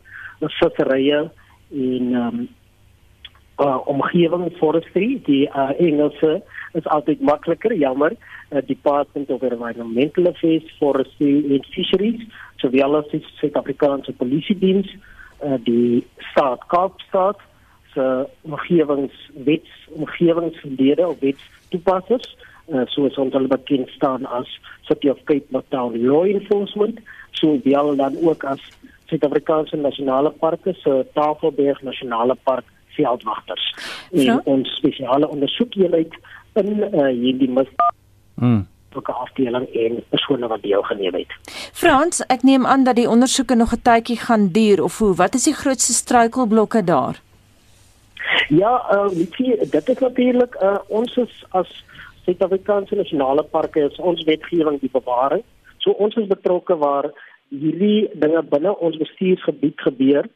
visserye 0.60 1.30
en 1.72 2.14
um, 2.14 2.50
uh, 3.60 3.80
omgewing 3.88 4.52
forestry, 4.58 5.22
die 5.26 5.48
uh, 5.50 5.72
Engelse 5.80 6.42
is 6.74 6.88
altyd 6.88 7.22
makliker, 7.22 7.74
jammer, 7.74 8.16
uh, 8.52 8.62
Department 8.68 9.30
of 9.30 9.44
Environmental 9.44 10.28
Affairs, 10.28 10.64
Forestry 10.80 11.46
and 11.54 11.66
Fisheries, 11.76 12.22
sowel 12.58 12.98
as 13.00 13.08
die 13.12 13.24
Suid-Afrikaanse 13.40 14.16
Polisie 14.18 14.58
Diens, 14.60 14.90
uh, 15.44 15.58
die 15.66 16.04
staat 16.32 16.68
Kaapstad 16.68 17.40
se 17.94 18.28
omgewingswets 18.42 19.72
omgewingslede 19.92 21.08
of 21.08 21.20
wetstoepassers 21.20 22.38
uh, 22.72 22.86
soos 22.86 23.18
ons 23.20 23.34
hulle 23.36 23.52
bekend 23.52 23.90
staan 23.98 24.26
as 24.26 24.48
City 24.88 25.12
of 25.12 25.20
Cape 25.28 25.64
Town 25.70 25.98
Law 26.00 26.24
Enforcement 26.26 27.02
so 27.32 27.60
wel 27.64 27.96
dan 27.96 28.16
ook 28.24 28.44
as 28.44 28.62
Suid-Afrikaanse 29.12 29.78
Nasionale 29.78 30.32
Parke 30.40 30.74
se 30.80 31.02
Tafelberg 31.14 31.82
Nasionale 31.84 32.38
Park 32.48 32.66
veldwagters 32.96 33.66
en 34.12 34.42
ons 34.44 34.76
spesiale 34.80 35.28
ondersoekeenheid 35.28 36.16
in 36.60 36.70
uh, 36.84 37.08
hierdie 37.12 37.52
mis 37.52 37.72
mm 38.36 38.68
betrokke 38.92 39.14
afdeling 39.24 39.68
en 39.72 40.04
persone 40.10 40.48
wat 40.52 40.62
deelgeneem 40.62 41.14
het. 41.16 41.36
Frans, 41.72 42.20
ek 42.28 42.44
neem 42.44 42.66
aan 42.68 42.84
dat 42.84 42.98
die 43.00 43.08
ondersoeke 43.08 43.56
nog 43.56 43.72
'n 43.72 43.82
tydjie 43.88 44.18
gaan 44.20 44.48
duur 44.52 44.84
of 44.84 44.98
hoe? 45.00 45.16
Wat 45.16 45.34
is 45.34 45.44
die 45.44 45.54
grootste 45.54 45.94
struikelblokke 45.94 46.84
daar? 46.84 47.22
Ja, 48.50 48.74
uh, 48.92 49.08
dit 49.72 49.90
is 49.90 50.00
natuurlik 50.00 50.56
uh, 50.62 50.78
ons 50.88 51.16
is 51.18 51.46
as 51.50 51.84
Suid-Afrikaanse 52.26 52.96
nasionale 52.96 53.44
parke 53.44 53.80
is 53.80 53.98
ons 53.98 54.24
wetgewing 54.24 54.80
die 54.80 54.92
bewaring. 54.92 55.44
So 55.78 55.92
ons 55.92 56.16
is 56.16 56.28
betrokke 56.28 56.78
waar 56.78 57.10
hierdie 57.52 58.10
dinge 58.16 58.44
binne 58.54 58.76
ons 58.80 58.98
bestuursgebied 58.98 59.82
gebeur 59.88 60.30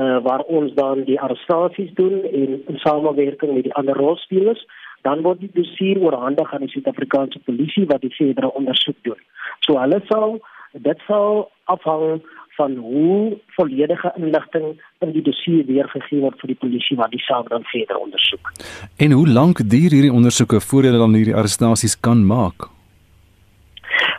uh 0.00 0.18
waar 0.24 0.40
ons 0.48 0.72
dan 0.74 1.02
die 1.04 1.18
arrestasies 1.20 1.90
doen 1.98 2.22
en 2.24 2.62
in 2.70 2.78
samewerking 2.84 3.52
met 3.54 3.66
die 3.68 3.74
ander 3.76 3.98
rolspelers 3.98 4.62
dan 5.02 5.22
word 5.26 5.40
die 5.42 5.50
dossier 5.52 5.98
oorhandig 6.00 6.52
aan 6.54 6.64
die 6.64 6.70
Suid-Afrikaanse 6.72 7.42
polisie 7.44 7.84
wat 7.90 8.00
die 8.00 8.14
verdere 8.14 8.52
ondersoek 8.54 8.96
doen. 9.02 9.18
So 9.66 9.80
hulle 9.80 9.98
sal 10.08 10.38
dit 10.86 11.02
sal 11.08 11.50
afhang 11.74 12.22
van 12.56 12.76
hoe 12.76 13.38
volledige 13.56 14.12
inligting 14.16 14.80
in 15.04 15.12
die 15.12 15.24
dossier 15.24 15.66
weergegee 15.66 16.20
word 16.20 16.40
vir 16.40 16.52
die 16.52 16.60
polisie 16.64 16.96
wat 17.00 17.12
die 17.12 17.22
saak 17.26 17.48
dan 17.52 17.64
verder 17.72 17.98
ondersoek. 17.98 18.52
En 18.96 19.12
hoe 19.18 19.28
lank 19.28 19.64
duur 19.74 19.96
hierdie 19.96 20.12
ondersoeke 20.12 20.60
voordat 20.60 20.92
hulle 20.92 21.04
dan 21.04 21.18
hierdie 21.18 21.36
arrestasies 21.36 21.98
kan 22.00 22.24
maak? 22.26 22.68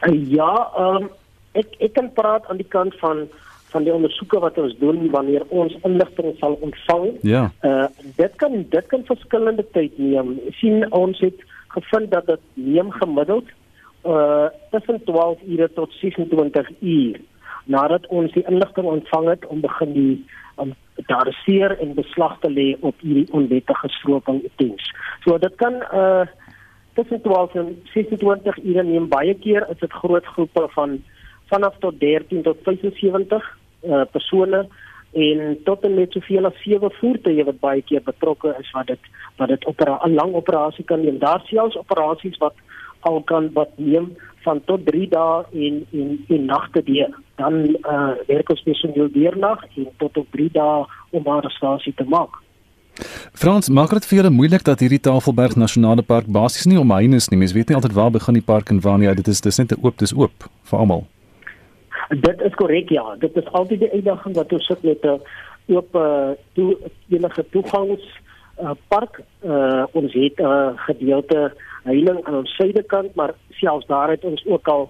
Uh, 0.03 0.13
ja, 0.29 0.53
um, 0.77 1.09
ek 1.59 1.75
ek 1.79 1.93
kan 1.97 2.11
praat 2.13 2.45
aan 2.49 2.61
die 2.61 2.69
kant 2.69 2.95
van 3.01 3.27
van 3.73 3.87
die 3.87 3.93
ondersoeke 3.93 4.39
wat 4.39 4.57
ons 4.61 4.75
doen 4.77 5.09
wanneer 5.13 5.45
ons 5.49 5.73
inligting 5.87 6.35
sal 6.37 6.57
ontvang. 6.67 7.09
Ja. 7.25 7.47
Uh 7.65 7.87
dit 8.19 8.35
kan 8.41 8.65
dit 8.75 8.87
kan 8.93 9.05
verskillende 9.09 9.65
tyd 9.77 9.97
neem. 9.97 10.37
sien 10.59 10.85
ons 10.91 11.19
het 11.19 11.41
gevind 11.75 12.11
dat 12.11 12.25
dit 12.29 12.43
neem 12.53 12.91
gemiddeld 12.91 13.49
uh 14.05 14.47
tussen 14.71 15.03
12 15.03 15.41
ure 15.55 15.69
tot 15.73 15.91
26 16.01 16.69
uur 16.79 17.21
nadat 17.65 18.07
ons 18.07 18.31
die 18.35 18.43
inligting 18.51 18.87
ontvang 18.91 19.29
het 19.29 19.45
om 19.47 19.61
begin 19.61 19.93
die 19.93 20.15
om 20.61 20.73
daar 21.07 21.31
seer 21.45 21.79
en 21.79 21.93
beslag 21.97 22.35
te 22.39 22.49
lê 22.51 22.75
op 22.79 22.99
hierdie 23.01 23.31
onwettige 23.31 23.89
stroping 23.89 24.43
tens. 24.55 24.91
So 25.25 25.37
dit 25.37 25.55
kan 25.55 25.81
uh 25.93 26.25
tussen 26.93 27.21
12 27.21 27.55
en 27.55 27.81
26 27.93 28.57
ure 28.63 28.83
neem 28.83 29.07
baie 29.09 29.33
keer 29.33 29.65
is 29.69 29.79
dit 29.79 29.93
groot 30.01 30.25
groepe 30.35 30.67
van 30.75 30.99
vanaf 31.51 31.75
tot 31.79 31.99
13 31.99 32.41
tot 32.43 32.57
75 32.63 33.57
uh, 33.83 34.01
persone 34.11 34.67
en 35.13 35.57
tot 35.63 35.83
en 35.83 35.93
met 35.93 36.11
soveel 36.11 36.45
as 36.45 36.61
sewe 36.65 36.89
voertuie 36.99 37.43
wat 37.45 37.59
baie 37.59 37.81
keer 37.81 38.01
betrokke 38.01 38.55
is 38.59 38.71
wat 38.73 38.87
dit 38.87 39.11
wat 39.37 39.49
dit 39.49 39.65
op 39.65 39.81
'n 39.81 40.13
lang 40.13 40.33
operasie 40.33 40.85
kan 40.85 41.01
neem. 41.01 41.19
Daar 41.19 41.41
selfs 41.45 41.77
operasies 41.77 42.37
wat 42.37 42.53
al 42.99 43.21
kan 43.21 43.49
wat 43.53 43.69
neem 43.75 44.15
van 44.43 44.61
tot 44.65 44.85
3 44.85 45.07
dae 45.09 45.43
en 45.65 45.85
en 45.91 46.25
en 46.27 46.45
nagte 46.45 46.83
deur. 46.83 47.11
Dan 47.35 47.53
uh, 47.93 48.13
werk 48.27 48.49
ons 48.49 48.61
personeel 48.61 49.11
deernag 49.11 49.65
en 49.75 49.87
tot 49.97 50.17
op 50.17 50.27
3 50.31 50.49
dae 50.51 50.85
om 51.09 51.27
arrestasie 51.27 51.93
te 51.93 52.03
maak. 52.03 52.41
Frans, 53.33 53.69
maak 53.69 53.89
dit 53.89 54.05
vir 54.05 54.17
julle 54.17 54.29
moeilik 54.29 54.63
dat 54.63 54.79
hierdie 54.79 54.99
Tafelberg 54.99 55.55
Nasionale 55.55 56.01
Park 56.01 56.25
basies 56.25 56.67
nie 56.69 56.79
omheind 56.79 57.13
is 57.13 57.29
nie. 57.29 57.39
Mens 57.41 57.55
weet 57.57 57.67
nie 57.67 57.75
altyd 57.75 57.95
waar 57.97 58.11
begin 58.11 58.37
die 58.37 58.45
park 58.45 58.69
en 58.69 58.81
waar 58.81 58.97
nie. 59.01 59.09
Dit 59.15 59.27
is 59.27 59.41
dis 59.41 59.57
net 59.57 59.71
'n 59.71 59.81
oop, 59.81 59.97
dis 59.97 60.13
oop 60.13 60.49
vir 60.63 60.79
almal. 60.79 61.07
Dit 62.09 62.41
is 62.41 62.53
korrek 62.53 62.89
ja. 62.89 63.15
Dit 63.19 63.35
is 63.37 63.51
altyd 63.51 63.79
die 63.79 63.91
uitdaging 63.91 64.35
wat 64.35 64.53
ons 64.53 64.65
sit 64.65 64.83
met 64.83 65.05
'n 65.05 65.21
oop 65.67 65.95
uh, 65.95 66.31
toe 66.53 66.77
enige 67.09 67.45
toegangs 67.49 68.03
uh, 68.61 68.71
park. 68.87 69.21
Uh, 69.45 69.85
ons 69.91 70.13
het 70.13 70.39
'n 70.39 70.43
uh, 70.43 70.71
gedeelte 70.75 71.53
heiling 71.83 72.23
aan 72.23 72.35
ons 72.35 72.55
suidekant, 72.55 73.15
maar 73.15 73.33
selfs 73.49 73.85
daar 73.85 74.09
het 74.09 74.23
ons 74.23 74.45
ook 74.45 74.67
al 74.67 74.89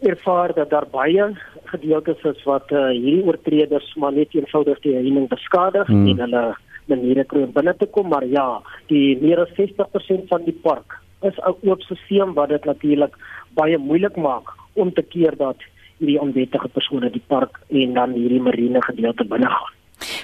ervaar 0.00 0.54
dat 0.54 0.70
daar 0.70 0.86
baie 0.90 1.38
gedeeltes 1.64 2.22
is 2.22 2.42
wat 2.44 2.70
uh, 2.70 2.88
hierdie 2.88 3.24
oortreders 3.24 3.94
maar 3.94 4.12
net 4.12 4.34
eenvoudig 4.34 4.80
die 4.80 4.94
heiling 4.94 5.28
beskadig 5.28 5.86
hmm. 5.86 6.06
en 6.06 6.18
hulle 6.18 6.44
maniere 6.88 7.24
kry 7.24 7.42
om 7.42 7.52
binne 7.52 7.74
te 7.76 7.86
kom, 7.86 8.08
maar 8.08 8.24
ja, 8.26 8.60
die 8.86 9.18
meer 9.20 9.42
as 9.42 9.52
60% 9.58 10.28
van 10.30 10.44
die 10.46 10.56
park 10.62 10.98
is 11.22 11.36
'n 11.36 11.56
oop 11.66 11.82
stelsel 11.82 12.32
wat 12.32 12.48
dit 12.48 12.64
natuurlik 12.64 13.16
baie 13.54 13.78
moeilik 13.78 14.16
maak 14.16 14.54
om 14.74 14.92
te 14.92 15.02
keer 15.02 15.36
dat 15.36 15.56
hierdie 15.98 16.20
onwettige 16.20 16.68
persone 16.68 17.10
die 17.10 17.24
park 17.26 17.60
en 17.68 17.94
dan 17.94 18.14
hierdie 18.16 18.40
marine 18.40 18.82
gedeelte 18.82 19.24
binne 19.24 19.50
gaan. 19.50 19.74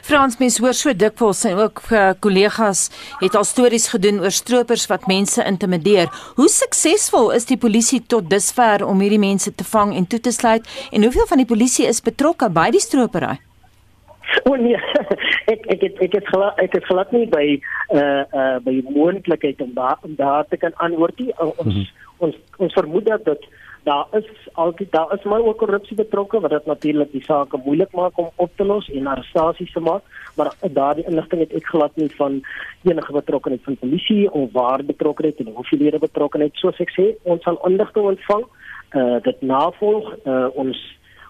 Frans 0.07 0.37
mens 0.39 0.59
hoor 0.63 0.77
so 0.77 0.93
dikwels 0.95 1.41
en 1.49 1.59
ook 1.59 1.81
uh, 1.91 2.11
kollegas 2.23 2.87
het 3.21 3.35
al 3.35 3.47
stories 3.49 3.89
gedoen 3.91 4.21
oor 4.23 4.35
stroopers 4.35 4.87
wat 4.87 5.09
mense 5.11 5.43
intimideer. 5.45 6.11
Hoe 6.39 6.49
suksesvol 6.49 7.33
is 7.35 7.49
die 7.51 7.59
polisie 7.59 8.03
tot 8.07 8.29
dusver 8.31 8.85
om 8.87 9.03
hierdie 9.03 9.23
mense 9.23 9.51
te 9.55 9.67
vang 9.73 9.97
en 9.99 10.07
toe 10.07 10.21
te 10.21 10.33
sluit 10.33 10.69
en 10.93 11.03
hoeveel 11.03 11.27
van 11.33 11.43
die 11.43 11.51
polisie 11.51 11.89
is 11.91 12.05
betrokke 12.05 12.51
by 12.55 12.69
die 12.75 12.85
stropery? 12.85 13.35
O 14.49 14.55
nee, 14.59 14.79
ek 15.53 15.67
ek 15.75 15.83
het, 15.89 15.99
ek 16.07 16.17
het 16.19 16.31
glad 16.31 16.63
ek 16.63 16.79
het 16.79 16.87
glad 16.89 17.13
nie 17.17 17.27
by 17.31 17.45
uh 17.95 18.23
uh 18.31 18.57
by 18.65 18.79
moontlikheid 18.89 19.61
om 19.65 19.75
daar 19.75 19.99
om 20.07 20.15
daar 20.19 20.47
te 20.49 20.57
kan 20.57 20.75
antwoord 20.87 21.19
nie. 21.19 21.33
Ons 21.39 21.55
mm 21.65 21.71
-hmm. 21.71 21.87
ons 22.19 22.35
ons 22.59 22.73
vermoed 22.73 23.07
dat 23.07 23.25
dit 23.25 23.47
daar 23.85 24.07
is 24.13 24.29
altyd 24.53 24.93
daar 24.93 25.15
is 25.15 25.25
maar 25.25 25.45
ook 25.45 25.59
korrupsie 25.59 25.97
betrokke 25.97 26.41
wat 26.41 26.51
dit 26.51 26.67
natuurlik 26.67 27.13
die 27.13 27.25
saak 27.25 27.57
moeilik 27.65 27.93
maak 27.93 28.19
om 28.19 28.31
op 28.37 28.51
te 28.57 28.65
los 28.65 28.89
en 28.89 29.07
arrestasies 29.07 29.73
te 29.73 29.81
maak 29.81 30.03
maar 30.37 30.53
daardie 30.73 31.07
inligting 31.07 31.41
het 31.41 31.65
glad 31.65 31.97
nie 31.97 32.11
van 32.17 32.43
enige 32.83 33.13
betrokkeheid 33.13 33.63
van 33.63 33.77
polisie 33.77 34.33
of 34.33 34.53
waar 34.53 34.85
betrokkeheid 34.85 35.39
en 35.39 35.53
hoeveel 35.55 35.79
lede 35.79 35.99
betrokkeheid. 35.99 36.55
Soos 36.55 36.81
ek 36.83 36.93
sê 36.97 37.07
ons 37.23 37.43
sal 37.43 37.61
inligting 37.69 38.07
ontvang 38.13 38.45
uh, 38.45 39.19
dit 39.23 39.43
navolg 39.43 40.11
uh, 40.25 40.47
ons 40.55 40.81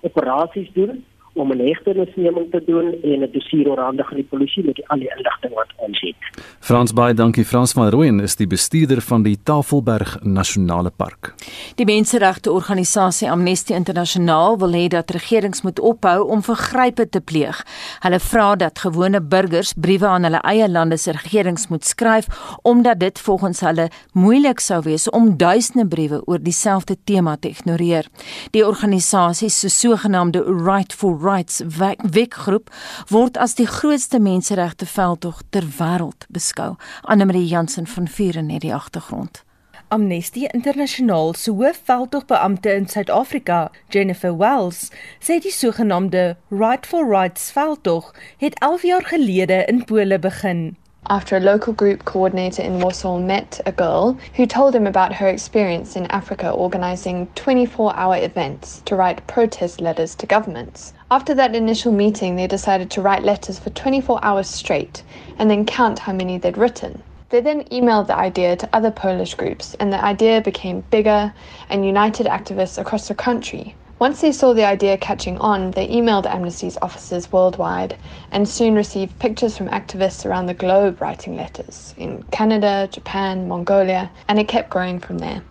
operasies 0.01 0.71
doen 0.73 1.05
om 1.35 1.53
'n 1.53 1.59
hegtenisneming 1.59 2.51
te 2.51 2.63
doen 2.67 2.87
en 3.03 3.21
'n 3.23 3.31
dossier 3.33 3.69
oorhandig 3.69 4.11
aan 4.11 4.17
die 4.17 4.31
polisie 4.31 4.65
met 4.65 4.83
al 4.89 4.99
die 4.99 5.13
inligting 5.17 5.55
wat 5.55 5.71
ons 5.77 6.01
het. 6.01 6.17
Frans 6.61 6.93
baie 6.93 7.15
dankie 7.15 7.45
Frans 7.45 7.73
van 7.73 7.89
Rooyen 7.89 8.21
is 8.21 8.37
die 8.37 8.47
bestuurder 8.47 9.01
van 9.01 9.23
die 9.23 9.39
Tafelberg 9.43 10.19
Nasionale 10.23 10.91
Park. 10.91 11.35
Die 11.75 11.85
menseregte 11.85 12.53
organisasie 12.53 13.31
Amnesty 13.31 13.73
Internasionaal 13.73 14.59
wil 14.59 14.73
hê 14.73 14.87
dat 14.89 15.11
regerings 15.11 15.63
moet 15.63 15.81
ophou 15.81 16.29
om 16.29 16.43
vergrype 16.43 17.09
te 17.09 17.21
pleeg. 17.21 17.67
Hulle 18.01 18.21
vra 18.21 18.57
dat 18.57 18.79
gewone 18.79 19.23
burgers 19.23 19.75
briewe 19.77 20.07
aan 20.07 20.23
hulle 20.23 20.41
eie 20.41 20.69
lande 20.71 20.97
se 20.97 21.13
regerings 21.13 21.69
moet 21.69 21.85
skryf 21.85 22.27
omdat 22.63 23.01
dit 23.01 23.21
volgens 23.21 23.61
hulle 23.61 23.89
moeilik 24.13 24.61
sou 24.61 24.83
wees 24.83 25.11
om 25.11 25.37
duisende 25.37 25.87
briewe 25.87 26.23
oor 26.25 26.39
dieselfde 26.43 26.97
tema 27.05 27.37
te 27.37 27.49
ignoreer. 27.49 28.07
Die 28.51 28.67
organisasie 28.67 29.49
se 29.49 29.69
sogenaamde 29.69 30.43
Right 30.45 30.93
for 30.93 31.24
Rights 31.25 31.63
wekgroep 31.65 32.69
word 33.09 33.39
as 33.41 33.55
die 33.57 33.67
grootste 33.67 34.19
menseregte 34.21 34.85
veldtog 34.87 35.41
ter 35.51 35.65
wêreld 35.79 36.27
beskou. 36.29 36.75
Anne-Marie 37.09 37.47
Jansen 37.49 37.87
van 37.87 38.09
Vuur 38.09 38.37
in 38.37 38.53
die 38.61 38.75
agtergrond. 38.75 39.41
Amnesty 39.89 40.45
Internasionaal 40.53 41.35
se 41.35 41.51
hoofveldtogbeampte 41.51 42.75
in 42.75 42.89
Suid-Afrika, 42.89 43.71
Jennifer 43.89 44.37
Wells, 44.37 44.91
sê 45.21 45.41
die 45.41 45.53
sogenaamde 45.53 46.37
Right 46.51 46.87
for 46.87 47.09
Rights 47.09 47.51
veldtog 47.57 48.13
het 48.43 48.59
11 48.61 48.89
jaar 48.93 49.13
gelede 49.15 49.65
in 49.65 49.85
Pole 49.85 50.19
begin. 50.19 50.75
after 51.07 51.37
a 51.37 51.41
local 51.41 51.75
group 51.75 52.05
coordinator 52.07 52.63
in 52.63 52.81
Warsaw 52.81 53.19
met 53.19 53.61
a 53.67 53.73
girl 53.73 54.17
who 54.37 54.47
told 54.47 54.75
him 54.75 54.87
about 54.87 55.13
her 55.13 55.29
experience 55.29 55.97
in 55.97 56.07
Africa 56.07 56.51
organizing 56.51 57.29
24 57.35 57.95
hour 57.95 58.17
events 58.17 58.81
to 58.87 58.97
write 58.97 59.27
protest 59.27 59.83
letters 59.83 60.15
to 60.15 60.27
governments. 60.27 60.94
After 61.11 61.35
that 61.35 61.55
initial 61.55 61.93
meeting, 61.93 62.37
they 62.37 62.47
decided 62.47 62.91
to 62.93 63.03
write 63.03 63.23
letters 63.23 63.59
for 63.59 63.71
24 63.71 64.25
hours 64.25 64.49
straight 64.49 65.03
and 65.39 65.51
then 65.51 65.67
count 65.67 65.99
how 65.99 66.15
many 66.15 66.39
they'd 66.39 66.57
written. 66.57 67.03
They 67.29 67.41
then 67.41 67.65
emailed 67.65 68.07
the 68.07 68.17
idea 68.17 68.57
to 68.57 68.69
other 68.73 68.91
Polish 68.91 69.35
groups, 69.35 69.75
and 69.81 69.93
the 69.93 70.03
idea 70.03 70.41
became 70.41 70.85
bigger 70.91 71.35
and 71.69 71.85
united 71.85 72.27
activists 72.27 72.79
across 72.79 73.09
the 73.09 73.15
country. 73.15 73.75
Once 73.99 74.21
they 74.21 74.33
saw 74.33 74.55
the 74.55 74.65
idea 74.65 74.97
catching 74.97 75.39
on, 75.39 75.73
they 75.73 75.89
emailed 75.89 76.27
Amnesty's 76.27 76.79
offices 76.81 77.31
worldwide 77.31 77.97
and 78.33 78.49
soon 78.49 78.75
received 78.75 79.19
pictures 79.19 79.57
from 79.57 79.69
activists 79.69 80.25
around 80.25 80.47
the 80.47 80.55
globe 80.55 81.01
writing 81.01 81.37
letters 81.37 81.95
in 81.99 82.23
Canada, 82.31 82.89
Japan, 82.91 83.47
Mongolia, 83.47 84.11
and 84.29 84.39
it 84.39 84.49
kept 84.49 84.71
growing 84.71 84.99
from 84.99 85.19
there. 85.19 85.43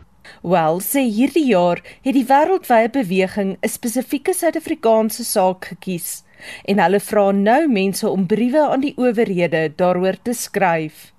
Wel, 0.43 0.81
sê 0.83 1.05
hierdie 1.07 1.45
jaar 1.47 1.79
het 2.03 2.17
die 2.17 2.25
wêreldwye 2.27 2.89
beweging 2.91 3.51
'n 3.63 3.69
spesifieke 3.71 4.33
Suid-Afrikaanse 4.35 5.23
saak 5.23 5.69
gekies 5.71 6.23
en 6.67 6.81
hulle 6.83 6.99
vra 6.99 7.31
nou 7.31 7.67
mense 7.71 8.09
om 8.09 8.25
briewe 8.27 8.59
aan 8.59 8.83
die 8.83 8.93
owerhede 8.97 9.61
daaroor 9.77 10.17
te 10.23 10.33
skryf. 10.33 11.13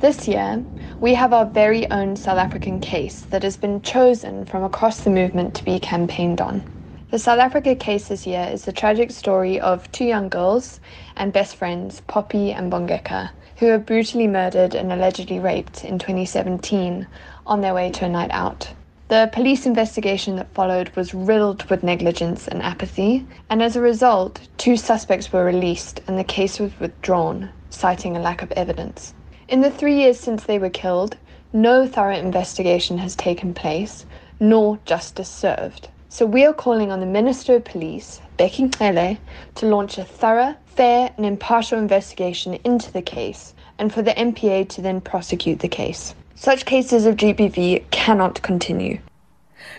This 0.00 0.28
year, 0.28 0.62
we 1.00 1.14
have 1.14 1.34
our 1.34 1.50
very 1.54 1.90
own 1.90 2.14
South 2.14 2.38
African 2.38 2.78
case 2.78 3.26
that 3.30 3.42
has 3.42 3.56
been 3.56 3.80
chosen 3.80 4.46
from 4.46 4.62
across 4.62 5.00
the 5.00 5.10
movement 5.10 5.54
to 5.54 5.64
be 5.64 5.80
campaigned 5.80 6.40
on. 6.40 6.62
The 7.10 7.18
South 7.18 7.40
Africa 7.40 7.74
case 7.74 8.06
this 8.06 8.26
year 8.26 8.48
is 8.52 8.64
the 8.64 8.72
tragic 8.72 9.10
story 9.10 9.58
of 9.58 9.90
two 9.90 10.04
young 10.04 10.28
girls 10.28 10.78
and 11.16 11.32
best 11.32 11.56
friends, 11.56 12.02
Poppy 12.06 12.52
and 12.52 12.70
Bongeka, 12.70 13.30
who 13.56 13.66
were 13.66 13.78
brutally 13.78 14.28
murdered 14.28 14.76
and 14.76 14.92
allegedly 14.92 15.40
raped 15.40 15.84
in 15.84 15.98
2017 15.98 17.08
on 17.48 17.60
their 17.60 17.74
way 17.74 17.90
to 17.90 18.04
a 18.04 18.08
night 18.08 18.30
out. 18.30 18.72
The 19.08 19.30
police 19.32 19.64
investigation 19.64 20.36
that 20.36 20.52
followed 20.52 20.90
was 20.94 21.14
riddled 21.14 21.64
with 21.70 21.82
negligence 21.82 22.46
and 22.46 22.62
apathy, 22.62 23.26
and 23.48 23.62
as 23.62 23.74
a 23.74 23.80
result, 23.80 24.46
two 24.58 24.76
suspects 24.76 25.32
were 25.32 25.44
released 25.44 26.02
and 26.06 26.18
the 26.18 26.24
case 26.24 26.60
was 26.60 26.78
withdrawn, 26.78 27.48
citing 27.70 28.16
a 28.16 28.20
lack 28.20 28.42
of 28.42 28.52
evidence. 28.52 29.14
In 29.48 29.62
the 29.62 29.70
three 29.70 29.94
years 29.94 30.20
since 30.20 30.44
they 30.44 30.58
were 30.58 30.68
killed, 30.68 31.16
no 31.54 31.86
thorough 31.86 32.16
investigation 32.18 32.98
has 32.98 33.16
taken 33.16 33.54
place, 33.54 34.04
nor 34.38 34.78
justice 34.84 35.30
served. 35.30 35.88
So 36.10 36.26
we 36.26 36.44
are 36.44 36.52
calling 36.52 36.92
on 36.92 37.00
the 37.00 37.06
Minister 37.06 37.56
of 37.56 37.64
Police, 37.64 38.20
Becky 38.36 38.70
Cele, 38.76 39.16
to 39.54 39.66
launch 39.66 39.96
a 39.96 40.04
thorough, 40.04 40.54
fair, 40.66 41.12
and 41.16 41.24
impartial 41.24 41.78
investigation 41.78 42.58
into 42.64 42.92
the 42.92 43.00
case, 43.00 43.54
and 43.78 43.90
for 43.90 44.02
the 44.02 44.12
MPA 44.12 44.68
to 44.68 44.82
then 44.82 45.00
prosecute 45.00 45.60
the 45.60 45.68
case. 45.68 46.14
Such 46.40 46.64
cases 46.64 47.04
of 47.04 47.16
GBV 47.16 47.82
cannot 47.90 48.40
continue. 48.40 49.00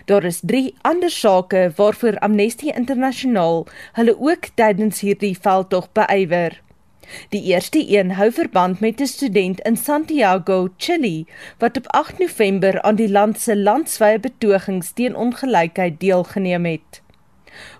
Daar 0.04 0.24
is 0.24 0.40
3 0.44 0.74
ander 0.80 1.10
sake 1.10 1.72
waarvoor 1.76 2.18
Amnesty 2.18 2.68
Internasionaal 2.68 3.66
hulle 3.92 4.16
ook 4.20 4.50
tydens 4.54 5.00
hierdie 5.00 5.32
veldtog 5.40 5.88
beywer. 5.92 6.60
Die 7.32 7.42
eerste 7.42 7.80
een 7.96 8.12
hou 8.20 8.28
verband 8.32 8.80
met 8.80 9.00
'n 9.00 9.06
student 9.06 9.60
in 9.60 9.76
Santiago, 9.76 10.68
Chile, 10.76 11.24
wat 11.58 11.76
op 11.76 11.86
8 11.86 12.18
November 12.18 12.82
aan 12.82 12.94
die 12.94 13.10
land 13.10 13.40
se 13.40 13.56
landwyse 13.56 14.18
betogings 14.20 14.92
teen 14.92 15.16
ongelykheid 15.16 16.00
deelgeneem 16.00 16.64
het. 16.64 17.02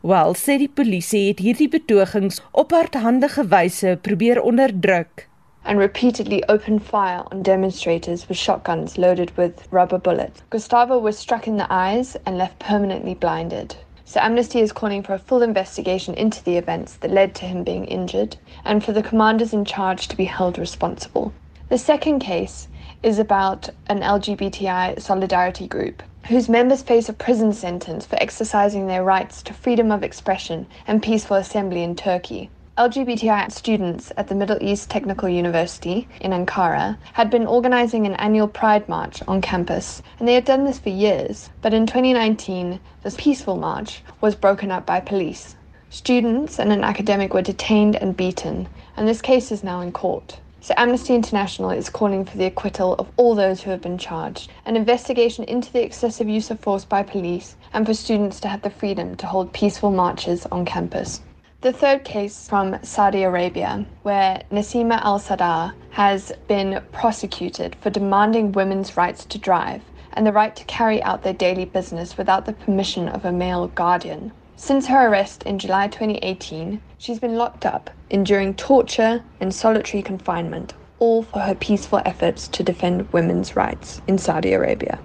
Wel, 0.03 0.35
sê 0.35 0.57
die 0.57 0.73
polisie 0.75 1.29
het 1.29 1.39
hierdie 1.39 1.69
betogings 1.69 2.43
op 2.51 2.71
hardhandige 2.71 3.47
wyse 3.47 3.99
probeer 4.01 4.41
onderdruk 4.41 5.30
and 5.65 5.79
repeatedly 5.79 6.43
opened 6.49 6.85
fire 6.85 7.25
on 7.31 7.43
demonstrators 7.43 8.29
with 8.29 8.37
shotguns 8.39 8.99
loaded 8.99 9.37
with 9.37 9.67
rubber 9.71 9.99
bullets. 9.99 10.43
Gustavo 10.51 10.99
was 10.99 11.19
struck 11.19 11.47
in 11.47 11.57
the 11.57 11.67
eyes 11.73 12.17
and 12.27 12.39
left 12.39 12.59
permanently 12.59 13.15
blinded. 13.15 13.77
So 14.05 14.21
Amnesty 14.21 14.61
is 14.61 14.73
calling 14.73 15.03
for 15.03 15.15
a 15.15 15.19
full 15.19 15.43
investigation 15.43 16.15
into 16.15 16.43
the 16.43 16.57
events 16.57 16.95
that 16.95 17.13
led 17.13 17.35
to 17.37 17.45
him 17.45 17.63
being 17.63 17.85
injured 17.85 18.37
and 18.65 18.83
for 18.83 18.93
the 18.93 19.03
commanders 19.03 19.53
in 19.53 19.65
charge 19.65 20.09
to 20.09 20.17
be 20.17 20.25
held 20.25 20.59
responsible. 20.59 21.33
The 21.69 21.79
second 21.79 22.19
case 22.19 22.67
is 23.03 23.21
about 23.21 23.69
an 23.87 24.01
LGBTI 24.01 25.01
solidarity 25.01 25.69
group 25.69 26.03
whose 26.27 26.49
members 26.49 26.83
face 26.83 27.09
a 27.09 27.13
prison 27.13 27.53
sentence 27.53 28.05
for 28.05 28.17
exercising 28.17 28.87
their 28.87 29.05
rights 29.05 29.43
to 29.43 29.55
freedom 29.55 29.91
of 29.91 30.03
expression 30.03 30.67
and 30.87 31.03
peaceful 31.03 31.37
assembly 31.37 31.83
in 31.83 31.97
Turkey. 31.97 32.51
LGBTI 32.81 33.53
students 33.53 34.11
at 34.17 34.29
the 34.29 34.35
Middle 34.35 34.57
East 34.63 34.89
Technical 34.89 35.29
University 35.29 36.09
in 36.23 36.31
Ankara 36.31 36.97
had 37.13 37.29
been 37.29 37.47
organizing 37.47 38.07
an 38.07 38.15
annual 38.15 38.49
Pride 38.49 38.89
March 38.89 39.21
on 39.29 39.43
campus, 39.43 40.01
and 40.19 40.27
they 40.27 40.33
had 40.33 40.47
done 40.47 40.65
this 40.65 40.79
for 40.79 40.89
years. 40.89 41.51
But 41.61 41.75
in 41.75 41.87
2019, 41.87 42.81
this 43.03 43.17
peaceful 43.19 43.59
march 43.59 44.01
was 44.23 44.35
broken 44.35 44.71
up 44.71 44.87
by 44.87 45.01
police. 45.01 45.57
Students 45.91 46.59
and 46.59 46.73
an 46.73 46.83
academic 46.83 47.35
were 47.35 47.43
detained 47.43 47.97
and 47.97 48.17
beaten, 48.17 48.67
and 48.97 49.07
this 49.07 49.21
case 49.21 49.53
is 49.53 49.63
now 49.63 49.83
in 49.83 49.93
court. 49.93 50.41
So 50.63 50.73
Amnesty 50.79 51.15
International 51.15 51.73
is 51.73 51.91
calling 51.91 52.25
for 52.25 52.39
the 52.39 52.47
acquittal 52.47 52.95
of 52.95 53.11
all 53.19 53.35
those 53.35 53.61
who 53.61 53.71
have 53.73 53.83
been 53.83 53.99
charged, 53.99 54.51
an 54.65 54.75
investigation 54.75 55.45
into 55.45 55.71
the 55.71 55.85
excessive 55.85 56.31
use 56.31 56.51
of 56.51 56.61
force 56.61 56.87
by 56.87 57.03
police, 57.03 57.57
and 57.75 57.85
for 57.85 57.93
students 57.93 58.41
to 58.41 58.49
have 58.49 58.63
the 58.63 58.71
freedom 58.71 59.17
to 59.17 59.27
hold 59.27 59.53
peaceful 59.53 59.91
marches 59.91 60.47
on 60.47 60.65
campus. 60.65 61.21
The 61.63 61.75
third 61.75 62.05
case 62.05 62.49
from 62.49 62.83
Saudi 62.83 63.23
Arabia, 63.23 63.85
where 64.03 64.43
Nasima 64.51 64.99
al 65.05 65.21
Sadar 65.21 65.75
has 65.91 66.33
been 66.49 66.83
prosecuted 66.91 67.77
for 67.83 67.91
demanding 67.91 68.53
women's 68.53 68.97
rights 68.97 69.27
to 69.27 69.37
drive 69.37 69.83
and 70.15 70.27
the 70.27 70.33
right 70.33 70.57
to 70.57 70.65
carry 70.65 71.03
out 71.03 71.23
their 71.23 71.35
daily 71.35 71.67
business 71.67 72.17
without 72.17 72.47
the 72.47 72.55
permission 72.55 73.11
of 73.11 73.27
a 73.27 73.33
male 73.33 73.67
guardian. 73.69 74.33
Since 74.57 74.87
her 74.87 75.09
arrest 75.09 75.43
in 75.43 75.59
July 75.59 75.89
2018, 75.89 76.81
she's 76.97 77.19
been 77.19 77.37
locked 77.37 77.67
up, 77.67 77.91
enduring 78.09 78.55
torture 78.55 79.23
and 79.39 79.55
solitary 79.55 80.03
confinement, 80.03 80.73
all 80.99 81.25
for 81.25 81.41
her 81.41 81.55
peaceful 81.55 82.01
efforts 82.07 82.49
to 82.49 82.63
defend 82.63 83.13
women's 83.13 83.55
rights 83.55 84.01
in 84.07 84.17
Saudi 84.17 84.55
Arabia. 84.55 84.99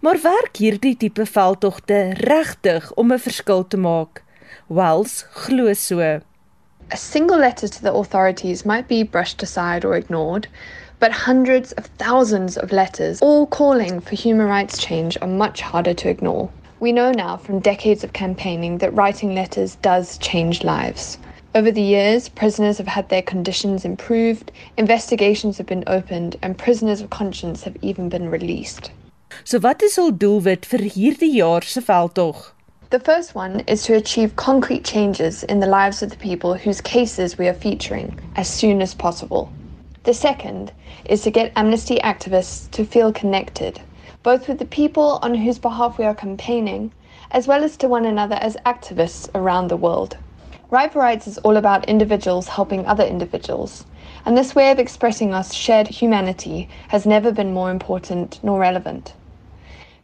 Maar 0.00 0.18
werk 0.22 0.56
hierdie 0.56 0.96
tipe 0.96 1.24
veldtogte 1.26 2.12
regtig 2.20 2.92
om 2.94 3.12
'n 3.12 3.18
verskil 3.18 3.64
te 3.68 3.76
maak? 3.76 4.22
Wells 4.70 5.24
glo 5.34 5.72
so. 5.72 6.20
A 6.92 6.96
single 6.96 7.38
letter 7.38 7.66
to 7.66 7.82
the 7.82 7.92
authorities 7.92 8.64
might 8.64 8.86
be 8.86 9.02
brushed 9.02 9.42
aside 9.42 9.84
or 9.84 9.96
ignored, 9.96 10.46
but 11.00 11.10
hundreds 11.10 11.72
of 11.72 11.86
thousands 11.98 12.56
of 12.56 12.70
letters, 12.70 13.20
all 13.20 13.48
calling 13.48 13.98
for 13.98 14.14
human 14.14 14.46
rights 14.46 14.78
change, 14.78 15.18
are 15.20 15.26
much 15.26 15.60
harder 15.60 15.92
to 15.94 16.08
ignore. 16.08 16.50
We 16.78 16.92
know 16.92 17.10
now 17.10 17.36
from 17.36 17.58
decades 17.58 18.04
of 18.04 18.12
campaigning 18.12 18.78
that 18.78 18.94
writing 18.94 19.34
letters 19.34 19.74
does 19.74 20.18
change 20.18 20.62
lives. 20.62 21.18
Over 21.56 21.72
the 21.72 21.82
years, 21.82 22.28
prisoners 22.28 22.78
have 22.78 22.86
had 22.86 23.08
their 23.08 23.22
conditions 23.22 23.84
improved, 23.84 24.52
investigations 24.76 25.58
have 25.58 25.66
been 25.66 25.82
opened, 25.88 26.36
and 26.42 26.56
prisoners 26.56 27.00
of 27.00 27.10
conscience 27.10 27.64
have 27.64 27.76
even 27.82 28.08
been 28.08 28.30
released. 28.30 28.92
So 29.42 29.58
wat 29.58 29.82
is 29.82 29.96
hul 29.96 30.12
doelwit 30.12 30.64
vir 30.64 30.86
hierdie 30.94 31.34
jaar 31.40 31.66
se 31.66 31.82
veldtog? 31.82 32.52
The 32.90 32.98
first 32.98 33.36
one 33.36 33.60
is 33.68 33.84
to 33.84 33.94
achieve 33.94 34.34
concrete 34.34 34.84
changes 34.84 35.44
in 35.44 35.60
the 35.60 35.68
lives 35.68 36.02
of 36.02 36.10
the 36.10 36.16
people 36.16 36.54
whose 36.54 36.80
cases 36.80 37.38
we 37.38 37.46
are 37.46 37.54
featuring 37.54 38.18
as 38.34 38.48
soon 38.48 38.82
as 38.82 38.94
possible. 38.94 39.52
The 40.02 40.12
second 40.12 40.72
is 41.04 41.22
to 41.22 41.30
get 41.30 41.52
amnesty 41.54 42.00
activists 42.02 42.68
to 42.72 42.84
feel 42.84 43.12
connected, 43.12 43.80
both 44.24 44.48
with 44.48 44.58
the 44.58 44.64
people 44.64 45.20
on 45.22 45.36
whose 45.36 45.60
behalf 45.60 45.98
we 45.98 46.04
are 46.04 46.16
campaigning, 46.16 46.90
as 47.30 47.46
well 47.46 47.62
as 47.62 47.76
to 47.76 47.86
one 47.86 48.06
another 48.06 48.34
as 48.40 48.56
activists 48.66 49.30
around 49.36 49.68
the 49.68 49.76
world. 49.76 50.16
Right 50.72 50.92
for 50.92 50.98
Rights 50.98 51.28
is 51.28 51.38
all 51.38 51.56
about 51.56 51.88
individuals 51.88 52.48
helping 52.48 52.84
other 52.86 53.04
individuals, 53.04 53.84
and 54.24 54.36
this 54.36 54.56
way 54.56 54.72
of 54.72 54.80
expressing 54.80 55.32
our 55.32 55.44
shared 55.44 55.86
humanity 55.86 56.68
has 56.88 57.06
never 57.06 57.30
been 57.30 57.54
more 57.54 57.70
important 57.70 58.40
nor 58.42 58.58
relevant. 58.58 59.14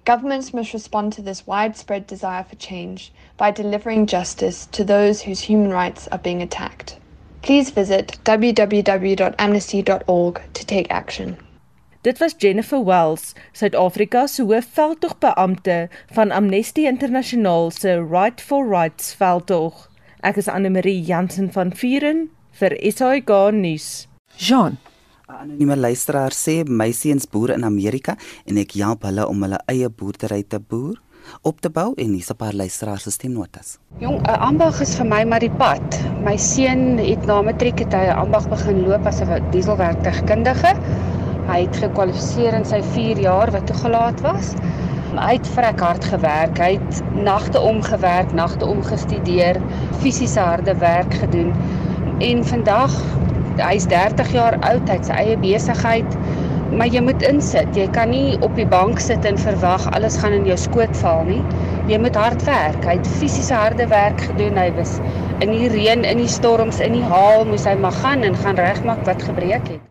Governments 0.06 0.54
must 0.54 0.72
respond 0.72 1.12
to 1.14 1.20
this 1.20 1.48
widespread 1.48 2.06
desire 2.06 2.44
for 2.44 2.54
change 2.54 3.12
by 3.36 3.50
delivering 3.50 4.06
justice 4.06 4.66
to 4.66 4.84
those 4.84 5.22
whose 5.22 5.40
human 5.40 5.72
rights 5.72 6.06
are 6.12 6.18
being 6.18 6.42
attacked. 6.42 7.00
Please 7.42 7.70
visit 7.70 8.16
www.amnesty.org 8.22 10.40
to 10.54 10.64
take 10.64 10.86
action. 10.90 11.36
Dit 12.04 12.20
was 12.20 12.34
Jennifer 12.34 12.78
Wells, 12.78 13.34
Suid-Afrika 13.52 14.28
se 14.28 14.44
hoof 14.44 14.72
veldtogbeampte 14.76 15.88
van 16.14 16.30
Amnesty 16.30 16.86
Internasionaal 16.86 17.72
se 17.72 17.98
Right 17.98 18.40
for 18.40 18.64
Rights 18.64 19.12
veldtog. 19.14 19.88
Ek 20.22 20.36
is 20.36 20.48
Anne 20.48 20.70
Marie 20.70 21.00
Jansen 21.00 21.50
van 21.50 21.72
Vuren 21.72 22.28
vir 22.52 22.78
SAK 22.92 23.50
nuus. 23.50 24.06
Jean 24.38 24.78
anonieme 25.26 25.74
luisteraar 25.76 26.30
sê 26.30 26.60
my 26.68 26.92
seuns 26.94 27.24
boer 27.26 27.50
in 27.56 27.64
Amerika 27.66 28.14
en 28.46 28.60
ek 28.62 28.76
help 28.78 29.06
hulle 29.08 29.24
om 29.26 29.40
hulle 29.42 29.58
eie 29.72 29.88
boerdery 29.90 30.44
te 30.46 30.60
boer 30.62 31.00
op 31.50 31.58
te 31.64 31.70
bou 31.78 31.88
en 31.98 32.12
hier's 32.14 32.30
'n 32.30 32.38
paar 32.38 32.54
luisteraars 32.54 33.02
se 33.02 33.10
stemnotas. 33.10 33.78
Jong, 33.98 34.20
'n 34.22 34.38
ambag 34.50 34.80
is 34.80 34.94
vir 34.94 35.06
my 35.06 35.24
maar 35.24 35.40
die 35.40 35.50
pad. 35.50 35.98
My 36.22 36.36
seun 36.36 36.98
het 36.98 37.26
na 37.26 37.42
matriek 37.42 37.78
het 37.78 37.92
hy 37.92 38.06
'n 38.06 38.18
ambag 38.24 38.48
begin 38.48 38.86
loop 38.86 39.06
as 39.06 39.20
'n 39.20 39.50
dieselwerktuigkundige. 39.50 40.72
Hy 41.46 41.60
het 41.66 41.76
gekwalifiseer 41.76 42.54
in 42.54 42.64
sy 42.64 42.82
4 42.82 43.18
jaar 43.18 43.50
wat 43.50 43.66
toegelaat 43.66 44.20
was. 44.20 44.54
Hy 45.16 45.32
het 45.32 45.46
vrek 45.46 45.80
hard 45.80 46.04
gewerk. 46.04 46.58
Hy 46.58 46.78
het 46.78 47.02
nagte 47.14 47.60
omgewerk, 47.60 48.32
nagte 48.32 48.66
omgestudeer, 48.66 49.60
fisiese 49.98 50.40
harde 50.40 50.74
werk 50.78 51.14
gedoen. 51.14 51.52
En 52.18 52.44
vandag 52.44 52.92
hy's 53.62 53.86
30 53.90 54.32
jaar 54.34 54.58
oud, 54.60 54.88
hy 54.88 54.98
het 54.98 55.08
sy 55.08 55.16
eie 55.22 55.38
besigheid. 55.42 56.18
Maar 56.76 56.90
jy 56.90 57.00
moet 57.06 57.22
insit. 57.28 57.78
Jy 57.78 57.86
kan 57.94 58.10
nie 58.10 58.36
op 58.42 58.56
die 58.58 58.66
bank 58.66 59.00
sit 59.00 59.24
en 59.28 59.38
verwag 59.38 59.86
alles 59.94 60.18
gaan 60.22 60.34
in 60.34 60.48
jou 60.50 60.58
skoot 60.58 60.98
val 61.02 61.22
nie. 61.28 61.40
Jy 61.90 62.00
moet 62.02 62.18
hard 62.18 62.42
werk. 62.48 62.82
Hy 62.84 62.98
het 62.98 63.10
fisiese 63.20 63.54
harde 63.54 63.86
werk 63.92 64.20
gedoen. 64.28 64.58
Hy 64.58 64.70
was 64.78 64.98
in 65.38 65.54
die 65.54 65.70
reën, 65.72 66.02
in 66.02 66.24
die 66.24 66.30
storms, 66.30 66.82
in 66.82 66.98
die 66.98 67.06
haal, 67.06 67.46
moes 67.46 67.68
hy 67.70 67.78
maar 67.78 67.94
gaan 68.02 68.26
en 68.26 68.38
gaan 68.42 68.58
regmaak 68.58 69.06
wat 69.06 69.22
gebreek 69.30 69.76
het. 69.76 69.85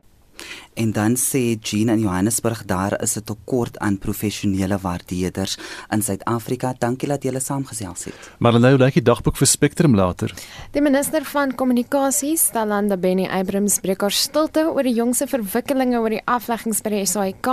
En 0.75 0.91
dan 0.91 1.15
sê 1.15 1.55
Jean 1.61 1.89
in 1.89 1.99
Johannesburg 1.99 2.65
daar 2.65 3.01
is 3.01 3.15
'n 3.15 3.23
tekort 3.23 3.79
aan 3.79 3.97
professionele 3.97 4.77
waardeerders 4.81 5.57
in 5.89 6.01
Suid-Afrika. 6.01 6.73
Dankie 6.77 7.07
dat 7.07 7.23
julle 7.23 7.39
saamgesels 7.39 8.03
het. 8.03 8.13
Maar 8.37 8.59
nou 8.59 8.77
lyk 8.77 8.93
die 8.93 9.01
dagboek 9.01 9.37
vir 9.37 9.47
Spectrum 9.47 9.95
later. 9.95 10.33
Die 10.71 10.81
minister 10.81 11.23
van 11.23 11.55
kommunikasie, 11.55 12.37
Stalanda 12.37 12.97
Benny 12.97 13.27
Abrams, 13.27 13.79
breek 13.79 14.01
haar 14.01 14.11
stilte 14.11 14.71
oor 14.73 14.83
die 14.83 14.93
jongse 14.93 15.27
verwikkelinge 15.27 15.99
oor 15.99 16.09
die 16.09 16.21
afleggings 16.25 16.81
by 16.81 16.89
die 16.89 17.05
SAIK. 17.05 17.47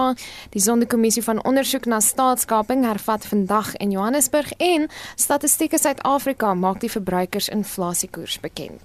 Die 0.50 0.60
Sonderkommissie 0.60 1.22
van 1.22 1.44
ondersoek 1.44 1.86
na 1.86 2.00
staatskaping 2.00 2.84
hervat 2.84 3.26
vandag 3.26 3.76
in 3.76 3.90
Johannesburg 3.90 4.52
en 4.52 4.88
Statistiek 5.16 5.78
Suid-Afrika 5.78 6.54
maak 6.54 6.80
die 6.80 6.90
verbruikersinflasiekoers 6.90 8.40
bekend. 8.40 8.80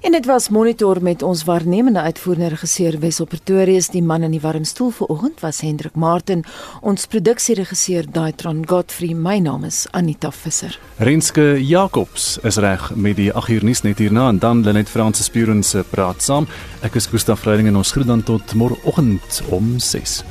En 0.00 0.12
dit 0.12 0.26
was 0.26 0.48
monitor 0.48 1.02
met 1.02 1.22
ons 1.22 1.44
waarnemende 1.44 2.00
uitvoerende 2.00 2.48
regisseur 2.48 2.98
Wessel 2.98 3.26
Pretorius 3.26 3.81
is 3.82 3.90
die 3.90 4.02
man 4.02 4.22
in 4.22 4.34
die 4.34 4.40
warm 4.42 4.64
stoel 4.68 4.92
vanoggend 4.94 5.40
was 5.42 5.60
Hendrik 5.64 5.96
Martin. 5.98 6.44
Ons 6.86 7.08
produksieregisseur 7.10 8.06
Daitron 8.14 8.62
Godfrey. 8.68 9.14
My 9.14 9.40
naam 9.42 9.66
is 9.66 9.86
Anita 9.90 10.30
Visser. 10.30 10.76
Renske 11.02 11.56
Jacobs 11.58 12.36
is 12.46 12.60
reg 12.62 12.92
met 12.94 13.18
die 13.18 13.30
8 13.32 13.56
uur 13.56 13.66
nuus 13.66 13.82
net 13.82 13.98
hierna 13.98 14.28
en 14.30 14.38
dan 14.42 14.62
Lenet 14.62 14.92
Fransis 14.92 15.30
Puren 15.32 15.64
se 15.66 15.82
praat 15.90 16.22
saam. 16.22 16.46
Ek 16.86 16.94
is 17.00 17.10
Gustaf 17.10 17.42
Vreiding 17.42 17.72
en 17.72 17.82
ons 17.82 17.94
groet 17.96 18.06
dan 18.06 18.22
tot 18.22 18.54
môreoggend 18.54 19.42
om 19.50 19.74
6. 19.82 20.22